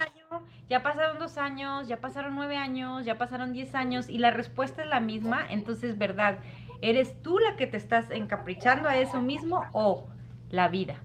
ya 0.68 0.82
pasaron 0.82 1.20
dos 1.20 1.38
años, 1.38 1.88
ya 1.88 1.98
pasaron 1.98 2.34
nueve 2.34 2.58
años, 2.58 3.06
ya 3.06 3.20
pasaron 3.20 3.54
diez 3.54 3.76
años 3.76 4.10
y 4.10 4.18
la 4.18 4.32
respuesta 4.32 4.82
es 4.82 4.90
la 4.90 5.00
misma. 5.00 5.46
Entonces, 5.48 6.00
¿verdad? 6.00 6.40
¿Eres 6.82 7.22
tú 7.22 7.38
la 7.38 7.56
que 7.58 7.68
te 7.68 7.78
estás 7.78 8.10
encaprichando 8.10 8.90
a 8.90 8.98
eso 8.98 9.22
mismo 9.22 9.66
o 9.72 10.08
la 10.50 10.68
vida? 10.68 10.96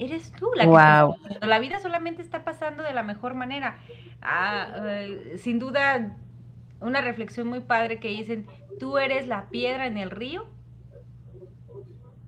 Eres 0.00 0.32
tú 0.32 0.50
la 0.56 0.64
que 1.38 1.46
La 1.46 1.60
vida 1.60 1.78
solamente 1.78 2.20
está 2.20 2.42
pasando 2.42 2.82
de 2.82 2.92
la 2.92 3.04
mejor 3.04 3.34
manera. 3.34 3.78
Ah, 4.20 4.74
eh, 4.86 5.36
sin 5.38 5.60
duda, 5.60 6.16
una 6.80 7.00
reflexión 7.00 7.48
muy 7.48 7.60
padre 7.60 7.98
que 7.98 8.08
dicen, 8.08 8.46
¿tú 8.78 8.98
eres 8.98 9.26
la 9.26 9.48
piedra 9.48 9.86
en 9.86 9.98
el 9.98 10.10
río? 10.10 10.46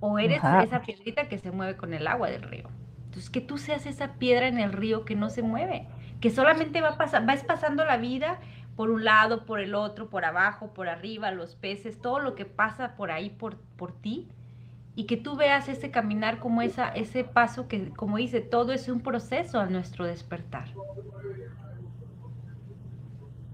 ¿O 0.01 0.19
eres 0.19 0.41
esa 0.63 0.83
piedrita 0.83 1.29
que 1.29 1.39
se 1.39 1.51
mueve 1.51 1.77
con 1.77 1.93
el 1.93 2.07
agua 2.07 2.31
del 2.31 2.43
río? 2.43 2.69
Entonces, 3.05 3.31
que 3.31 3.41
tú 3.41 3.59
seas 3.59 3.87
esa 3.87 4.15
piedra 4.15 4.49
en 4.49 4.59
el 4.59 4.73
río 4.73 5.05
que 5.05 5.15
no 5.15 5.31
se 5.31 5.43
mueve, 5.43 5.87
que 6.21 6.31
solamente 6.31 6.81
va 6.81 6.97
pasar, 6.97 7.27
vas 7.27 7.45
pasando 7.45 7.85
la 7.85 7.97
vida 7.97 8.39
por 8.77 8.91
un 8.91 9.05
lado, 9.05 9.45
por 9.45 9.61
el 9.61 9.75
otro, 9.75 10.09
por 10.09 10.25
abajo, 10.25 10.73
por 10.73 10.89
arriba, 10.89 11.31
los 11.33 11.55
peces, 11.55 12.01
todo 12.01 12.19
lo 12.19 12.35
que 12.35 12.47
pasa 12.47 12.97
por 12.97 13.11
ahí, 13.11 13.29
por, 13.29 13.59
por 13.77 13.93
ti, 13.93 14.29
y 14.95 15.05
que 15.05 15.17
tú 15.17 15.37
veas 15.37 15.69
ese 15.69 15.91
caminar 15.91 16.39
como 16.39 16.63
esa, 16.63 16.89
ese 16.89 17.25
paso 17.25 17.69
que, 17.69 17.91
como 17.91 18.17
dice, 18.17 18.41
todo 18.41 18.73
es 18.73 18.89
un 18.89 19.01
proceso 19.01 19.61
a 19.61 19.67
nuestro 19.67 20.07
despertar. 20.07 20.69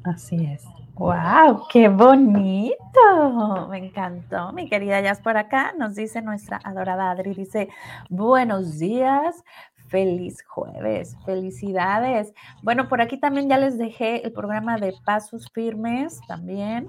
Así 0.04 0.44
es. 0.44 0.64
¡Wow! 0.96 1.66
¡Qué 1.70 1.88
bonito! 1.88 3.68
Me 3.70 3.78
encantó. 3.78 4.52
Mi 4.52 4.68
querida 4.68 5.00
Jazz 5.00 5.20
por 5.20 5.36
acá 5.36 5.74
nos 5.78 5.94
dice 5.94 6.22
nuestra 6.22 6.58
adorada 6.64 7.10
Adri, 7.10 7.34
dice, 7.34 7.68
buenos 8.08 8.78
días, 8.78 9.44
Feliz 9.88 10.42
jueves, 10.48 11.16
felicidades. 11.24 12.32
Bueno, 12.62 12.88
por 12.88 13.00
aquí 13.00 13.18
también 13.18 13.48
ya 13.48 13.56
les 13.56 13.78
dejé 13.78 14.24
el 14.24 14.32
programa 14.32 14.78
de 14.78 14.92
Pasos 15.04 15.48
Firmes 15.52 16.20
también 16.26 16.88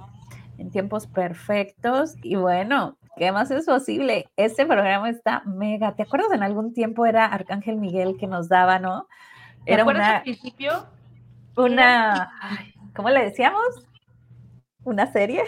en 0.57 0.71
tiempos 0.71 1.05
perfectos. 1.05 2.15
Y 2.23 2.35
bueno, 2.37 2.97
¿qué 3.15 3.31
más 3.31 3.51
es 3.51 3.65
posible? 3.65 4.29
Este 4.35 4.65
programa 4.65 5.09
está 5.09 5.43
mega. 5.45 5.95
¿Te 5.95 6.03
acuerdas 6.03 6.31
en 6.31 6.41
algún 6.41 6.73
tiempo 6.73 7.05
era 7.05 7.25
Arcángel 7.25 7.77
Miguel 7.77 8.17
que 8.19 8.25
nos 8.25 8.49
daba, 8.49 8.79
no? 8.79 9.07
Era 9.65 9.83
una, 9.83 10.17
al 10.17 10.23
principio? 10.23 10.87
Una, 11.55 12.31
¿cómo 12.95 13.09
le 13.09 13.25
decíamos? 13.25 13.87
¿Una 14.87 15.05
serie? 15.11 15.43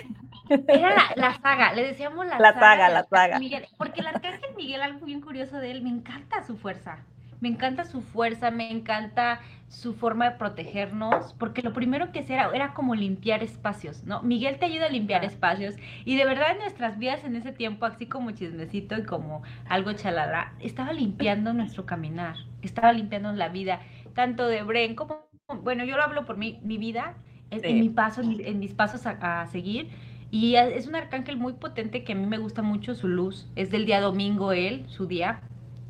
Era 0.68 1.14
la, 1.16 1.34
saga, 1.36 1.72
le 1.72 1.88
decíamos 1.88 2.26
la, 2.26 2.38
la 2.40 2.52
saga. 2.56 2.90
la 2.90 3.06
saga. 3.06 3.40
porque 3.78 4.02
el 4.02 4.08
Arcángel 4.08 4.54
Miguel, 4.58 4.82
algo 4.82 5.06
bien 5.06 5.22
curioso 5.22 5.60
de 5.60 5.72
él, 5.72 5.82
me 5.82 5.90
encanta 5.90 6.44
su 6.44 6.58
fuerza. 6.58 7.06
Me 7.40 7.48
encanta 7.48 7.86
su 7.86 8.02
fuerza, 8.02 8.52
me 8.52 8.70
encanta 8.70 9.40
su 9.70 9.94
forma 9.94 10.30
de 10.30 10.36
protegernos, 10.36 11.34
porque 11.36 11.62
lo 11.62 11.72
primero 11.72 12.12
que 12.12 12.20
hacía 12.20 12.50
era, 12.54 12.74
como 12.74 12.96
limpiar 12.96 13.42
espacios, 13.42 14.04
¿no? 14.04 14.22
Miguel 14.24 14.60
te 14.60 14.66
ayuda 14.66 14.88
a 14.88 14.90
limpiar 14.90 15.24
espacios 15.24 15.76
y 16.04 16.18
de 16.18 16.26
verdad 16.26 16.52
en 16.52 16.58
nuestras 16.58 17.00
vidas 17.00 17.24
en 17.24 17.38
ese 17.38 17.54
tiempo, 17.54 17.86
así 17.86 18.08
como 18.08 18.32
chismecito 18.32 18.98
y 18.98 19.06
como 19.06 19.44
algo 19.70 19.94
chalala, 19.94 20.52
estaba 20.60 20.92
limpiando 20.92 21.54
nuestro 21.54 21.86
caminar, 21.86 22.36
estaba 22.62 22.92
limpiando 22.92 23.32
la 23.32 23.48
vida, 23.48 23.80
tanto 24.16 24.48
de 24.48 24.64
Bren 24.64 24.96
como, 24.96 25.30
bueno, 25.62 25.86
yo 25.86 25.96
lo 25.96 26.04
hablo 26.04 26.26
por 26.26 26.36
mi, 26.36 26.60
mi 26.62 26.78
vida, 26.78 27.16
en, 27.52 27.80
mi 27.80 27.90
paso, 27.90 28.22
en, 28.22 28.60
mis 28.60 28.74
pasos 28.74 29.06
a, 29.06 29.42
a 29.42 29.48
seguir, 29.48 29.90
y 30.32 30.56
es 30.56 30.88
un 30.88 30.96
arcángel 30.96 31.38
muy 31.38 31.54
potente 31.54 32.04
que 32.04 32.14
a 32.14 32.16
mí 32.16 32.26
me 32.26 32.38
gusta 32.38 32.62
mucho 32.62 32.94
su 32.94 33.08
luz. 33.08 33.48
Es 33.56 33.72
del 33.72 33.86
día 33.86 34.00
domingo 34.00 34.52
él, 34.52 34.86
su 34.88 35.08
día, 35.08 35.42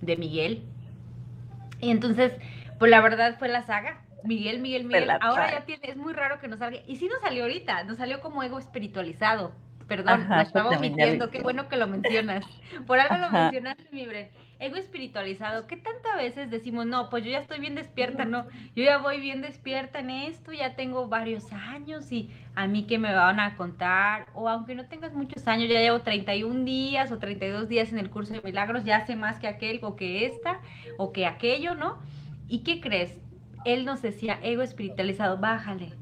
de 0.01 0.15
Miguel. 0.15 0.63
Y 1.81 1.89
entonces, 1.89 2.33
pues 2.77 2.89
la 2.89 3.01
verdad 3.01 3.37
fue 3.37 3.49
la 3.49 3.63
saga. 3.63 4.01
Miguel, 4.23 4.59
Miguel, 4.59 4.85
Miguel. 4.85 5.09
Ahora 5.21 5.51
ya 5.51 5.65
tiene, 5.65 5.89
es 5.89 5.97
muy 5.97 6.13
raro 6.13 6.39
que 6.39 6.47
nos 6.47 6.59
salga. 6.59 6.79
Y 6.87 6.95
sí 6.97 7.07
nos 7.07 7.21
salió 7.21 7.43
ahorita, 7.43 7.83
nos 7.83 7.97
salió 7.97 8.21
como 8.21 8.43
ego 8.43 8.59
espiritualizado. 8.59 9.51
Perdón, 9.89 10.21
Ajá, 10.21 10.43
estaba 10.43 10.77
mintiendo, 10.77 11.31
qué 11.31 11.41
bueno 11.41 11.67
que 11.67 11.75
lo 11.75 11.87
mencionas. 11.87 12.45
Por 12.87 12.99
algo 12.99 13.17
lo 13.17 13.31
mencionaste, 13.31 13.89
mi 13.91 14.05
Bren. 14.05 14.29
Ego 14.59 14.75
espiritualizado, 14.75 15.67
¿qué 15.67 15.77
tantas 15.77 16.17
veces 16.17 16.51
decimos, 16.51 16.85
no, 16.85 17.09
pues 17.09 17.23
yo 17.23 17.31
ya 17.31 17.39
estoy 17.39 17.59
bien 17.59 17.75
despierta, 17.75 18.25
no, 18.25 18.45
yo 18.75 18.83
ya 18.83 18.97
voy 18.97 19.21
bien 19.21 19.41
despierta 19.41 19.99
en 19.99 20.09
esto, 20.09 20.51
ya 20.51 20.75
tengo 20.75 21.07
varios 21.07 21.51
años 21.53 22.11
y 22.11 22.29
a 22.55 22.67
mí 22.67 22.85
que 22.85 22.99
me 22.99 23.15
van 23.15 23.39
a 23.39 23.55
contar, 23.55 24.27
o 24.33 24.49
aunque 24.49 24.75
no 24.75 24.85
tengas 24.85 25.13
muchos 25.13 25.47
años, 25.47 25.69
ya 25.69 25.79
llevo 25.79 26.01
31 26.01 26.65
días 26.65 27.09
o 27.13 27.19
32 27.19 27.69
días 27.69 27.93
en 27.93 27.99
el 27.99 28.09
curso 28.09 28.33
de 28.33 28.41
milagros, 28.41 28.83
ya 28.83 29.05
sé 29.07 29.15
más 29.15 29.39
que 29.39 29.47
aquel 29.47 29.79
o 29.81 29.95
que 29.95 30.25
esta 30.25 30.59
o 30.97 31.13
que 31.13 31.25
aquello, 31.25 31.73
¿no? 31.73 31.97
¿Y 32.49 32.59
qué 32.59 32.81
crees? 32.81 33.17
Él 33.63 33.85
nos 33.85 34.01
decía, 34.01 34.39
ego 34.43 34.61
espiritualizado, 34.61 35.37
bájale. 35.37 35.93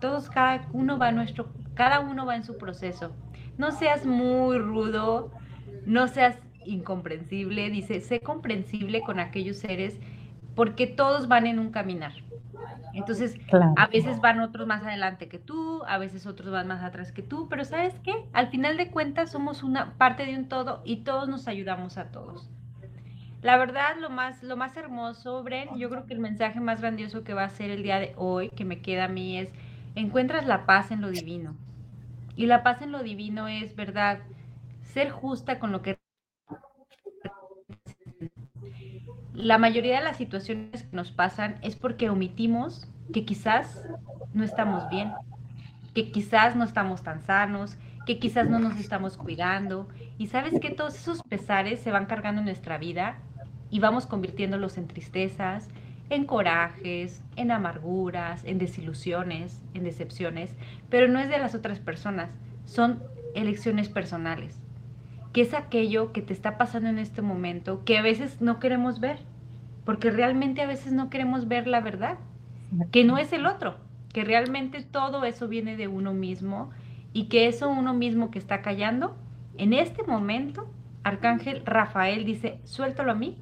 Todos, 0.00 0.30
cada 0.30 0.66
uno 0.72 0.96
va 0.96 1.12
nuestro, 1.12 1.52
cada 1.74 2.00
uno 2.00 2.24
va 2.24 2.36
en 2.36 2.44
su 2.44 2.56
proceso. 2.56 3.14
No 3.58 3.72
seas 3.72 4.06
muy 4.06 4.58
rudo, 4.58 5.30
no 5.84 6.08
seas 6.08 6.36
incomprensible. 6.64 7.70
Dice, 7.70 8.00
sé 8.00 8.20
comprensible 8.20 9.00
con 9.02 9.20
aquellos 9.20 9.58
seres 9.58 9.98
porque 10.54 10.86
todos 10.86 11.28
van 11.28 11.46
en 11.46 11.58
un 11.58 11.70
caminar. 11.70 12.12
Entonces, 12.94 13.36
a 13.76 13.86
veces 13.88 14.20
van 14.22 14.40
otros 14.40 14.66
más 14.66 14.82
adelante 14.82 15.28
que 15.28 15.38
tú, 15.38 15.82
a 15.86 15.98
veces 15.98 16.26
otros 16.26 16.50
van 16.50 16.66
más 16.66 16.82
atrás 16.82 17.12
que 17.12 17.22
tú, 17.22 17.46
pero 17.48 17.64
¿sabes 17.66 17.94
qué? 18.02 18.14
Al 18.32 18.48
final 18.48 18.78
de 18.78 18.90
cuentas 18.90 19.30
somos 19.30 19.62
una 19.62 19.92
parte 19.98 20.24
de 20.24 20.34
un 20.34 20.48
todo 20.48 20.80
y 20.82 20.98
todos 20.98 21.28
nos 21.28 21.46
ayudamos 21.46 21.98
a 21.98 22.06
todos. 22.06 22.48
La 23.42 23.58
verdad, 23.58 23.96
lo 24.00 24.08
más, 24.08 24.42
lo 24.42 24.56
más 24.56 24.76
hermoso, 24.78 25.42
Bren, 25.42 25.76
yo 25.76 25.90
creo 25.90 26.06
que 26.06 26.14
el 26.14 26.20
mensaje 26.20 26.58
más 26.58 26.80
grandioso 26.80 27.22
que 27.22 27.34
va 27.34 27.44
a 27.44 27.50
ser 27.50 27.70
el 27.70 27.82
día 27.82 28.00
de 28.00 28.14
hoy, 28.16 28.48
que 28.48 28.64
me 28.64 28.80
queda 28.80 29.04
a 29.04 29.08
mí, 29.08 29.38
es, 29.38 29.50
encuentras 29.94 30.46
la 30.46 30.64
paz 30.64 30.90
en 30.90 31.02
lo 31.02 31.10
divino. 31.10 31.54
Y 32.36 32.46
la 32.46 32.62
paz 32.62 32.82
en 32.82 32.92
lo 32.92 33.02
divino 33.02 33.48
es, 33.48 33.74
¿verdad? 33.74 34.20
Ser 34.82 35.10
justa 35.10 35.58
con 35.58 35.72
lo 35.72 35.82
que... 35.82 35.98
La 39.32 39.58
mayoría 39.58 39.98
de 39.98 40.04
las 40.04 40.16
situaciones 40.16 40.82
que 40.84 40.96
nos 40.96 41.10
pasan 41.10 41.58
es 41.62 41.76
porque 41.76 42.10
omitimos 42.10 42.88
que 43.12 43.24
quizás 43.24 43.82
no 44.34 44.44
estamos 44.44 44.88
bien, 44.90 45.12
que 45.94 46.12
quizás 46.12 46.56
no 46.56 46.64
estamos 46.64 47.02
tan 47.02 47.22
sanos, 47.22 47.76
que 48.06 48.18
quizás 48.18 48.48
no 48.48 48.58
nos 48.58 48.78
estamos 48.78 49.16
cuidando. 49.16 49.88
Y 50.18 50.28
sabes 50.28 50.60
que 50.60 50.70
todos 50.70 50.94
esos 50.94 51.22
pesares 51.22 51.80
se 51.80 51.90
van 51.90 52.06
cargando 52.06 52.40
en 52.40 52.46
nuestra 52.46 52.78
vida 52.78 53.18
y 53.70 53.80
vamos 53.80 54.06
convirtiéndolos 54.06 54.78
en 54.78 54.86
tristezas, 54.88 55.68
en 56.10 56.24
corajes, 56.24 57.22
en 57.36 57.50
amarguras, 57.50 58.44
en 58.44 58.58
desilusiones, 58.58 59.60
en 59.74 59.84
decepciones, 59.84 60.54
pero 60.88 61.08
no 61.08 61.18
es 61.18 61.28
de 61.28 61.38
las 61.38 61.54
otras 61.54 61.80
personas, 61.80 62.30
son 62.64 63.02
elecciones 63.34 63.88
personales, 63.88 64.58
que 65.32 65.42
es 65.42 65.54
aquello 65.54 66.12
que 66.12 66.22
te 66.22 66.32
está 66.32 66.58
pasando 66.58 66.88
en 66.88 66.98
este 66.98 67.22
momento 67.22 67.84
que 67.84 67.98
a 67.98 68.02
veces 68.02 68.40
no 68.40 68.58
queremos 68.58 69.00
ver, 69.00 69.18
porque 69.84 70.10
realmente 70.10 70.62
a 70.62 70.66
veces 70.66 70.92
no 70.92 71.10
queremos 71.10 71.48
ver 71.48 71.66
la 71.66 71.80
verdad, 71.80 72.18
que 72.90 73.04
no 73.04 73.18
es 73.18 73.32
el 73.32 73.46
otro, 73.46 73.76
que 74.12 74.24
realmente 74.24 74.82
todo 74.82 75.24
eso 75.24 75.48
viene 75.48 75.76
de 75.76 75.88
uno 75.88 76.14
mismo 76.14 76.70
y 77.12 77.24
que 77.24 77.46
eso 77.46 77.68
uno 77.68 77.94
mismo 77.94 78.30
que 78.30 78.38
está 78.38 78.62
callando, 78.62 79.16
en 79.58 79.72
este 79.72 80.02
momento, 80.02 80.68
Arcángel 81.02 81.64
Rafael 81.64 82.24
dice, 82.24 82.58
suéltalo 82.64 83.12
a 83.12 83.14
mí, 83.14 83.38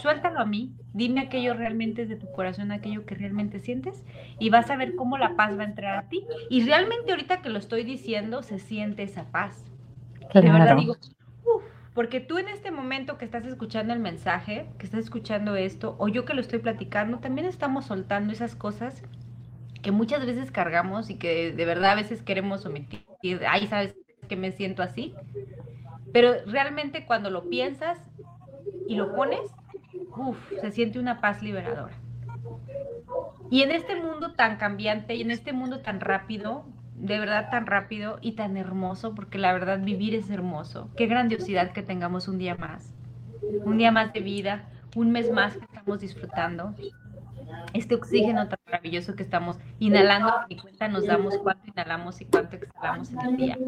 suéltalo 0.00 0.40
a 0.40 0.44
mí, 0.44 0.72
dime 0.94 1.20
aquello 1.20 1.54
realmente 1.54 2.02
es 2.02 2.08
de 2.08 2.16
tu 2.16 2.30
corazón, 2.32 2.72
aquello 2.72 3.06
que 3.06 3.14
realmente 3.14 3.60
sientes 3.60 4.04
y 4.38 4.50
vas 4.50 4.70
a 4.70 4.76
ver 4.76 4.94
cómo 4.94 5.18
la 5.18 5.36
paz 5.36 5.56
va 5.58 5.62
a 5.62 5.66
entrar 5.66 5.98
a 5.98 6.08
ti. 6.08 6.24
Y 6.50 6.64
realmente 6.64 7.12
ahorita 7.12 7.42
que 7.42 7.48
lo 7.48 7.58
estoy 7.58 7.84
diciendo, 7.84 8.42
se 8.42 8.58
siente 8.58 9.02
esa 9.02 9.24
paz. 9.30 9.64
De 10.34 10.40
verdad 10.40 10.76
digo, 10.76 10.96
porque 11.94 12.20
tú 12.20 12.38
en 12.38 12.48
este 12.48 12.70
momento 12.70 13.18
que 13.18 13.24
estás 13.24 13.44
escuchando 13.44 13.92
el 13.92 14.00
mensaje, 14.00 14.66
que 14.78 14.86
estás 14.86 15.00
escuchando 15.00 15.56
esto, 15.56 15.94
o 15.98 16.08
yo 16.08 16.24
que 16.24 16.34
lo 16.34 16.40
estoy 16.40 16.58
platicando, 16.58 17.18
también 17.18 17.46
estamos 17.46 17.86
soltando 17.86 18.32
esas 18.32 18.56
cosas 18.56 19.02
que 19.82 19.90
muchas 19.90 20.24
veces 20.24 20.50
cargamos 20.50 21.10
y 21.10 21.16
que 21.16 21.52
de 21.52 21.64
verdad 21.64 21.90
a 21.90 21.94
veces 21.96 22.22
queremos 22.22 22.64
omitir. 22.64 23.04
Ay, 23.46 23.66
¿sabes 23.66 23.94
que 24.28 24.36
me 24.36 24.52
siento 24.52 24.82
así? 24.82 25.14
Pero 26.12 26.32
realmente 26.46 27.04
cuando 27.04 27.30
lo 27.30 27.48
piensas 27.48 27.98
y 28.88 28.94
lo 28.94 29.14
pones, 29.14 29.40
uf, 30.16 30.36
se 30.60 30.70
siente 30.70 30.98
una 30.98 31.20
paz 31.20 31.42
liberadora. 31.42 31.94
Y 33.50 33.62
en 33.62 33.70
este 33.70 33.96
mundo 33.96 34.32
tan 34.32 34.56
cambiante 34.56 35.14
y 35.14 35.22
en 35.22 35.30
este 35.30 35.52
mundo 35.52 35.80
tan 35.80 36.00
rápido, 36.00 36.64
de 36.94 37.18
verdad 37.18 37.50
tan 37.50 37.66
rápido 37.66 38.18
y 38.22 38.32
tan 38.32 38.56
hermoso, 38.56 39.14
porque 39.14 39.38
la 39.38 39.52
verdad 39.52 39.80
vivir 39.80 40.14
es 40.14 40.30
hermoso. 40.30 40.88
Qué 40.96 41.06
grandiosidad 41.06 41.72
que 41.72 41.82
tengamos 41.82 42.28
un 42.28 42.38
día 42.38 42.54
más, 42.54 42.94
un 43.64 43.78
día 43.78 43.92
más 43.92 44.12
de 44.12 44.20
vida, 44.20 44.68
un 44.96 45.10
mes 45.10 45.30
más 45.30 45.56
que 45.56 45.64
estamos 45.64 46.00
disfrutando. 46.00 46.74
Este 47.74 47.94
oxígeno 47.94 48.48
tan 48.48 48.58
maravilloso 48.66 49.14
que 49.14 49.22
estamos 49.22 49.58
inhalando, 49.78 50.32
cuenta 50.60 50.88
nos 50.88 51.06
damos 51.06 51.36
cuánto 51.38 51.66
inhalamos 51.66 52.20
y 52.20 52.24
cuánto 52.26 52.56
exhalamos 52.56 53.10
en 53.12 53.20
el 53.20 53.36
día. 53.36 53.58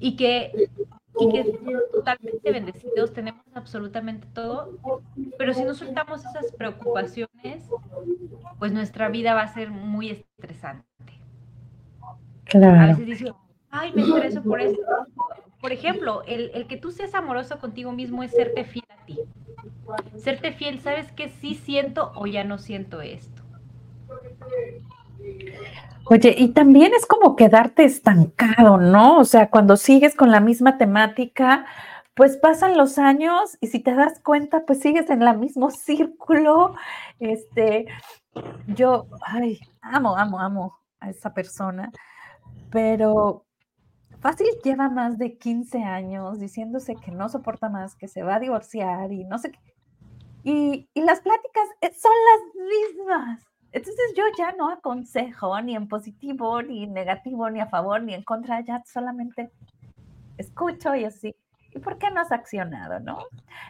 Y 0.00 0.16
que 0.16 0.70
y 1.18 1.28
que 1.30 1.44
totalmente 1.92 2.52
bendecidos, 2.52 3.12
tenemos 3.12 3.44
absolutamente 3.54 4.26
todo, 4.32 4.78
pero 5.38 5.54
si 5.54 5.64
no 5.64 5.74
soltamos 5.74 6.24
esas 6.24 6.52
preocupaciones, 6.52 7.64
pues 8.58 8.72
nuestra 8.72 9.08
vida 9.08 9.34
va 9.34 9.42
a 9.42 9.54
ser 9.54 9.70
muy 9.70 10.10
estresante. 10.10 10.86
Claro. 12.44 12.80
A 12.80 12.86
veces 12.86 13.06
dices, 13.06 13.32
ay, 13.70 13.92
me 13.94 14.02
estreso 14.02 14.42
por 14.42 14.60
eso. 14.60 14.78
Por 15.60 15.72
ejemplo, 15.72 16.22
el, 16.26 16.50
el 16.54 16.66
que 16.66 16.76
tú 16.76 16.92
seas 16.92 17.14
amoroso 17.14 17.58
contigo 17.58 17.92
mismo 17.92 18.22
es 18.22 18.30
serte 18.30 18.64
fiel 18.64 18.84
a 18.90 19.04
ti. 19.04 19.18
Serte 20.16 20.52
fiel, 20.52 20.80
¿sabes 20.80 21.10
que 21.12 21.28
sí 21.28 21.54
siento 21.54 22.12
o 22.14 22.26
ya 22.26 22.44
no 22.44 22.58
siento 22.58 23.00
esto? 23.00 23.42
Oye, 26.08 26.34
y 26.38 26.48
también 26.48 26.92
es 26.94 27.04
como 27.04 27.34
quedarte 27.34 27.84
estancado, 27.84 28.78
¿no? 28.78 29.18
O 29.18 29.24
sea, 29.24 29.50
cuando 29.50 29.76
sigues 29.76 30.14
con 30.14 30.30
la 30.30 30.38
misma 30.38 30.78
temática, 30.78 31.66
pues 32.14 32.36
pasan 32.36 32.76
los 32.76 32.98
años 32.98 33.58
y 33.60 33.66
si 33.66 33.80
te 33.80 33.92
das 33.94 34.20
cuenta, 34.20 34.64
pues 34.64 34.80
sigues 34.80 35.10
en 35.10 35.22
el 35.22 35.36
mismo 35.38 35.70
círculo. 35.70 36.74
Este, 37.18 37.86
yo, 38.68 39.08
ay, 39.20 39.58
amo, 39.82 40.16
amo, 40.16 40.38
amo 40.40 40.78
a 41.00 41.10
esa 41.10 41.34
persona, 41.34 41.90
pero 42.70 43.44
fácil 44.20 44.46
lleva 44.62 44.88
más 44.88 45.18
de 45.18 45.36
15 45.36 45.82
años 45.82 46.38
diciéndose 46.38 46.94
que 46.94 47.10
no 47.10 47.28
soporta 47.28 47.68
más, 47.68 47.96
que 47.96 48.06
se 48.06 48.22
va 48.22 48.36
a 48.36 48.40
divorciar 48.40 49.12
y 49.12 49.24
no 49.24 49.38
sé 49.38 49.50
qué. 49.50 49.58
Y, 50.44 50.88
y 50.94 51.00
las 51.00 51.20
pláticas 51.20 51.64
eh, 51.80 51.92
son 51.92 52.12
las 52.30 52.96
mismas. 52.96 53.55
Entonces 53.76 54.14
yo 54.16 54.24
ya 54.38 54.52
no 54.52 54.70
aconsejo 54.70 55.60
ni 55.60 55.76
en 55.76 55.86
positivo, 55.86 56.62
ni 56.62 56.84
en 56.84 56.94
negativo, 56.94 57.50
ni 57.50 57.60
a 57.60 57.66
favor, 57.66 58.02
ni 58.02 58.14
en 58.14 58.22
contra, 58.22 58.62
ya 58.62 58.82
solamente 58.86 59.50
escucho 60.38 60.94
y 60.94 61.04
así. 61.04 61.36
¿y 61.74 61.78
por 61.78 61.98
qué 61.98 62.10
no 62.10 62.22
has 62.22 62.32
accionado, 62.32 63.00
no? 63.00 63.18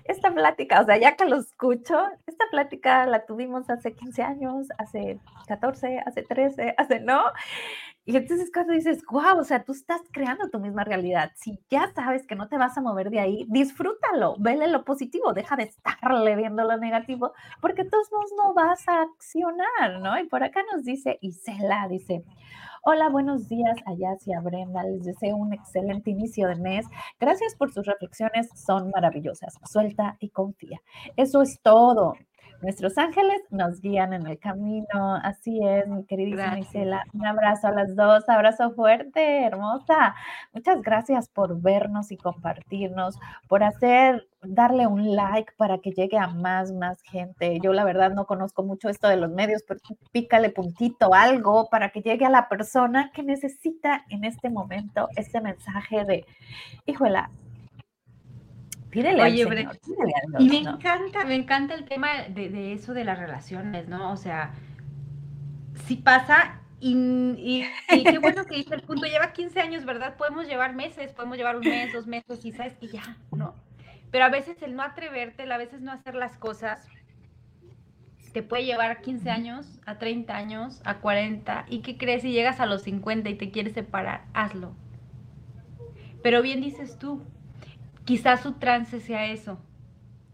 Esta 0.05 0.31
plática, 0.33 0.81
o 0.81 0.85
sea, 0.85 0.97
ya 0.97 1.16
que 1.16 1.25
lo 1.25 1.37
escucho, 1.37 2.01
esta 2.29 2.45
plática 2.53 3.05
la 3.07 3.27
tuvimos 3.27 3.69
hace 3.69 3.95
15 3.95 4.23
años, 4.23 4.69
hace 4.79 5.19
14, 5.49 5.99
hace 6.07 6.23
13, 6.23 6.75
hace, 6.79 7.01
¿no? 7.01 7.25
Y 8.09 8.16
entonces 8.16 8.51
cuando 8.55 8.73
dices, 8.73 9.03
wow, 9.11 9.38
o 9.40 9.45
sea, 9.45 9.64
tú 9.64 9.73
estás 9.73 10.01
creando 10.12 10.49
tu 10.49 10.61
misma 10.61 10.85
realidad. 10.85 11.33
Si 11.35 11.59
ya 11.69 11.92
sabes 11.92 12.25
que 12.25 12.37
no 12.37 12.49
te 12.49 12.57
vas 12.57 12.79
a 12.79 12.81
mover 12.81 13.11
de 13.11 13.19
ahí, 13.19 13.45
disfrútalo, 13.49 14.37
vele 14.38 14.69
lo 14.69 14.85
positivo, 14.85 15.33
deja 15.33 15.57
de 15.57 15.64
estarle 15.64 16.37
viendo 16.37 16.62
lo 16.62 16.77
negativo, 16.77 17.33
porque 17.61 17.85
todos 17.85 18.09
no 18.38 18.55
vas 18.55 18.88
a 18.88 19.03
accionar, 19.03 20.01
¿no? 20.01 20.19
Y 20.21 20.29
por 20.29 20.45
acá 20.45 20.62
nos 20.73 20.85
dice 20.85 21.19
Isela, 21.21 21.88
dice, 21.88 22.25
Hola, 22.88 23.09
buenos 23.09 23.49
días 23.49 23.77
allá 23.85 24.12
hacia 24.12 24.40
Brenda. 24.40 24.85
Les 24.85 25.03
deseo 25.03 25.35
un 25.35 25.53
excelente 25.53 26.12
inicio 26.12 26.47
de 26.47 26.55
mes. 26.55 26.87
Gracias 27.19 27.57
por 27.57 27.73
sus 27.73 27.85
reflexiones, 27.85 28.49
son 28.55 28.92
maravillosas. 28.95 29.59
Suelta 29.64 30.16
y 30.21 30.31
confía. 30.31 30.81
Eso 31.16 31.42
es 31.42 31.61
todo. 31.61 32.14
Nuestros 32.62 32.97
ángeles 32.99 33.40
nos 33.51 33.81
guían 33.81 34.12
en 34.12 34.27
el 34.27 34.38
camino. 34.38 35.16
Así 35.23 35.61
es, 35.62 35.87
mi 35.87 36.05
queridísima 36.05 36.59
Isela. 36.59 37.05
Un 37.12 37.27
abrazo 37.27 37.69
a 37.69 37.73
las 37.73 37.95
dos, 37.95 38.29
abrazo 38.29 38.73
fuerte, 38.73 39.45
hermosa. 39.45 40.14
Muchas 40.53 40.83
gracias 40.83 41.29
por 41.29 41.61
vernos 41.61 42.11
y 42.12 42.16
compartirnos, 42.16 43.19
por 43.49 43.62
hacer, 43.62 44.27
darle 44.42 44.87
un 44.87 45.14
like 45.14 45.53
para 45.57 45.79
que 45.79 45.90
llegue 45.90 46.19
a 46.19 46.29
más, 46.29 46.73
más 46.73 47.01
gente. 47.03 47.59
Yo 47.61 47.73
la 47.73 47.85
verdad 47.85 48.12
no 48.12 48.27
conozco 48.27 48.62
mucho 48.62 48.88
esto 48.88 49.09
de 49.09 49.16
los 49.16 49.31
medios, 49.31 49.62
pero 49.66 49.81
pícale 50.12 50.51
puntito, 50.51 51.14
algo 51.14 51.69
para 51.71 51.90
que 51.90 52.01
llegue 52.01 52.25
a 52.25 52.31
la 52.31 52.49
persona 52.49 53.11
que 53.12 53.23
necesita 53.23 54.05
en 54.09 54.25
este 54.25 54.51
momento 54.51 55.09
este 55.16 55.40
mensaje 55.40 56.05
de, 56.05 56.27
híjola, 56.87 57.31
Oye, 58.96 59.46
y 60.38 60.48
me 60.48 60.59
encanta, 60.59 61.24
me 61.24 61.35
encanta 61.35 61.74
el 61.74 61.85
tema 61.85 62.22
de, 62.28 62.72
eso 62.72 62.94
de 62.94 63.04
las 63.04 63.18
relaciones, 63.18 63.88
¿no? 63.88 64.12
O 64.12 64.16
sea, 64.16 64.52
si 65.87 65.96
pasa 65.96 66.61
y, 66.80 67.64
qué 67.88 68.18
bueno 68.18 68.44
que 68.44 68.56
dice 68.56 68.74
el 68.74 68.82
punto, 68.82 69.06
lleva 69.06 69.32
15 69.32 69.61
años, 69.61 69.85
¿verdad? 69.85 70.16
Podemos 70.16 70.46
llevar 70.46 70.74
meses, 70.74 71.12
podemos 71.12 71.37
llevar 71.37 71.56
un 71.56 71.64
mes, 71.64 71.92
dos 71.92 72.06
meses 72.06 72.44
y 72.44 72.52
sabes 72.52 72.74
que 72.74 72.88
ya, 72.88 73.16
no. 73.32 73.54
Pero 74.11 74.24
a 74.24 74.30
veces 74.30 74.62
el 74.62 74.74
no 74.76 74.82
atreverte, 74.82 75.50
a 75.50 75.59
veces 75.59 75.80
no 75.82 75.92
hacer 75.92 76.14
las 76.14 76.38
cosas, 76.38 76.87
te 78.32 78.42
puede 78.42 78.64
llevar 78.64 78.90
a 78.90 79.00
15 79.00 79.30
años, 79.30 79.78
a 79.87 79.98
30 79.98 80.37
años, 80.37 80.80
a 80.85 80.98
40. 80.98 81.66
¿Y 81.68 81.80
qué 81.80 81.96
crees 81.96 82.22
si 82.22 82.32
llegas 82.32 82.61
a 82.61 82.66
los 82.66 82.82
50 82.82 83.30
y 83.30 83.35
te 83.35 83.50
quieres 83.50 83.72
separar? 83.72 84.24
Hazlo. 84.35 84.74
Pero 86.22 86.42
bien 86.42 86.61
dices 86.61 86.98
tú, 86.98 87.22
Quizás 88.07 88.40
su 88.40 88.53
trance 88.53 89.01
sea 89.01 89.27
eso. 89.27 89.59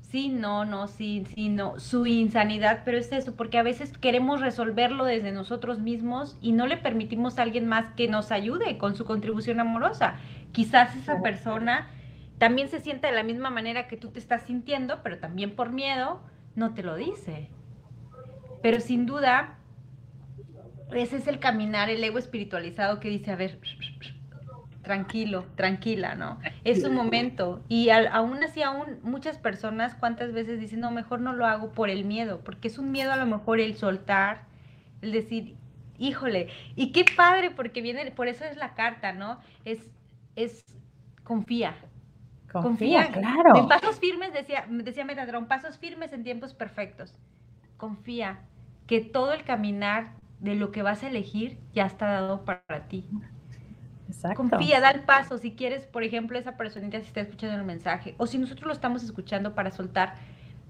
Sí, 0.03 0.29
no, 0.29 0.67
no, 0.67 0.89
sí, 0.89 1.25
sí, 1.35 1.49
no, 1.49 1.81
su 1.81 2.05
insanidad, 2.05 2.83
pero 2.85 2.99
es 2.99 3.11
eso, 3.13 3.35
porque 3.35 3.57
a 3.57 3.63
veces 3.63 3.97
queremos 3.97 4.43
resolverlo 4.43 5.07
desde 5.07 5.33
nosotros 5.33 5.79
mismos 5.79 6.37
y 6.43 6.53
no 6.53 6.67
le 6.67 6.77
permitimos 6.77 7.39
a 7.39 7.45
alguien 7.45 7.67
más 7.67 7.95
que 7.95 8.09
nos 8.09 8.31
ayude 8.31 8.77
con 8.77 8.95
su 8.95 9.07
contribución 9.07 9.59
amorosa. 9.59 10.17
Quizás 10.53 10.95
esa 10.97 11.23
persona 11.23 11.89
también 12.37 12.69
se 12.69 12.81
siente 12.81 13.07
de 13.07 13.15
la 13.15 13.23
misma 13.23 13.49
manera 13.49 13.89
que 13.89 13.97
tú 13.97 14.11
te 14.11 14.19
estás 14.19 14.43
sintiendo, 14.43 15.01
pero 15.03 15.19
también 15.19 15.57
por 15.57 15.73
miedo 15.73 16.21
no 16.57 16.75
te 16.75 16.83
lo 16.83 16.97
dice. 16.97 17.49
Pero 18.61 18.81
sin 18.81 19.07
duda, 19.07 19.57
ese 20.95 21.17
es 21.17 21.27
el 21.27 21.39
caminar, 21.39 21.89
el 21.89 22.05
ego 22.05 22.19
espiritualizado 22.19 23.01
que 23.01 23.09
dice, 23.09 23.31
a 23.31 23.37
ver, 23.37 23.59
tranquilo, 24.83 25.47
tranquila, 25.55 26.14
¿no? 26.14 26.38
Es 26.64 26.85
un 26.85 26.95
momento. 26.95 27.62
Y 27.68 27.90
aún 27.90 28.42
así, 28.42 28.62
aún 28.62 28.99
muchas 29.03 29.38
personas, 29.38 29.95
¿cuántas 29.95 30.33
veces 30.33 30.61
dicen, 30.61 30.81
no, 30.81 30.90
mejor 30.90 31.21
no 31.21 31.33
lo 31.33 31.47
hago 31.47 31.71
por 31.71 31.88
el 31.88 32.05
miedo? 32.05 32.40
Porque 32.45 32.68
es 32.68 32.79
un 32.79 32.90
miedo 32.90 33.12
a 33.12 33.16
lo 33.16 33.27
mejor 33.27 33.61
el 33.61 33.77
soltar, 33.77 34.42
el 35.01 35.12
decir, 35.12 35.57
híjole, 35.99 36.49
y 36.75 36.92
qué 36.92 37.05
padre, 37.16 37.51
porque 37.51 37.81
viene, 37.81 38.11
por 38.11 38.29
eso 38.29 38.45
es 38.45 38.57
la 38.57 38.75
carta, 38.75 39.12
¿no? 39.12 39.38
Es, 39.64 39.90
es, 40.37 40.64
confía. 41.23 41.75
Confía, 42.51 43.11
claro. 43.11 43.57
En 43.57 43.66
pasos 43.66 43.99
firmes, 43.99 44.33
decía, 44.35 44.66
decía 44.68 45.07
Metatron, 45.07 45.47
pasos 45.47 45.79
firmes 45.79 46.12
en 46.12 46.23
tiempos 46.23 46.53
perfectos. 46.53 47.14
Confía 47.79 48.40
que 48.87 49.01
todo 49.01 49.33
el 49.33 49.45
caminar 49.45 50.12
de 50.38 50.55
lo 50.57 50.71
que 50.71 50.83
vas 50.83 51.03
a 51.03 51.09
elegir 51.09 51.59
ya 51.73 51.87
está 51.87 52.07
dado 52.07 52.45
para 52.45 52.88
ti. 52.88 53.07
Confía, 54.35 54.81
da 54.81 54.91
el 54.91 55.01
paso. 55.01 55.39
Si 55.39 55.53
quieres, 55.53 55.87
por 55.87 56.03
ejemplo, 56.03 56.39
esa 56.39 56.57
personita 56.57 56.99
si 57.01 57.07
está 57.07 57.21
escuchando 57.21 57.57
el 57.57 57.65
mensaje, 57.65 58.15
o 58.19 58.27
si 58.27 58.39
nosotros 58.39 58.67
lo 58.67 58.73
estamos 58.73 59.03
escuchando 59.03 59.55
para 59.55 59.71
soltar 59.71 60.15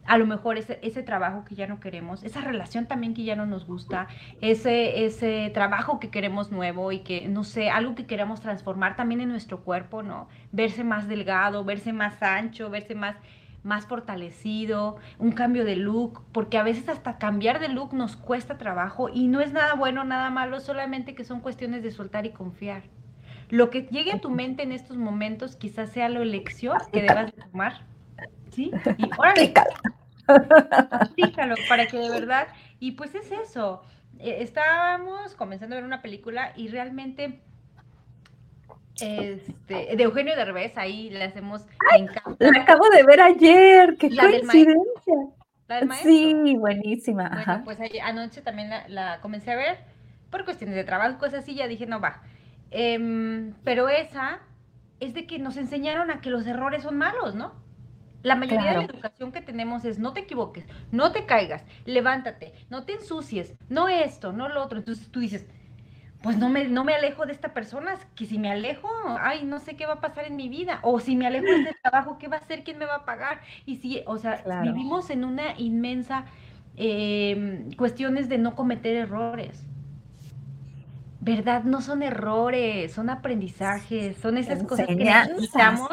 a 0.04 0.18
lo 0.18 0.26
mejor 0.26 0.58
ese, 0.58 0.78
ese 0.82 1.02
trabajo 1.02 1.44
que 1.44 1.54
ya 1.54 1.66
no 1.66 1.80
queremos, 1.80 2.24
esa 2.24 2.40
relación 2.40 2.86
también 2.86 3.14
que 3.14 3.24
ya 3.24 3.36
no 3.36 3.46
nos 3.46 3.66
gusta, 3.66 4.08
ese, 4.40 5.04
ese 5.04 5.50
trabajo 5.54 6.00
que 6.00 6.10
queremos 6.10 6.50
nuevo 6.50 6.92
y 6.92 7.00
que, 7.00 7.28
no 7.28 7.44
sé, 7.44 7.70
algo 7.70 7.94
que 7.94 8.06
queremos 8.06 8.40
transformar 8.40 8.96
también 8.96 9.20
en 9.20 9.28
nuestro 9.28 9.60
cuerpo, 9.60 10.02
¿no? 10.02 10.28
Verse 10.50 10.82
más 10.84 11.08
delgado, 11.08 11.64
verse 11.64 11.92
más 11.92 12.20
ancho, 12.22 12.68
verse 12.68 12.94
más, 12.94 13.16
más 13.62 13.86
fortalecido, 13.86 14.96
un 15.18 15.32
cambio 15.32 15.64
de 15.64 15.76
look, 15.76 16.22
porque 16.32 16.58
a 16.58 16.64
veces 16.64 16.88
hasta 16.88 17.18
cambiar 17.18 17.60
de 17.60 17.68
look 17.68 17.94
nos 17.94 18.16
cuesta 18.16 18.58
trabajo 18.58 19.08
y 19.08 19.28
no 19.28 19.40
es 19.40 19.52
nada 19.52 19.74
bueno, 19.74 20.02
nada 20.04 20.30
malo, 20.30 20.58
solamente 20.60 21.14
que 21.14 21.24
son 21.24 21.40
cuestiones 21.40 21.82
de 21.82 21.92
soltar 21.92 22.26
y 22.26 22.30
confiar. 22.30 22.82
Lo 23.52 23.68
que 23.68 23.82
llegue 23.82 24.12
a 24.12 24.18
tu 24.18 24.30
mente 24.30 24.62
en 24.62 24.72
estos 24.72 24.96
momentos 24.96 25.56
quizás 25.56 25.90
sea 25.90 26.08
la 26.08 26.20
elección 26.20 26.78
que 26.90 27.02
debas 27.02 27.34
tomar. 27.34 27.82
¿Sí? 28.50 28.70
Y 28.96 29.10
órale. 29.18 29.52
Fíjalo, 31.14 31.56
para 31.68 31.86
que 31.86 31.98
de 31.98 32.08
verdad. 32.08 32.48
Y 32.80 32.92
pues 32.92 33.14
es 33.14 33.30
eso. 33.30 33.82
E, 34.18 34.42
estábamos 34.42 35.34
comenzando 35.34 35.76
a 35.76 35.80
ver 35.80 35.84
una 35.84 36.00
película 36.00 36.54
y 36.56 36.68
realmente 36.68 37.42
este, 39.02 39.96
de 39.96 40.02
Eugenio 40.02 40.34
Derbez, 40.34 40.78
ahí 40.78 41.10
le 41.10 41.24
hacemos. 41.24 41.66
La 42.38 42.62
acabo 42.62 42.88
de 42.88 43.02
ver 43.02 43.20
ayer, 43.20 43.98
qué 43.98 44.16
coincidencia. 44.16 45.14
Sí, 46.02 46.56
buenísima. 46.56 47.28
Bueno, 47.28 47.64
pues 47.66 47.78
anoche 48.02 48.40
también 48.40 48.70
la, 48.70 48.88
la, 48.88 49.20
comencé 49.20 49.52
a 49.52 49.56
ver 49.56 49.78
por 50.30 50.46
cuestiones 50.46 50.74
de 50.74 50.84
trabajo, 50.84 51.18
cosas 51.18 51.40
así, 51.40 51.54
ya 51.54 51.68
dije, 51.68 51.84
no 51.84 52.00
va. 52.00 52.22
Em, 52.72 53.54
pero 53.64 53.88
esa 53.88 54.40
es 54.98 55.14
de 55.14 55.26
que 55.26 55.38
nos 55.38 55.56
enseñaron 55.56 56.10
a 56.10 56.20
que 56.20 56.30
los 56.30 56.46
errores 56.46 56.82
son 56.82 56.96
malos, 56.96 57.34
¿no? 57.34 57.52
La 58.22 58.36
mayoría 58.36 58.70
de 58.70 58.76
la 58.78 58.84
educación 58.84 59.32
que 59.32 59.40
tenemos 59.40 59.84
es 59.84 59.98
no 59.98 60.12
te 60.12 60.20
equivoques, 60.20 60.64
no 60.92 61.10
te 61.10 61.26
caigas, 61.26 61.64
levántate, 61.86 62.52
no 62.70 62.84
te 62.84 62.94
ensucies, 62.94 63.54
no 63.68 63.88
esto, 63.88 64.32
no 64.32 64.48
lo 64.48 64.62
otro. 64.62 64.78
Entonces 64.78 65.10
tú 65.10 65.20
dices, 65.20 65.46
pues 66.22 66.38
no 66.38 66.48
me, 66.48 66.68
no 66.68 66.84
me 66.84 66.94
alejo 66.94 67.26
de 67.26 67.32
esta 67.32 67.52
persona, 67.52 67.96
que 68.14 68.26
si 68.26 68.38
me 68.38 68.50
alejo, 68.50 68.88
ay, 69.20 69.44
no 69.44 69.58
sé 69.58 69.74
qué 69.76 69.86
va 69.86 69.94
a 69.94 70.00
pasar 70.00 70.26
en 70.26 70.36
mi 70.36 70.48
vida. 70.48 70.78
O 70.82 71.00
si 71.00 71.16
me 71.16 71.26
alejo 71.26 71.50
de 71.50 71.56
este 71.56 71.74
trabajo, 71.82 72.16
¿qué 72.18 72.28
va 72.28 72.36
a 72.36 72.40
hacer? 72.40 72.62
¿Quién 72.62 72.78
me 72.78 72.86
va 72.86 72.96
a 72.96 73.04
pagar? 73.04 73.40
Y 73.66 73.76
si, 73.76 74.02
o 74.06 74.16
sea, 74.18 74.44
vivimos 74.62 75.10
en 75.10 75.24
una 75.24 75.58
inmensa 75.58 76.26
em, 76.76 77.72
cuestiones 77.72 78.28
de 78.28 78.38
no 78.38 78.54
cometer 78.54 78.94
errores. 78.96 79.66
¿Verdad? 81.22 81.62
No 81.62 81.80
son 81.80 82.02
errores, 82.02 82.92
son 82.92 83.08
aprendizajes, 83.08 84.16
son 84.16 84.38
esas 84.38 84.64
cosas 84.64 84.88
que 84.88 84.96
necesitamos. 84.96 85.90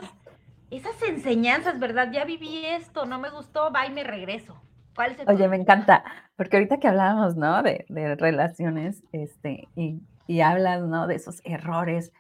Esas 0.71 1.01
enseñanzas, 1.03 1.79
¿verdad? 1.79 2.11
Ya 2.11 2.25
viví 2.25 2.65
esto, 2.65 3.05
no 3.05 3.19
me 3.19 3.29
gustó, 3.29 3.71
va 3.71 3.85
y 3.85 3.91
me 3.91 4.03
regreso. 4.03 4.59
¿Cuál 4.95 5.11
es 5.11 5.19
el 5.19 5.29
Oye, 5.29 5.47
me 5.47 5.57
encanta, 5.57 6.03
porque 6.35 6.57
ahorita 6.57 6.79
que 6.79 6.87
hablábamos, 6.87 7.35
¿no? 7.35 7.61
De, 7.61 7.85
relaciones, 8.17 9.03
este, 9.11 9.67
y, 9.75 10.01
y, 10.25 10.41
hablas, 10.41 10.81
¿no? 10.81 11.05
De 11.05 11.15
esos 11.15 11.41
errores. 11.43 12.11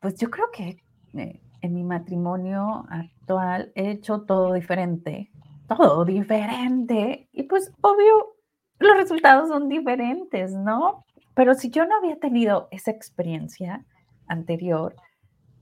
Pues 0.00 0.16
yo 0.16 0.30
creo 0.30 0.50
que 0.52 0.82
eh, 1.14 1.40
en 1.62 1.74
mi 1.74 1.82
matrimonio 1.82 2.84
actual 2.90 3.72
he 3.74 3.90
hecho 3.90 4.20
todo 4.22 4.52
diferente, 4.52 5.30
todo 5.66 6.04
diferente, 6.04 7.26
y 7.32 7.44
pues 7.44 7.72
obvio, 7.80 8.36
los 8.80 8.96
resultados 8.98 9.48
son 9.48 9.70
diferentes, 9.70 10.52
¿no? 10.52 11.04
Pero 11.34 11.54
si 11.54 11.70
yo 11.70 11.84
no 11.84 11.96
había 11.96 12.18
tenido 12.18 12.68
esa 12.70 12.90
experiencia 12.90 13.84
anterior, 14.26 14.96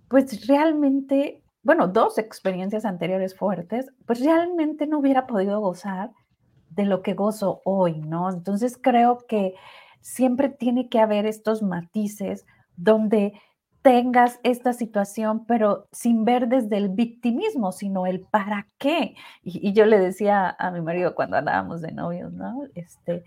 pues 0.09 0.47
realmente, 0.47 1.43
bueno, 1.63 1.89
dos 1.89 2.19
experiencias 2.19 2.85
anteriores 2.85 3.37
fuertes, 3.37 3.91
pues 4.07 4.21
realmente 4.21 4.87
no 4.87 4.99
hubiera 4.99 5.27
podido 5.27 5.61
gozar 5.61 6.11
de 6.71 6.85
lo 6.85 7.03
que 7.03 7.15
gozo 7.15 7.63
hoy, 7.65 8.01
¿no? 8.01 8.31
Entonces 8.31 8.79
creo 8.81 9.19
que 9.27 9.55
siempre 10.01 10.49
tiene 10.49 10.89
que 10.89 11.01
haber 11.01 11.27
estos 11.27 11.63
matices 11.63 12.45
donde 12.77 13.35
tengas 13.83 14.39
esta 14.45 14.73
situación, 14.73 15.45
pero 15.45 15.89
sin 15.93 16.25
ver 16.25 16.49
desde 16.49 16.77
el 16.77 16.89
victimismo, 16.89 17.73
sino 17.73 18.07
el 18.07 18.21
para 18.21 18.69
qué. 18.79 19.17
Y, 19.43 19.73
yo 19.73 19.87
le 19.87 19.99
decía 19.99 20.55
a 20.59 20.71
mi 20.71 20.81
marido 20.81 21.15
cuando 21.15 21.37
andábamos 21.37 21.81
de 21.81 21.93
novios, 21.93 22.33
¿no? 22.33 22.63
Este, 22.75 23.25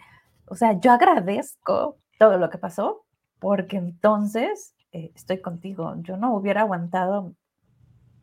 o 0.47 0.55
sea, 0.55 0.79
yo 0.79 0.91
agradezco 0.91 1.97
todo 2.20 2.38
lo 2.38 2.49
que 2.49 2.57
pasó, 2.57 3.05
porque 3.39 3.78
entonces 3.78 4.76
eh, 4.91 5.11
estoy 5.16 5.41
contigo. 5.41 5.93
Yo 5.97 6.18
no 6.18 6.36
hubiera 6.36 6.61
aguantado 6.61 7.36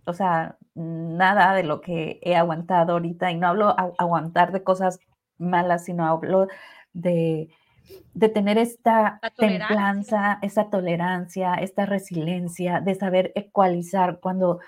o 0.05 0.13
sea, 0.13 0.57
nada 0.75 1.55
de 1.55 1.63
lo 1.63 1.81
que 1.81 2.19
he 2.23 2.35
aguantado 2.37 2.95
ahorita, 2.95 3.31
y 3.31 3.37
no 3.37 3.49
hablo 3.49 3.75
aguantar 3.99 4.53
de 4.53 4.63
cosas 4.63 4.99
malas, 5.39 5.85
sino 5.85 6.07
hablo 6.07 6.49
de, 6.93 7.51
de 8.15 8.29
tener 8.29 8.59
esta 8.59 9.21
templanza, 9.37 10.39
esta 10.43 10.71
tolerancia, 10.71 11.55
esta 11.55 11.87
resiliencia, 11.87 12.81
de 12.81 12.95
saber 12.95 13.33
ecualizar 13.35 14.19
cuando 14.21 14.61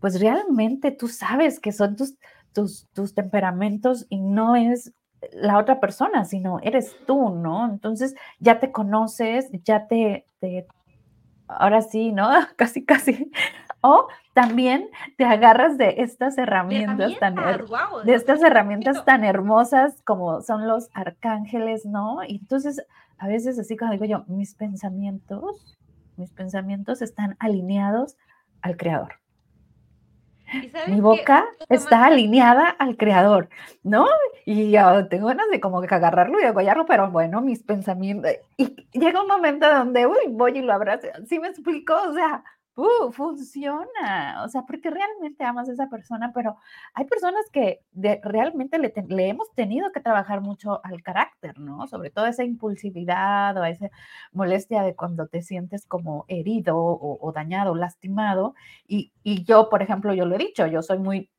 pues 0.00 0.20
realmente 0.20 0.90
tú 0.90 1.08
sabes 1.08 1.58
que 1.58 1.72
son 1.72 1.96
tus, 1.96 2.16
tus, 2.52 2.86
tus 2.92 3.14
temperamentos 3.14 4.06
y 4.10 4.20
no 4.20 4.54
es 4.54 4.92
la 5.32 5.58
otra 5.58 5.80
persona, 5.80 6.24
sino 6.24 6.58
eres 6.62 6.96
tú, 7.06 7.30
¿no? 7.30 7.64
Entonces 7.66 8.14
ya 8.38 8.58
te 8.60 8.72
conoces, 8.72 9.50
ya 9.64 9.86
te, 9.86 10.26
te 10.40 10.66
ahora 11.48 11.82
sí, 11.82 12.12
¿no? 12.12 12.28
Casi, 12.56 12.84
casi. 12.84 13.30
O 13.80 14.08
también 14.32 14.88
te 15.16 15.24
agarras 15.24 15.78
de 15.78 15.96
estas 15.98 16.38
herramientas, 16.38 17.18
tan 17.20 17.36
de 18.04 18.14
estas 18.14 18.42
herramientas 18.42 19.04
tan 19.04 19.22
hermosas 19.24 20.02
como 20.02 20.40
son 20.40 20.66
los 20.66 20.88
arcángeles, 20.92 21.86
¿no? 21.86 22.24
Y 22.26 22.38
entonces 22.38 22.84
a 23.18 23.28
veces 23.28 23.58
así 23.58 23.76
cuando 23.76 23.92
digo 23.92 24.06
yo, 24.06 24.24
mis 24.26 24.54
pensamientos, 24.54 25.76
mis 26.16 26.32
pensamientos 26.32 27.00
están 27.00 27.36
alineados 27.38 28.16
al 28.60 28.76
creador. 28.76 29.20
Mi 30.86 31.00
boca 31.00 31.44
está 31.68 32.06
alineada 32.06 32.68
al 32.68 32.96
creador, 32.96 33.48
¿no? 33.82 34.06
Y 34.44 34.70
yo 34.70 35.08
tengo 35.08 35.26
ganas 35.28 35.46
de 35.50 35.60
como 35.60 35.80
que 35.80 35.94
agarrarlo 35.94 36.38
y 36.38 36.44
degollarlo, 36.44 36.86
pero 36.86 37.10
bueno, 37.10 37.40
mis 37.40 37.62
pensamientos. 37.62 38.32
Y 38.56 38.76
llega 38.92 39.22
un 39.22 39.28
momento 39.28 39.68
donde, 39.72 40.06
uy, 40.06 40.18
voy 40.28 40.58
y 40.58 40.62
lo 40.62 40.72
abrazo. 40.72 41.08
¿Sí 41.28 41.38
me 41.38 41.48
explico? 41.48 41.94
O 41.94 42.12
sea, 42.12 42.44
uh, 42.76 43.10
funciona, 43.10 44.42
o 44.44 44.48
sea, 44.48 44.62
porque 44.66 44.90
realmente 44.90 45.44
amas 45.44 45.68
a 45.68 45.72
esa 45.72 45.88
persona, 45.88 46.32
pero 46.34 46.56
hay 46.94 47.06
personas 47.06 47.44
que 47.50 47.82
realmente 48.22 48.78
le, 48.78 48.92
hemos 49.28 49.52
tenido 49.54 49.90
que 49.92 50.00
trabajar 50.00 50.42
mucho 50.42 50.80
al 50.84 51.02
carácter, 51.02 51.58
¿no? 51.58 51.86
Sobre 51.88 52.10
todo 52.10 52.26
esa 52.26 52.44
impulsividad 52.44 53.56
o 53.56 53.64
esa 53.64 53.88
molestia 54.32 54.82
de 54.82 54.94
cuando 54.94 55.26
te 55.26 55.42
sientes 55.42 55.86
como 55.86 56.26
herido 56.28 56.76
o, 56.78 57.32
dañado, 57.32 57.74
lastimado. 57.74 58.54
Y, 58.86 59.12
yo, 59.44 59.68
por 59.70 59.82
ejemplo, 59.82 60.14
yo 60.14 60.26
lo 60.26 60.34
he 60.36 60.38
dicho, 60.38 60.66
yo 60.66 60.82
soy 60.82 60.98
muy 60.98 61.30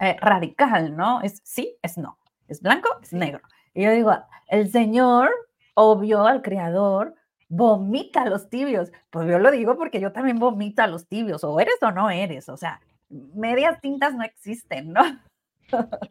eh, 0.00 0.16
radical, 0.20 0.96
¿no? 0.96 1.20
Es 1.22 1.40
sí, 1.44 1.76
es 1.82 1.98
no, 1.98 2.18
es 2.48 2.62
blanco, 2.62 2.88
es 3.02 3.12
negro. 3.12 3.42
Y 3.74 3.84
yo 3.84 3.90
digo, 3.92 4.12
el 4.48 4.70
Señor 4.70 5.30
obvio 5.74 6.26
al 6.26 6.42
creador 6.42 7.14
vomita 7.48 8.24
los 8.26 8.48
tibios. 8.48 8.92
Pues 9.10 9.28
yo 9.28 9.38
lo 9.38 9.50
digo 9.50 9.76
porque 9.76 10.00
yo 10.00 10.12
también 10.12 10.38
vomito 10.38 10.82
a 10.82 10.86
los 10.86 11.06
tibios, 11.06 11.44
o 11.44 11.58
eres 11.60 11.76
o 11.82 11.90
no 11.90 12.10
eres, 12.10 12.48
o 12.48 12.56
sea, 12.56 12.80
medias 13.08 13.80
tintas 13.80 14.14
no 14.14 14.22
existen, 14.22 14.92
¿no? 14.92 15.02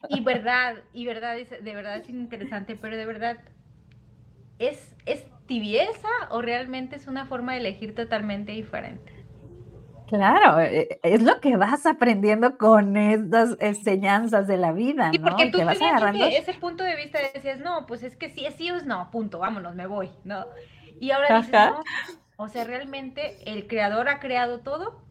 Y 0.09 0.21
verdad, 0.21 0.75
y 0.93 1.05
verdad, 1.05 1.37
es, 1.39 1.49
de 1.49 1.73
verdad 1.73 1.97
es 1.97 2.09
interesante, 2.09 2.75
pero 2.75 2.95
de 2.95 3.05
verdad, 3.05 3.37
¿es, 4.59 4.95
¿es 5.05 5.25
tibieza 5.47 6.09
o 6.29 6.41
realmente 6.41 6.95
es 6.95 7.07
una 7.07 7.25
forma 7.25 7.53
de 7.53 7.59
elegir 7.59 7.95
totalmente 7.95 8.51
diferente? 8.51 9.13
Claro, 10.07 10.59
e, 10.61 10.81
e, 10.81 10.99
es 11.01 11.21
lo 11.21 11.39
que 11.41 11.57
vas 11.57 11.85
aprendiendo 11.85 12.57
con 12.57 12.95
estas 12.95 13.57
enseñanzas 13.59 14.47
de 14.47 14.57
la 14.57 14.71
vida, 14.71 15.11
¿no? 15.11 15.21
porque 15.21 15.49
tú 15.49 15.63
vas 15.63 15.81
agarrando 15.81 16.25
ese 16.25 16.53
punto 16.53 16.83
de 16.83 16.95
vista 16.95 17.19
decías, 17.33 17.59
no, 17.59 17.85
pues 17.87 18.03
es 18.03 18.15
que 18.15 18.29
sí 18.29 18.45
es 18.45 18.55
sí 18.55 18.71
o 18.71 18.75
es 18.75 18.85
no, 18.85 19.09
punto, 19.11 19.39
vámonos, 19.39 19.75
me 19.75 19.87
voy, 19.87 20.09
¿no? 20.23 20.45
Y 20.99 21.11
ahora 21.11 21.37
dices, 21.37 21.53
no, 21.53 21.83
o 22.37 22.47
sea, 22.47 22.63
realmente 22.63 23.51
el 23.51 23.67
creador 23.67 24.09
ha 24.09 24.19
creado 24.19 24.59
todo 24.59 25.01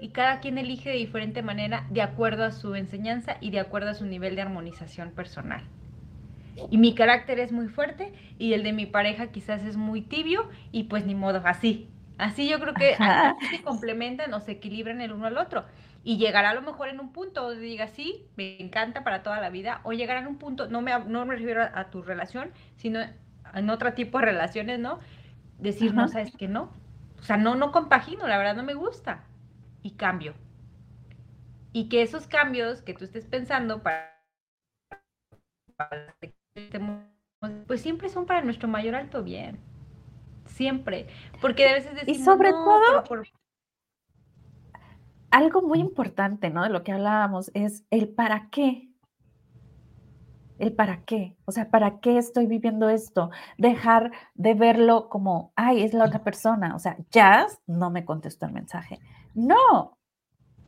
y 0.00 0.10
cada 0.10 0.40
quien 0.40 0.58
elige 0.58 0.90
de 0.90 0.96
diferente 0.96 1.42
manera 1.42 1.86
de 1.90 2.02
acuerdo 2.02 2.44
a 2.44 2.52
su 2.52 2.74
enseñanza 2.74 3.36
y 3.40 3.50
de 3.50 3.60
acuerdo 3.60 3.90
a 3.90 3.94
su 3.94 4.06
nivel 4.06 4.36
de 4.36 4.42
armonización 4.42 5.12
personal. 5.12 5.64
Y 6.70 6.78
mi 6.78 6.94
carácter 6.94 7.40
es 7.40 7.52
muy 7.52 7.68
fuerte 7.68 8.12
y 8.38 8.52
el 8.52 8.62
de 8.62 8.72
mi 8.72 8.86
pareja 8.86 9.28
quizás 9.28 9.64
es 9.64 9.76
muy 9.76 10.02
tibio 10.02 10.48
y 10.70 10.84
pues 10.84 11.04
ni 11.06 11.14
modo, 11.14 11.42
así. 11.44 11.88
Así 12.18 12.48
yo 12.48 12.60
creo 12.60 12.74
que 12.74 12.96
se 13.50 13.62
complementan 13.62 14.32
o 14.34 14.40
se 14.40 14.52
equilibran 14.52 15.00
el 15.00 15.12
uno 15.12 15.26
al 15.26 15.38
otro. 15.38 15.64
Y 16.04 16.18
llegará 16.18 16.50
a 16.50 16.54
lo 16.54 16.62
mejor 16.62 16.88
en 16.88 17.00
un 17.00 17.12
punto 17.12 17.42
donde 17.42 17.62
diga, 17.62 17.88
sí, 17.88 18.26
me 18.36 18.60
encanta 18.60 19.02
para 19.04 19.22
toda 19.22 19.40
la 19.40 19.48
vida, 19.48 19.80
o 19.84 19.92
llegará 19.92 20.20
en 20.20 20.26
un 20.26 20.36
punto, 20.36 20.68
no 20.68 20.82
me, 20.82 20.96
no 21.06 21.24
me 21.24 21.34
refiero 21.34 21.62
a 21.62 21.84
tu 21.90 22.02
relación, 22.02 22.50
sino 22.76 23.00
en 23.54 23.70
otro 23.70 23.94
tipo 23.94 24.18
de 24.18 24.26
relaciones, 24.26 24.78
¿no? 24.78 24.98
Decir, 25.58 25.94
no, 25.94 26.08
sabes 26.08 26.36
que 26.36 26.48
no. 26.48 26.70
O 27.18 27.22
sea, 27.22 27.36
no, 27.36 27.54
no 27.54 27.72
compagino, 27.72 28.26
la 28.26 28.38
verdad 28.38 28.56
no 28.56 28.62
me 28.62 28.74
gusta. 28.74 29.24
Y 29.82 29.92
cambio. 29.92 30.34
Y 31.72 31.88
que 31.88 32.02
esos 32.02 32.26
cambios 32.26 32.82
que 32.82 32.94
tú 32.94 33.04
estés 33.04 33.26
pensando 33.26 33.82
para, 33.82 34.14
pues 37.66 37.80
siempre 37.80 38.08
son 38.08 38.26
para 38.26 38.42
nuestro 38.42 38.68
mayor 38.68 38.94
alto 38.94 39.22
bien. 39.22 39.58
Siempre. 40.46 41.08
Porque 41.40 41.68
a 41.68 41.74
veces 41.74 41.94
decimos, 41.94 42.18
y 42.18 42.24
sobre 42.24 42.50
todo, 42.50 43.04
algo 45.30 45.62
muy 45.62 45.80
importante, 45.80 46.50
¿no? 46.50 46.62
De 46.62 46.70
lo 46.70 46.84
que 46.84 46.92
hablábamos 46.92 47.50
es 47.54 47.84
el 47.90 48.08
para 48.08 48.50
qué 48.50 48.93
el 50.58 50.72
para 50.72 51.04
qué, 51.04 51.36
o 51.44 51.52
sea, 51.52 51.70
¿para 51.70 52.00
qué 52.00 52.18
estoy 52.18 52.46
viviendo 52.46 52.88
esto? 52.88 53.30
Dejar 53.58 54.12
de 54.34 54.54
verlo 54.54 55.08
como, 55.08 55.52
ay, 55.56 55.82
es 55.82 55.94
la 55.94 56.04
otra 56.04 56.22
persona, 56.22 56.74
o 56.74 56.78
sea, 56.78 56.96
Jazz 57.10 57.60
no 57.66 57.90
me 57.90 58.04
contestó 58.04 58.46
el 58.46 58.52
mensaje. 58.52 59.00
No, 59.34 59.98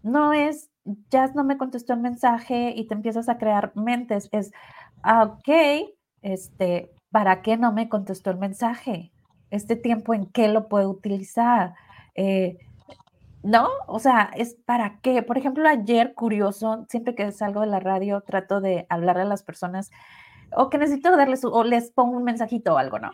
no 0.03 0.33
es, 0.33 0.71
Jazz 1.11 1.35
no 1.35 1.45
me 1.45 1.57
contestó 1.57 1.93
el 1.93 2.01
mensaje 2.01 2.73
y 2.77 2.87
te 2.87 2.95
empiezas 2.95 3.29
a 3.29 3.39
crear 3.39 3.73
mentes, 3.77 4.29
es, 4.33 4.53
ah, 5.03 5.25
ok, 5.25 5.89
este, 6.23 6.91
¿para 7.11 7.43
qué 7.43 7.57
no 7.57 7.73
me 7.73 7.89
contestó 7.89 8.31
el 8.31 8.39
mensaje? 8.39 9.13
Este 9.51 9.77
tiempo 9.77 10.15
en 10.15 10.27
qué 10.27 10.49
lo 10.49 10.69
puedo 10.69 10.91
utilizar. 10.91 11.75
Eh, 12.17 12.59
¿no? 13.47 13.69
O 13.87 14.01
sea, 14.01 14.31
es 14.35 14.57
para 14.67 14.99
qué. 15.01 15.23
Por 15.23 15.39
ejemplo, 15.39 15.69
ayer, 15.69 16.15
curioso, 16.15 16.85
siempre 16.89 17.15
que 17.15 17.31
salgo 17.31 17.61
de 17.61 17.69
la 17.69 17.79
radio, 17.79 18.21
trato 18.21 18.61
de 18.61 18.87
hablarle 18.89 19.23
a 19.23 19.27
las 19.27 19.45
personas 19.45 19.91
o 20.53 20.69
que 20.69 20.79
necesito 20.79 21.17
darles 21.17 21.45
o 21.45 21.65
les 21.65 21.93
pongo 21.93 22.17
un 22.17 22.25
mensajito 22.25 22.75
o 22.75 22.79
algo, 22.79 22.99
¿no? 22.99 23.13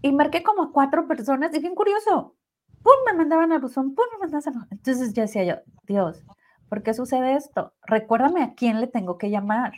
Y 0.00 0.12
marqué 0.12 0.44
como 0.44 0.62
a 0.62 0.72
cuatro 0.72 1.08
personas 1.08 1.52
y 1.54 1.58
bien 1.58 1.74
curioso. 1.74 2.36
¡Pum! 2.82 2.94
Me 3.04 3.14
mandaban 3.14 3.50
al 3.50 3.60
buzón, 3.60 3.96
¡pum! 3.96 4.04
Me 4.12 4.18
mandaban 4.28 4.62
a... 4.62 4.68
Entonces 4.70 5.12
ya 5.12 5.22
decía 5.22 5.42
yo, 5.42 5.56
Dios, 5.82 6.22
¿por 6.68 6.84
qué 6.84 6.94
sucede 6.94 7.34
esto? 7.34 7.72
Recuérdame 7.82 8.44
a 8.44 8.54
quién 8.54 8.80
le 8.80 8.86
tengo 8.86 9.18
que 9.18 9.30
llamar. 9.30 9.72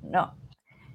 No, 0.00 0.34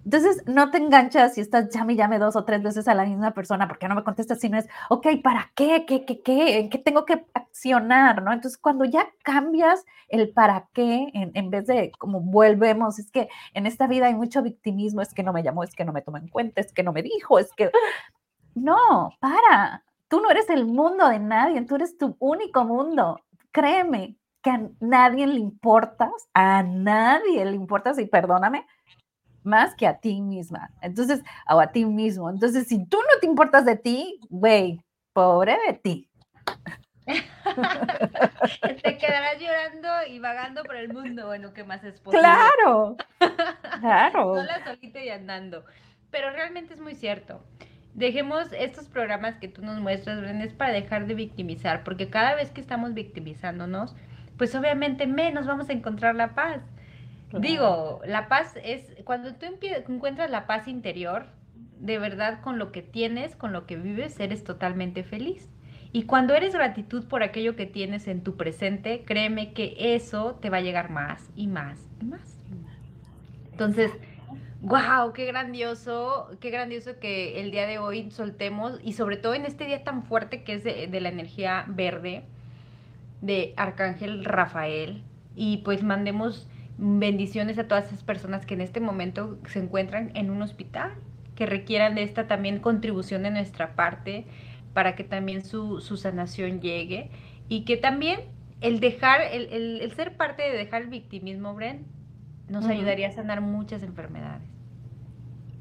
entonces, 0.05 0.43
no 0.47 0.71
te 0.71 0.77
enganchas 0.77 1.35
si 1.35 1.41
estás 1.41 1.69
llame 1.69 1.95
llame 1.95 2.19
dos 2.19 2.35
o 2.35 2.45
tres 2.45 2.63
veces 2.63 2.87
a 2.87 2.95
la 2.95 3.05
misma 3.05 3.31
persona 3.31 3.67
porque 3.67 3.87
no 3.87 3.95
me 3.95 4.03
contestas, 4.03 4.39
sino 4.39 4.57
es, 4.57 4.67
ok, 4.89 5.07
¿para 5.23 5.51
qué? 5.55 5.85
¿Qué, 5.85 6.05
qué, 6.05 6.21
qué? 6.21 6.69
¿Qué 6.71 6.77
tengo 6.77 7.05
que 7.05 7.25
accionar? 7.33 8.23
¿no? 8.23 8.31
Entonces, 8.31 8.57
cuando 8.57 8.85
ya 8.85 9.07
cambias 9.23 9.85
el 10.07 10.31
para 10.31 10.67
qué, 10.73 11.09
en, 11.13 11.31
en, 11.33 11.49
vez 11.49 11.67
de 11.67 11.91
como 11.99 12.21
volvemos, 12.21 12.97
es 12.99 13.11
que 13.11 13.29
en 13.53 13.65
esta 13.65 13.87
vida 13.87 14.07
hay 14.07 14.15
mucho 14.15 14.41
victimismo, 14.41 15.01
es 15.01 15.13
que 15.13 15.23
no 15.23 15.33
me 15.33 15.43
llamó, 15.43 15.63
es 15.63 15.75
que 15.75 15.85
no 15.85 15.93
me 15.93 16.01
tomó 16.01 16.17
en 16.17 16.29
cuenta, 16.29 16.61
es 16.61 16.71
que 16.73 16.83
no 16.83 16.93
me 16.93 17.03
dijo, 17.03 17.39
es 17.39 17.51
que... 17.53 17.71
No, 18.55 19.11
para. 19.19 19.83
Tú 20.07 20.19
no 20.19 20.31
eres 20.31 20.49
el 20.49 20.65
mundo 20.65 21.07
de 21.07 21.19
nadie, 21.19 21.61
tú 21.61 21.75
eres 21.75 21.97
tu 21.97 22.17
único 22.19 22.65
mundo. 22.65 23.21
Créeme 23.51 24.17
que 24.41 24.49
a 24.49 24.69
nadie 24.79 25.27
le 25.27 25.39
importas, 25.39 26.09
a 26.33 26.63
nadie 26.63 27.45
le 27.45 27.55
importas, 27.55 27.99
y 27.99 28.05
perdóname, 28.05 28.65
más 29.43 29.75
que 29.75 29.87
a 29.87 29.99
ti 29.99 30.21
misma. 30.21 30.71
Entonces, 30.81 31.21
o 31.49 31.59
a 31.59 31.67
ti 31.71 31.85
mismo. 31.85 32.29
Entonces, 32.29 32.67
si 32.67 32.85
tú 32.85 32.97
no 32.97 33.19
te 33.19 33.27
importas 33.27 33.65
de 33.65 33.75
ti, 33.75 34.19
güey, 34.29 34.81
pobre 35.13 35.57
de 35.67 35.73
ti. 35.73 36.09
te 38.83 38.97
quedarás 38.97 39.39
llorando 39.39 39.87
y 40.07 40.19
vagando 40.19 40.63
por 40.63 40.75
el 40.75 40.93
mundo, 40.93 41.25
bueno, 41.27 41.53
¿qué 41.53 41.63
más 41.63 41.83
es 41.83 41.99
posible? 41.99 42.21
Claro, 42.21 42.97
claro. 43.79 44.35
Sola, 44.35 44.63
solita 44.63 45.03
y 45.03 45.09
andando. 45.09 45.65
Pero 46.11 46.31
realmente 46.31 46.73
es 46.73 46.81
muy 46.81 46.95
cierto. 46.95 47.43
Dejemos 47.93 48.47
estos 48.53 48.87
programas 48.87 49.35
que 49.37 49.47
tú 49.47 49.61
nos 49.63 49.79
muestras, 49.79 50.21
Brenes, 50.21 50.53
para 50.53 50.71
dejar 50.71 51.07
de 51.07 51.15
victimizar, 51.15 51.83
porque 51.83 52.09
cada 52.09 52.35
vez 52.35 52.51
que 52.51 52.61
estamos 52.61 52.93
victimizándonos, 52.93 53.95
pues 54.37 54.55
obviamente 54.55 55.07
menos 55.07 55.47
vamos 55.47 55.69
a 55.69 55.73
encontrar 55.73 56.15
la 56.15 56.33
paz. 56.35 56.61
Digo, 57.31 58.01
la 58.05 58.27
paz 58.27 58.55
es, 58.63 58.95
cuando 59.03 59.35
tú 59.35 59.45
encuentras 59.87 60.31
la 60.31 60.47
paz 60.47 60.67
interior, 60.67 61.27
de 61.79 61.99
verdad 61.99 62.41
con 62.41 62.57
lo 62.57 62.71
que 62.71 62.81
tienes, 62.81 63.35
con 63.35 63.53
lo 63.53 63.65
que 63.65 63.75
vives, 63.75 64.19
eres 64.19 64.43
totalmente 64.43 65.03
feliz. 65.03 65.47
Y 65.91 66.03
cuando 66.03 66.33
eres 66.33 66.53
gratitud 66.53 67.05
por 67.07 67.23
aquello 67.23 67.55
que 67.55 67.65
tienes 67.65 68.07
en 68.07 68.23
tu 68.23 68.35
presente, 68.35 69.03
créeme 69.05 69.53
que 69.53 69.75
eso 69.95 70.35
te 70.41 70.49
va 70.49 70.57
a 70.57 70.61
llegar 70.61 70.89
más 70.89 71.29
y 71.35 71.47
más 71.47 71.79
y 72.01 72.05
más. 72.05 72.37
Entonces, 73.51 73.91
wow, 74.61 75.13
qué 75.13 75.25
grandioso, 75.25 76.29
qué 76.39 76.49
grandioso 76.49 76.99
que 76.99 77.41
el 77.41 77.51
día 77.51 77.65
de 77.65 77.79
hoy 77.79 78.11
soltemos 78.11 78.79
y 78.83 78.93
sobre 78.93 79.17
todo 79.17 79.33
en 79.33 79.45
este 79.45 79.65
día 79.65 79.83
tan 79.83 80.03
fuerte 80.03 80.43
que 80.43 80.53
es 80.53 80.63
de, 80.63 80.87
de 80.87 81.01
la 81.01 81.09
energía 81.09 81.65
verde, 81.67 82.23
de 83.21 83.53
Arcángel 83.57 84.25
Rafael 84.25 85.03
y 85.35 85.57
pues 85.57 85.83
mandemos 85.83 86.47
bendiciones 86.79 87.59
a 87.59 87.67
todas 87.67 87.87
esas 87.87 88.03
personas 88.03 88.45
que 88.45 88.53
en 88.53 88.61
este 88.61 88.79
momento 88.79 89.37
se 89.47 89.59
encuentran 89.59 90.11
en 90.15 90.29
un 90.29 90.41
hospital, 90.41 90.93
que 91.35 91.45
requieran 91.45 91.95
de 91.95 92.03
esta 92.03 92.27
también 92.27 92.59
contribución 92.59 93.23
de 93.23 93.31
nuestra 93.31 93.75
parte 93.75 94.25
para 94.73 94.95
que 94.95 95.03
también 95.03 95.43
su, 95.43 95.81
sanación 95.81 96.61
llegue 96.61 97.11
y 97.49 97.65
que 97.65 97.75
también 97.75 98.21
el 98.61 98.79
dejar, 98.79 99.21
el, 99.31 99.91
ser 99.95 100.15
parte 100.15 100.43
de 100.43 100.57
dejar 100.57 100.83
el 100.83 100.87
victimismo, 100.87 101.53
Bren, 101.53 101.85
nos 102.47 102.65
ayudaría 102.65 103.09
a 103.09 103.11
sanar 103.11 103.41
muchas 103.41 103.83
enfermedades. 103.83 104.47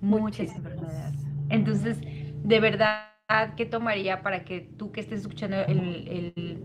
Muchas 0.00 0.54
enfermedades. 0.54 1.20
Entonces, 1.48 1.98
de 2.00 2.60
verdad, 2.60 3.08
¿qué 3.56 3.66
tomaría 3.66 4.22
para 4.22 4.44
que 4.44 4.60
tú 4.60 4.92
que 4.92 5.00
estés 5.00 5.20
escuchando 5.20 5.56
el, 5.56 6.34
el, 6.36 6.64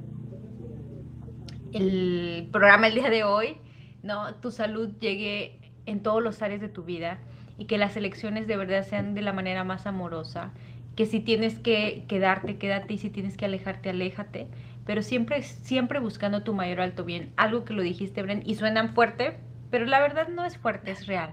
el 1.74 2.49
programa 2.51 2.88
el 2.88 2.95
día 2.95 3.10
de 3.10 3.24
hoy, 3.24 3.58
¿no? 4.04 4.36
Tu 4.36 4.51
salud 4.51 4.91
llegue 4.99 5.60
en 5.86 6.04
todos 6.04 6.22
los 6.22 6.41
áreas 6.41 6.62
de 6.62 6.70
tu 6.70 6.84
vida 6.84 7.18
y 7.58 7.66
que 7.66 7.78
las 7.78 7.95
elecciones 7.97 8.47
de 8.47 8.58
verdad 8.58 8.86
sean 8.86 9.16
de 9.16 9.22
la 9.22 9.34
manera 9.34 9.64
más 9.64 9.88
amorosa, 9.88 10.51
que 10.95 11.06
si 11.06 11.20
tienes 11.20 11.58
que 11.60 12.06
quedarte, 12.08 12.58
quédate 12.58 12.93
y 12.93 12.97
si 12.99 13.10
tienes 13.10 13.38
que 13.38 13.45
alejarte, 13.45 13.89
aléjate, 13.89 14.47
pero 14.86 15.01
siempre, 15.01 15.41
siempre 15.41 15.99
buscando 15.99 16.43
tu 16.43 16.54
mayor 16.54 16.82
alto 16.82 17.04
bien. 17.04 17.32
Algo 17.36 17.66
que 17.66 17.74
lo 17.74 17.82
dijiste, 17.82 18.22
Bren, 18.22 18.43
y 18.45 18.56
suenan 18.56 18.93
fuerte, 18.93 19.39
pero 19.72 19.86
la 19.86 19.99
verdad 19.99 20.28
no 20.28 20.45
es 20.45 20.58
fuerte, 20.58 20.91
es 20.91 21.08
real. 21.08 21.32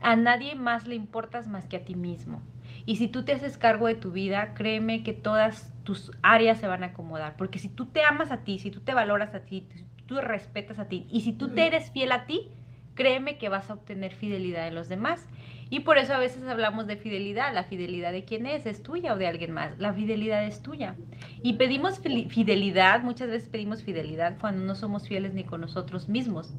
A 0.00 0.16
nadie 0.16 0.54
más 0.54 0.86
le 0.86 0.94
importas 0.94 1.46
más 1.46 1.66
que 1.66 1.76
a 1.76 1.84
ti 1.84 1.94
mismo. 1.94 2.42
Y 2.86 2.96
si 2.96 3.08
tú 3.08 3.24
te 3.24 3.32
haces 3.32 3.56
cargo 3.56 3.86
de 3.86 3.94
tu 3.94 4.10
vida, 4.10 4.54
créeme 4.54 5.02
que 5.02 5.12
todas 5.12 5.72
tus 5.84 6.12
áreas 6.22 6.58
se 6.58 6.66
van 6.66 6.82
a 6.82 6.88
acomodar. 6.88 7.36
Porque 7.36 7.58
si 7.58 7.68
tú 7.68 7.86
te 7.86 8.02
amas 8.02 8.30
a 8.30 8.38
ti, 8.38 8.58
si 8.58 8.70
tú 8.70 8.80
te 8.80 8.92
valoras 8.92 9.34
a 9.34 9.40
ti, 9.40 9.66
tú 10.06 10.20
respetas 10.20 10.78
a 10.78 10.88
ti 10.88 11.06
y 11.10 11.22
si 11.22 11.32
tú 11.32 11.48
te 11.48 11.66
eres 11.66 11.90
fiel 11.90 12.12
a 12.12 12.26
ti, 12.26 12.50
créeme 12.94 13.38
que 13.38 13.48
vas 13.48 13.70
a 13.70 13.74
obtener 13.74 14.14
fidelidad 14.14 14.64
de 14.64 14.70
los 14.70 14.88
demás. 14.88 15.26
Y 15.70 15.80
por 15.80 15.98
eso 15.98 16.14
a 16.14 16.18
veces 16.18 16.46
hablamos 16.46 16.86
de 16.86 16.96
fidelidad. 16.96 17.52
La 17.52 17.64
fidelidad 17.64 18.12
de 18.12 18.24
quién 18.24 18.46
es, 18.46 18.66
es 18.66 18.82
tuya 18.82 19.14
o 19.14 19.16
de 19.16 19.26
alguien 19.26 19.52
más. 19.52 19.76
La 19.78 19.92
fidelidad 19.92 20.44
es 20.44 20.62
tuya. 20.62 20.94
Y 21.42 21.54
pedimos 21.54 22.00
fidelidad, 22.00 23.02
muchas 23.02 23.28
veces 23.28 23.48
pedimos 23.48 23.82
fidelidad 23.82 24.36
cuando 24.38 24.64
no 24.64 24.74
somos 24.74 25.08
fieles 25.08 25.34
ni 25.34 25.44
con 25.44 25.60
nosotros 25.60 26.08
mismos. 26.08 26.54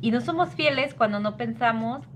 Y 0.00 0.10
no 0.10 0.20
somos 0.20 0.54
fieles 0.54 0.94
cuando 0.94 1.18
no 1.18 1.36
pensamos 1.36 2.06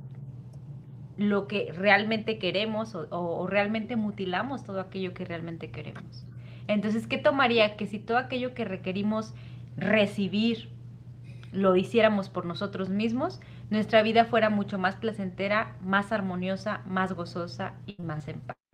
lo 1.16 1.46
que 1.46 1.72
realmente 1.72 2.38
queremos 2.38 2.94
o, 2.94 3.46
realmente 3.46 3.96
mutilamos 3.96 4.64
todo 4.64 4.80
aquello 4.80 5.14
que 5.14 5.24
realmente 5.24 5.70
queremos. 5.70 6.26
Entonces, 6.68 7.06
¿qué 7.06 7.16
tomaría 7.16 7.76
que 7.76 7.86
si 7.86 7.98
todo 7.98 8.18
aquello 8.18 8.54
que 8.54 8.64
requerimos 8.64 9.34
recibir 9.76 10.70
lo 11.52 11.76
hiciéramos 11.76 12.28
por 12.28 12.44
nosotros 12.44 12.88
mismos, 12.88 13.40
nuestra 13.70 14.02
vida 14.02 14.24
fuera 14.24 14.50
mucho 14.50 14.78
más 14.78 14.96
placentera, 14.96 15.76
más 15.80 16.12
armoniosa, 16.12 16.82
más 16.86 17.12
gozosa 17.12 17.74
y 17.86 18.00
más 18.02 18.28
en 18.28 18.40
paz? 18.40 18.65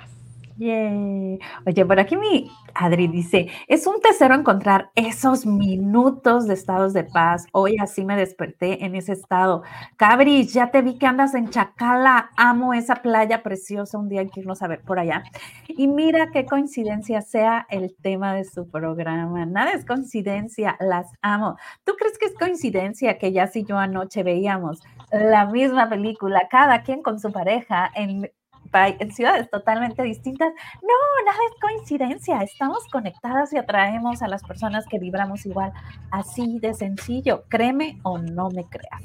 Oye, 0.58 1.86
por 1.86 1.98
aquí 1.98 2.16
mi 2.16 2.50
Adri 2.74 3.08
dice, 3.08 3.48
es 3.68 3.86
un 3.86 4.00
tesoro 4.00 4.34
encontrar 4.34 4.90
esos 4.94 5.46
minutos 5.46 6.46
de 6.46 6.54
estados 6.54 6.92
de 6.92 7.04
paz. 7.04 7.46
Hoy 7.52 7.76
así 7.80 8.04
me 8.04 8.16
desperté 8.16 8.84
en 8.84 8.94
ese 8.94 9.12
estado. 9.12 9.62
Cabris, 9.96 10.52
ya 10.52 10.70
te 10.70 10.82
vi 10.82 10.98
que 10.98 11.06
andas 11.06 11.34
en 11.34 11.50
Chacala. 11.50 12.30
Amo 12.36 12.74
esa 12.74 12.96
playa 12.96 13.42
preciosa. 13.42 13.98
Un 13.98 14.08
día 14.08 14.20
hay 14.20 14.28
que 14.28 14.40
irnos 14.40 14.62
a 14.62 14.68
ver 14.68 14.82
por 14.82 14.98
allá. 14.98 15.22
Y 15.68 15.88
mira 15.88 16.30
qué 16.32 16.44
coincidencia 16.46 17.22
sea 17.22 17.66
el 17.70 17.94
tema 18.02 18.34
de 18.34 18.44
su 18.44 18.68
programa. 18.68 19.46
Nada 19.46 19.72
es 19.72 19.84
coincidencia, 19.84 20.76
las 20.80 21.10
amo. 21.22 21.56
¿Tú 21.84 21.92
crees 21.98 22.18
que 22.18 22.26
es 22.26 22.34
coincidencia 22.34 23.18
que 23.18 23.32
ya 23.32 23.46
si 23.46 23.64
yo 23.64 23.78
anoche 23.78 24.22
veíamos 24.22 24.80
la 25.10 25.46
misma 25.46 25.88
película, 25.88 26.48
cada 26.50 26.82
quien 26.82 27.02
con 27.02 27.20
su 27.20 27.32
pareja 27.32 27.90
en 27.94 28.30
en 28.74 29.12
ciudades 29.12 29.50
totalmente 29.50 30.02
distintas. 30.02 30.52
No, 30.82 31.24
nada 31.26 31.38
es 31.50 31.60
coincidencia. 31.60 32.40
Estamos 32.42 32.86
conectadas 32.90 33.52
y 33.52 33.58
atraemos 33.58 34.22
a 34.22 34.28
las 34.28 34.42
personas 34.42 34.86
que 34.86 34.98
vibramos 34.98 35.44
igual. 35.46 35.72
Así 36.10 36.58
de 36.58 36.74
sencillo. 36.74 37.44
Créeme 37.48 37.98
o 38.02 38.18
no 38.18 38.50
me 38.50 38.64
creas. 38.64 39.02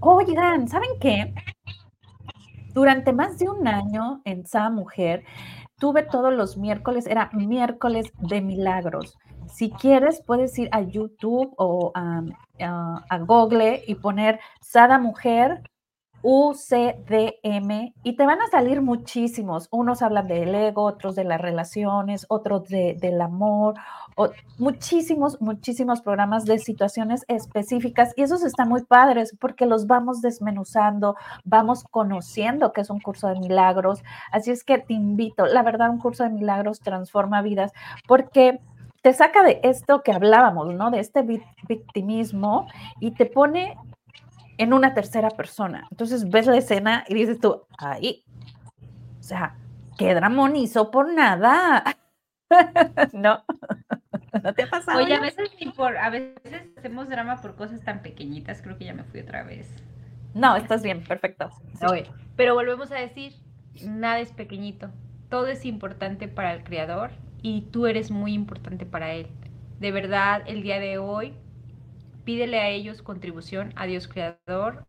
Oigan, 0.00 0.68
¿saben 0.68 0.90
qué? 1.00 1.34
Durante 2.72 3.12
más 3.12 3.38
de 3.38 3.48
un 3.48 3.68
año 3.68 4.22
en 4.24 4.46
Sa 4.46 4.70
Mujer, 4.70 5.24
tuve 5.78 6.02
todos 6.02 6.32
los 6.32 6.56
miércoles, 6.56 7.06
era 7.06 7.30
miércoles 7.32 8.10
de 8.18 8.40
milagros. 8.40 9.18
Si 9.52 9.70
quieres, 9.70 10.22
puedes 10.26 10.58
ir 10.58 10.68
a 10.72 10.80
YouTube 10.80 11.52
o 11.58 11.92
a, 11.94 12.22
a 13.10 13.18
Google 13.18 13.82
y 13.86 13.94
poner 13.96 14.40
Sada 14.60 14.98
Mujer 14.98 15.62
UCDM 16.22 17.92
y 18.02 18.16
te 18.16 18.26
van 18.26 18.40
a 18.40 18.46
salir 18.48 18.80
muchísimos. 18.80 19.68
Unos 19.70 20.02
hablan 20.02 20.28
del 20.28 20.54
ego, 20.54 20.84
otros 20.84 21.14
de 21.14 21.24
las 21.24 21.40
relaciones, 21.40 22.26
otros 22.28 22.68
del 22.68 23.20
amor, 23.20 23.74
muchísimos, 24.58 25.40
muchísimos 25.40 26.00
programas 26.00 26.44
de 26.44 26.58
situaciones 26.58 27.24
específicas 27.28 28.12
y 28.16 28.22
esos 28.22 28.44
están 28.44 28.68
muy 28.68 28.84
padres 28.84 29.36
porque 29.40 29.66
los 29.66 29.86
vamos 29.86 30.20
desmenuzando, 30.22 31.16
vamos 31.44 31.84
conociendo 31.90 32.72
que 32.72 32.82
es 32.82 32.90
un 32.90 33.00
curso 33.00 33.28
de 33.28 33.40
milagros. 33.40 34.02
Así 34.30 34.50
es 34.50 34.64
que 34.64 34.78
te 34.78 34.94
invito, 34.94 35.46
la 35.46 35.62
verdad, 35.62 35.90
un 35.90 35.98
curso 35.98 36.24
de 36.24 36.30
milagros 36.30 36.80
transforma 36.80 37.42
vidas 37.42 37.72
porque 38.06 38.60
te 39.02 39.12
saca 39.12 39.42
de 39.42 39.60
esto 39.64 40.02
que 40.02 40.12
hablábamos, 40.12 40.72
¿no? 40.74 40.90
De 40.90 41.00
este 41.00 41.22
victimismo 41.66 42.68
y 43.00 43.10
te 43.12 43.26
pone 43.26 43.76
en 44.62 44.72
una 44.72 44.94
tercera 44.94 45.30
persona. 45.30 45.88
Entonces 45.90 46.28
ves 46.28 46.46
la 46.46 46.56
escena 46.56 47.04
y 47.08 47.14
dices 47.14 47.40
tú, 47.40 47.66
ahí, 47.78 48.24
o 49.18 49.22
sea, 49.22 49.56
qué 49.98 50.14
dramón 50.14 50.54
hizo 50.54 50.90
por 50.90 51.12
nada. 51.12 51.82
no, 53.12 53.42
no 54.42 54.54
te 54.54 54.62
ha 54.62 54.70
pasado. 54.70 54.98
Oye, 54.98 55.14
a 55.14 55.20
veces, 55.20 55.50
por, 55.76 55.96
a 55.96 56.10
veces 56.10 56.70
hacemos 56.76 57.08
drama 57.08 57.40
por 57.40 57.56
cosas 57.56 57.82
tan 57.82 58.02
pequeñitas, 58.02 58.62
creo 58.62 58.78
que 58.78 58.84
ya 58.84 58.94
me 58.94 59.02
fui 59.02 59.20
otra 59.20 59.42
vez. 59.42 59.68
No, 60.32 60.54
estás 60.54 60.82
bien, 60.82 61.02
perfecto. 61.02 61.50
pero 62.36 62.54
volvemos 62.54 62.90
a 62.92 62.96
decir, 62.96 63.34
nada 63.84 64.20
es 64.20 64.32
pequeñito, 64.32 64.90
todo 65.28 65.48
es 65.48 65.64
importante 65.64 66.28
para 66.28 66.54
el 66.54 66.62
creador 66.62 67.10
y 67.42 67.62
tú 67.72 67.86
eres 67.86 68.12
muy 68.12 68.32
importante 68.32 68.86
para 68.86 69.12
él. 69.12 69.26
De 69.80 69.90
verdad, 69.90 70.42
el 70.46 70.62
día 70.62 70.78
de 70.78 70.98
hoy 70.98 71.34
Pídele 72.24 72.60
a 72.60 72.68
ellos 72.68 73.02
contribución 73.02 73.72
a 73.76 73.86
Dios 73.86 74.08
Creador, 74.08 74.86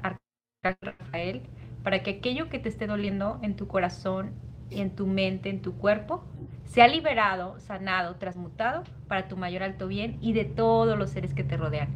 Arcángel 0.00 0.96
Rafael, 0.98 1.42
para 1.82 2.02
que 2.02 2.12
aquello 2.12 2.48
que 2.48 2.58
te 2.58 2.68
esté 2.68 2.86
doliendo 2.86 3.38
en 3.42 3.56
tu 3.56 3.66
corazón, 3.68 4.32
en 4.70 4.94
tu 4.96 5.06
mente, 5.06 5.50
en 5.50 5.60
tu 5.60 5.76
cuerpo, 5.76 6.24
sea 6.64 6.88
liberado, 6.88 7.60
sanado, 7.60 8.16
transmutado 8.16 8.84
para 9.06 9.28
tu 9.28 9.36
mayor 9.36 9.62
alto 9.62 9.86
bien 9.86 10.18
y 10.20 10.32
de 10.32 10.44
todos 10.44 10.98
los 10.98 11.10
seres 11.10 11.34
que 11.34 11.44
te 11.44 11.56
rodean. 11.56 11.88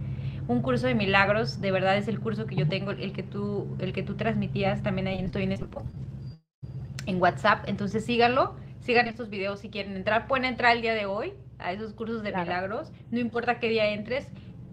Un 0.47 0.63
curso 0.63 0.87
de 0.87 0.95
milagros, 0.95 1.61
de 1.61 1.73
verdad 1.73 1.97
es 1.97 2.09
el 2.09 2.21
curso 2.21 2.47
que 2.47 2.57
yo 2.57 2.69
tengo, 2.69 2.91
el 2.91 3.13
que 3.13 3.23
tú, 3.23 3.77
el 3.81 3.93
que 3.93 4.03
tú 4.03 4.17
transmitías, 4.17 4.83
también 4.83 5.07
ahí 5.09 5.19
estoy 5.19 5.45
en 5.45 5.53
este 5.53 5.67
en 7.07 7.21
WhatsApp, 7.23 7.65
entonces 7.67 8.05
síganlo, 8.05 8.55
sigan 8.81 9.09
estos 9.09 9.31
videos 9.31 9.61
si 9.61 9.71
quieren 9.71 9.97
entrar, 9.97 10.27
pueden 10.27 10.45
entrar 10.45 10.77
el 10.77 10.83
día 10.83 10.95
de 10.95 11.07
hoy 11.07 11.33
a 11.59 11.73
esos 11.73 11.95
cursos 11.95 12.23
de 12.23 12.33
milagros, 12.33 12.93
no 13.11 13.19
importa 13.19 13.59
qué 13.59 13.69
día 13.69 13.93
entres, 13.93 14.29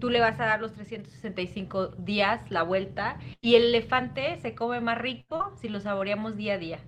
tú 0.06 0.12
le 0.12 0.20
vas 0.20 0.40
a 0.40 0.46
dar 0.46 0.62
los 0.62 0.72
365 0.74 1.88
días 1.98 2.52
la 2.52 2.62
vuelta 2.62 3.18
y 3.42 3.56
el 3.56 3.64
elefante 3.64 4.40
se 4.40 4.54
come 4.54 4.80
más 4.80 5.00
rico 5.00 5.52
si 5.60 5.68
lo 5.68 5.80
saboreamos 5.80 6.38
día 6.38 6.54
a 6.54 6.58
día. 6.60 6.80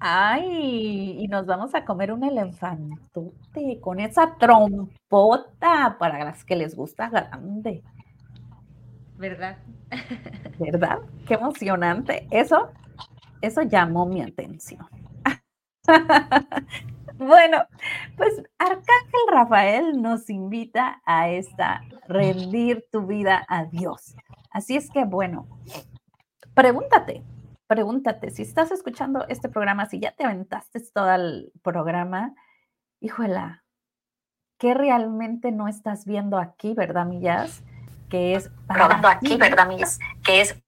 Ay, 0.00 1.14
y 1.20 1.28
nos 1.28 1.46
vamos 1.46 1.76
a 1.76 1.84
comer 1.84 2.10
un 2.10 2.24
elefantote 2.24 3.78
con 3.80 4.00
esa 4.00 4.34
trompota 4.40 5.94
para 6.00 6.24
las 6.24 6.44
que 6.44 6.56
les 6.56 6.74
gusta 6.74 7.10
grande. 7.10 7.84
¿Verdad? 9.16 9.58
¿Verdad? 10.58 10.98
Qué 11.28 11.34
emocionante. 11.34 12.26
Eso, 12.32 12.72
eso 13.40 13.62
llamó 13.62 14.04
mi 14.04 14.20
atención. 14.20 14.84
Bueno, 17.18 17.64
pues 18.16 18.40
Arcángel 18.58 19.20
Rafael 19.28 20.00
nos 20.00 20.30
invita 20.30 21.02
a 21.04 21.28
esta 21.28 21.82
rendir 22.06 22.86
tu 22.92 23.06
vida 23.06 23.44
a 23.48 23.64
Dios. 23.64 24.14
Así 24.52 24.76
es 24.76 24.88
que, 24.88 25.04
bueno, 25.04 25.48
pregúntate, 26.54 27.24
pregúntate, 27.66 28.30
si 28.30 28.42
estás 28.42 28.70
escuchando 28.70 29.26
este 29.28 29.48
programa, 29.48 29.86
si 29.86 29.98
ya 29.98 30.12
te 30.12 30.24
aventaste 30.24 30.80
todo 30.94 31.12
el 31.12 31.52
programa, 31.62 32.34
híjola, 33.00 33.64
¿qué 34.56 34.74
realmente 34.74 35.50
no 35.50 35.66
estás 35.66 36.04
viendo 36.04 36.38
aquí, 36.38 36.72
verdad, 36.74 37.04
Millas? 37.04 37.64
Que 38.08 38.36
es... 38.36 38.48
Probando 38.68 39.08
aquí, 39.08 39.36
¿verdad, 39.36 39.66
Millas? 39.66 39.98
Que 40.24 40.40
es... 40.42 40.62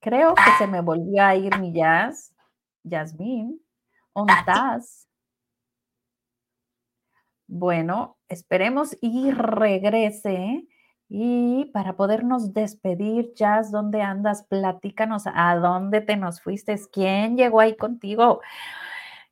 Creo 0.00 0.34
que 0.34 0.50
se 0.58 0.66
me 0.66 0.82
volvió 0.82 1.24
a 1.24 1.34
ir 1.34 1.58
Millas. 1.58 2.34
Yasmin, 2.82 3.60
¿dónde 4.14 4.32
estás? 4.34 5.06
Bueno, 7.48 8.16
esperemos 8.28 8.96
y 9.00 9.30
regrese. 9.32 10.66
Y 11.08 11.64
para 11.72 11.96
podernos 11.96 12.54
despedir, 12.54 13.32
Jazz, 13.34 13.72
¿dónde 13.72 14.00
andas? 14.02 14.44
Platícanos 14.44 15.24
a 15.26 15.56
dónde 15.56 16.00
te 16.00 16.16
nos 16.16 16.40
fuiste, 16.40 16.78
quién 16.92 17.36
llegó 17.36 17.58
ahí 17.58 17.76
contigo. 17.76 18.40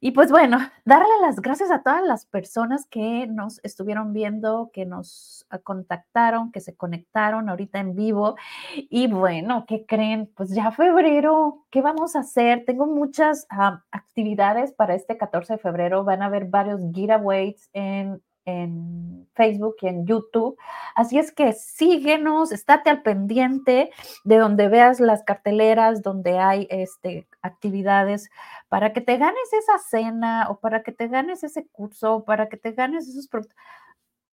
Y 0.00 0.12
pues 0.12 0.30
bueno, 0.30 0.58
darle 0.84 1.08
las 1.20 1.40
gracias 1.40 1.70
a 1.70 1.82
todas 1.82 2.02
las 2.04 2.24
personas 2.26 2.86
que 2.86 3.26
nos 3.26 3.58
estuvieron 3.64 4.12
viendo, 4.12 4.70
que 4.72 4.86
nos 4.86 5.44
ah, 5.50 5.58
contactaron, 5.58 6.52
que 6.52 6.60
se 6.60 6.76
conectaron 6.76 7.48
ahorita 7.48 7.80
en 7.80 7.96
vivo. 7.96 8.36
Y 8.74 9.08
bueno, 9.08 9.64
¿qué 9.66 9.84
creen? 9.86 10.30
Pues 10.36 10.50
ya 10.50 10.70
febrero, 10.70 11.66
¿qué 11.70 11.82
vamos 11.82 12.14
a 12.14 12.20
hacer? 12.20 12.64
Tengo 12.64 12.86
muchas 12.86 13.46
ah, 13.50 13.84
actividades 13.90 14.72
para 14.72 14.94
este 14.94 15.16
14 15.16 15.54
de 15.54 15.58
febrero. 15.58 16.04
Van 16.04 16.22
a 16.22 16.26
haber 16.26 16.44
varios 16.44 16.80
giveaways 16.92 17.68
en 17.72 18.22
en 18.48 19.28
Facebook 19.34 19.76
y 19.82 19.88
en 19.88 20.06
YouTube. 20.06 20.58
Así 20.94 21.18
es 21.18 21.32
que 21.32 21.52
síguenos, 21.52 22.50
estate 22.50 22.90
al 22.90 23.02
pendiente 23.02 23.90
de 24.24 24.38
donde 24.38 24.68
veas 24.68 25.00
las 25.00 25.22
carteleras, 25.22 26.02
donde 26.02 26.38
hay 26.38 26.66
este, 26.70 27.28
actividades 27.42 28.30
para 28.68 28.92
que 28.92 29.00
te 29.00 29.16
ganes 29.18 29.52
esa 29.52 29.78
cena 29.78 30.46
o 30.50 30.58
para 30.60 30.82
que 30.82 30.92
te 30.92 31.08
ganes 31.08 31.44
ese 31.44 31.66
curso, 31.68 32.24
para 32.24 32.48
que 32.48 32.56
te 32.56 32.72
ganes 32.72 33.08
esos 33.08 33.28
productos. 33.28 33.56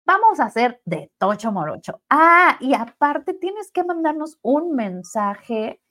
Vamos 0.06 0.40
a 0.40 0.46
hacer 0.46 0.82
de 0.86 1.12
tocho 1.18 1.52
morocho. 1.52 2.02
Ah, 2.10 2.58
y 2.60 2.74
aparte 2.74 3.34
tienes 3.34 3.72
que 3.72 3.84
mandarnos 3.84 4.38
un 4.42 4.76
mensaje 4.76 5.82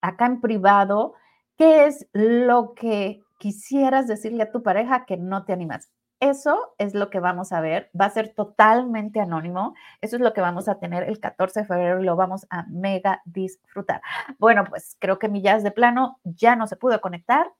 acá 0.00 0.26
en 0.26 0.40
privado, 0.40 1.14
qué 1.56 1.86
es 1.86 2.08
lo 2.12 2.74
que 2.74 3.22
quisieras 3.38 4.06
decirle 4.06 4.42
a 4.44 4.50
tu 4.50 4.62
pareja 4.62 5.04
que 5.04 5.16
no 5.16 5.44
te 5.44 5.52
animas. 5.52 5.90
Eso 6.20 6.74
es 6.78 6.94
lo 6.94 7.10
que 7.10 7.20
vamos 7.20 7.52
a 7.52 7.60
ver. 7.60 7.90
Va 7.98 8.06
a 8.06 8.10
ser 8.10 8.34
totalmente 8.34 9.20
anónimo. 9.20 9.74
Eso 10.00 10.16
es 10.16 10.22
lo 10.22 10.32
que 10.32 10.40
vamos 10.40 10.68
a 10.68 10.78
tener 10.78 11.02
el 11.04 11.20
14 11.20 11.60
de 11.60 11.66
febrero 11.66 12.00
y 12.00 12.04
lo 12.04 12.16
vamos 12.16 12.46
a 12.50 12.64
mega 12.68 13.20
disfrutar. 13.24 14.00
Bueno, 14.38 14.64
pues 14.64 14.96
creo 14.98 15.18
que 15.18 15.28
mi 15.28 15.42
jazz 15.42 15.62
de 15.62 15.70
plano 15.70 16.18
ya 16.24 16.56
no 16.56 16.66
se 16.66 16.76
pudo 16.76 17.00
conectar. 17.00 17.52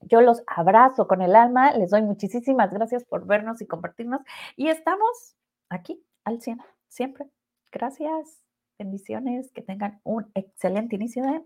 Yo 0.00 0.20
los 0.20 0.42
abrazo 0.46 1.06
con 1.06 1.22
el 1.22 1.36
alma. 1.36 1.72
Les 1.72 1.90
doy 1.90 2.02
muchísimas 2.02 2.72
gracias 2.72 3.04
por 3.04 3.26
vernos 3.26 3.60
y 3.60 3.66
compartirnos. 3.66 4.22
Y 4.56 4.68
estamos 4.68 5.36
aquí 5.68 6.02
al 6.24 6.40
100, 6.40 6.60
siempre. 6.88 7.26
Gracias. 7.70 8.42
Bendiciones. 8.78 9.52
Que 9.52 9.62
tengan 9.62 10.00
un 10.02 10.30
excelente 10.34 10.96
inicio 10.96 11.22
de 11.22 11.30
mes. 11.30 11.42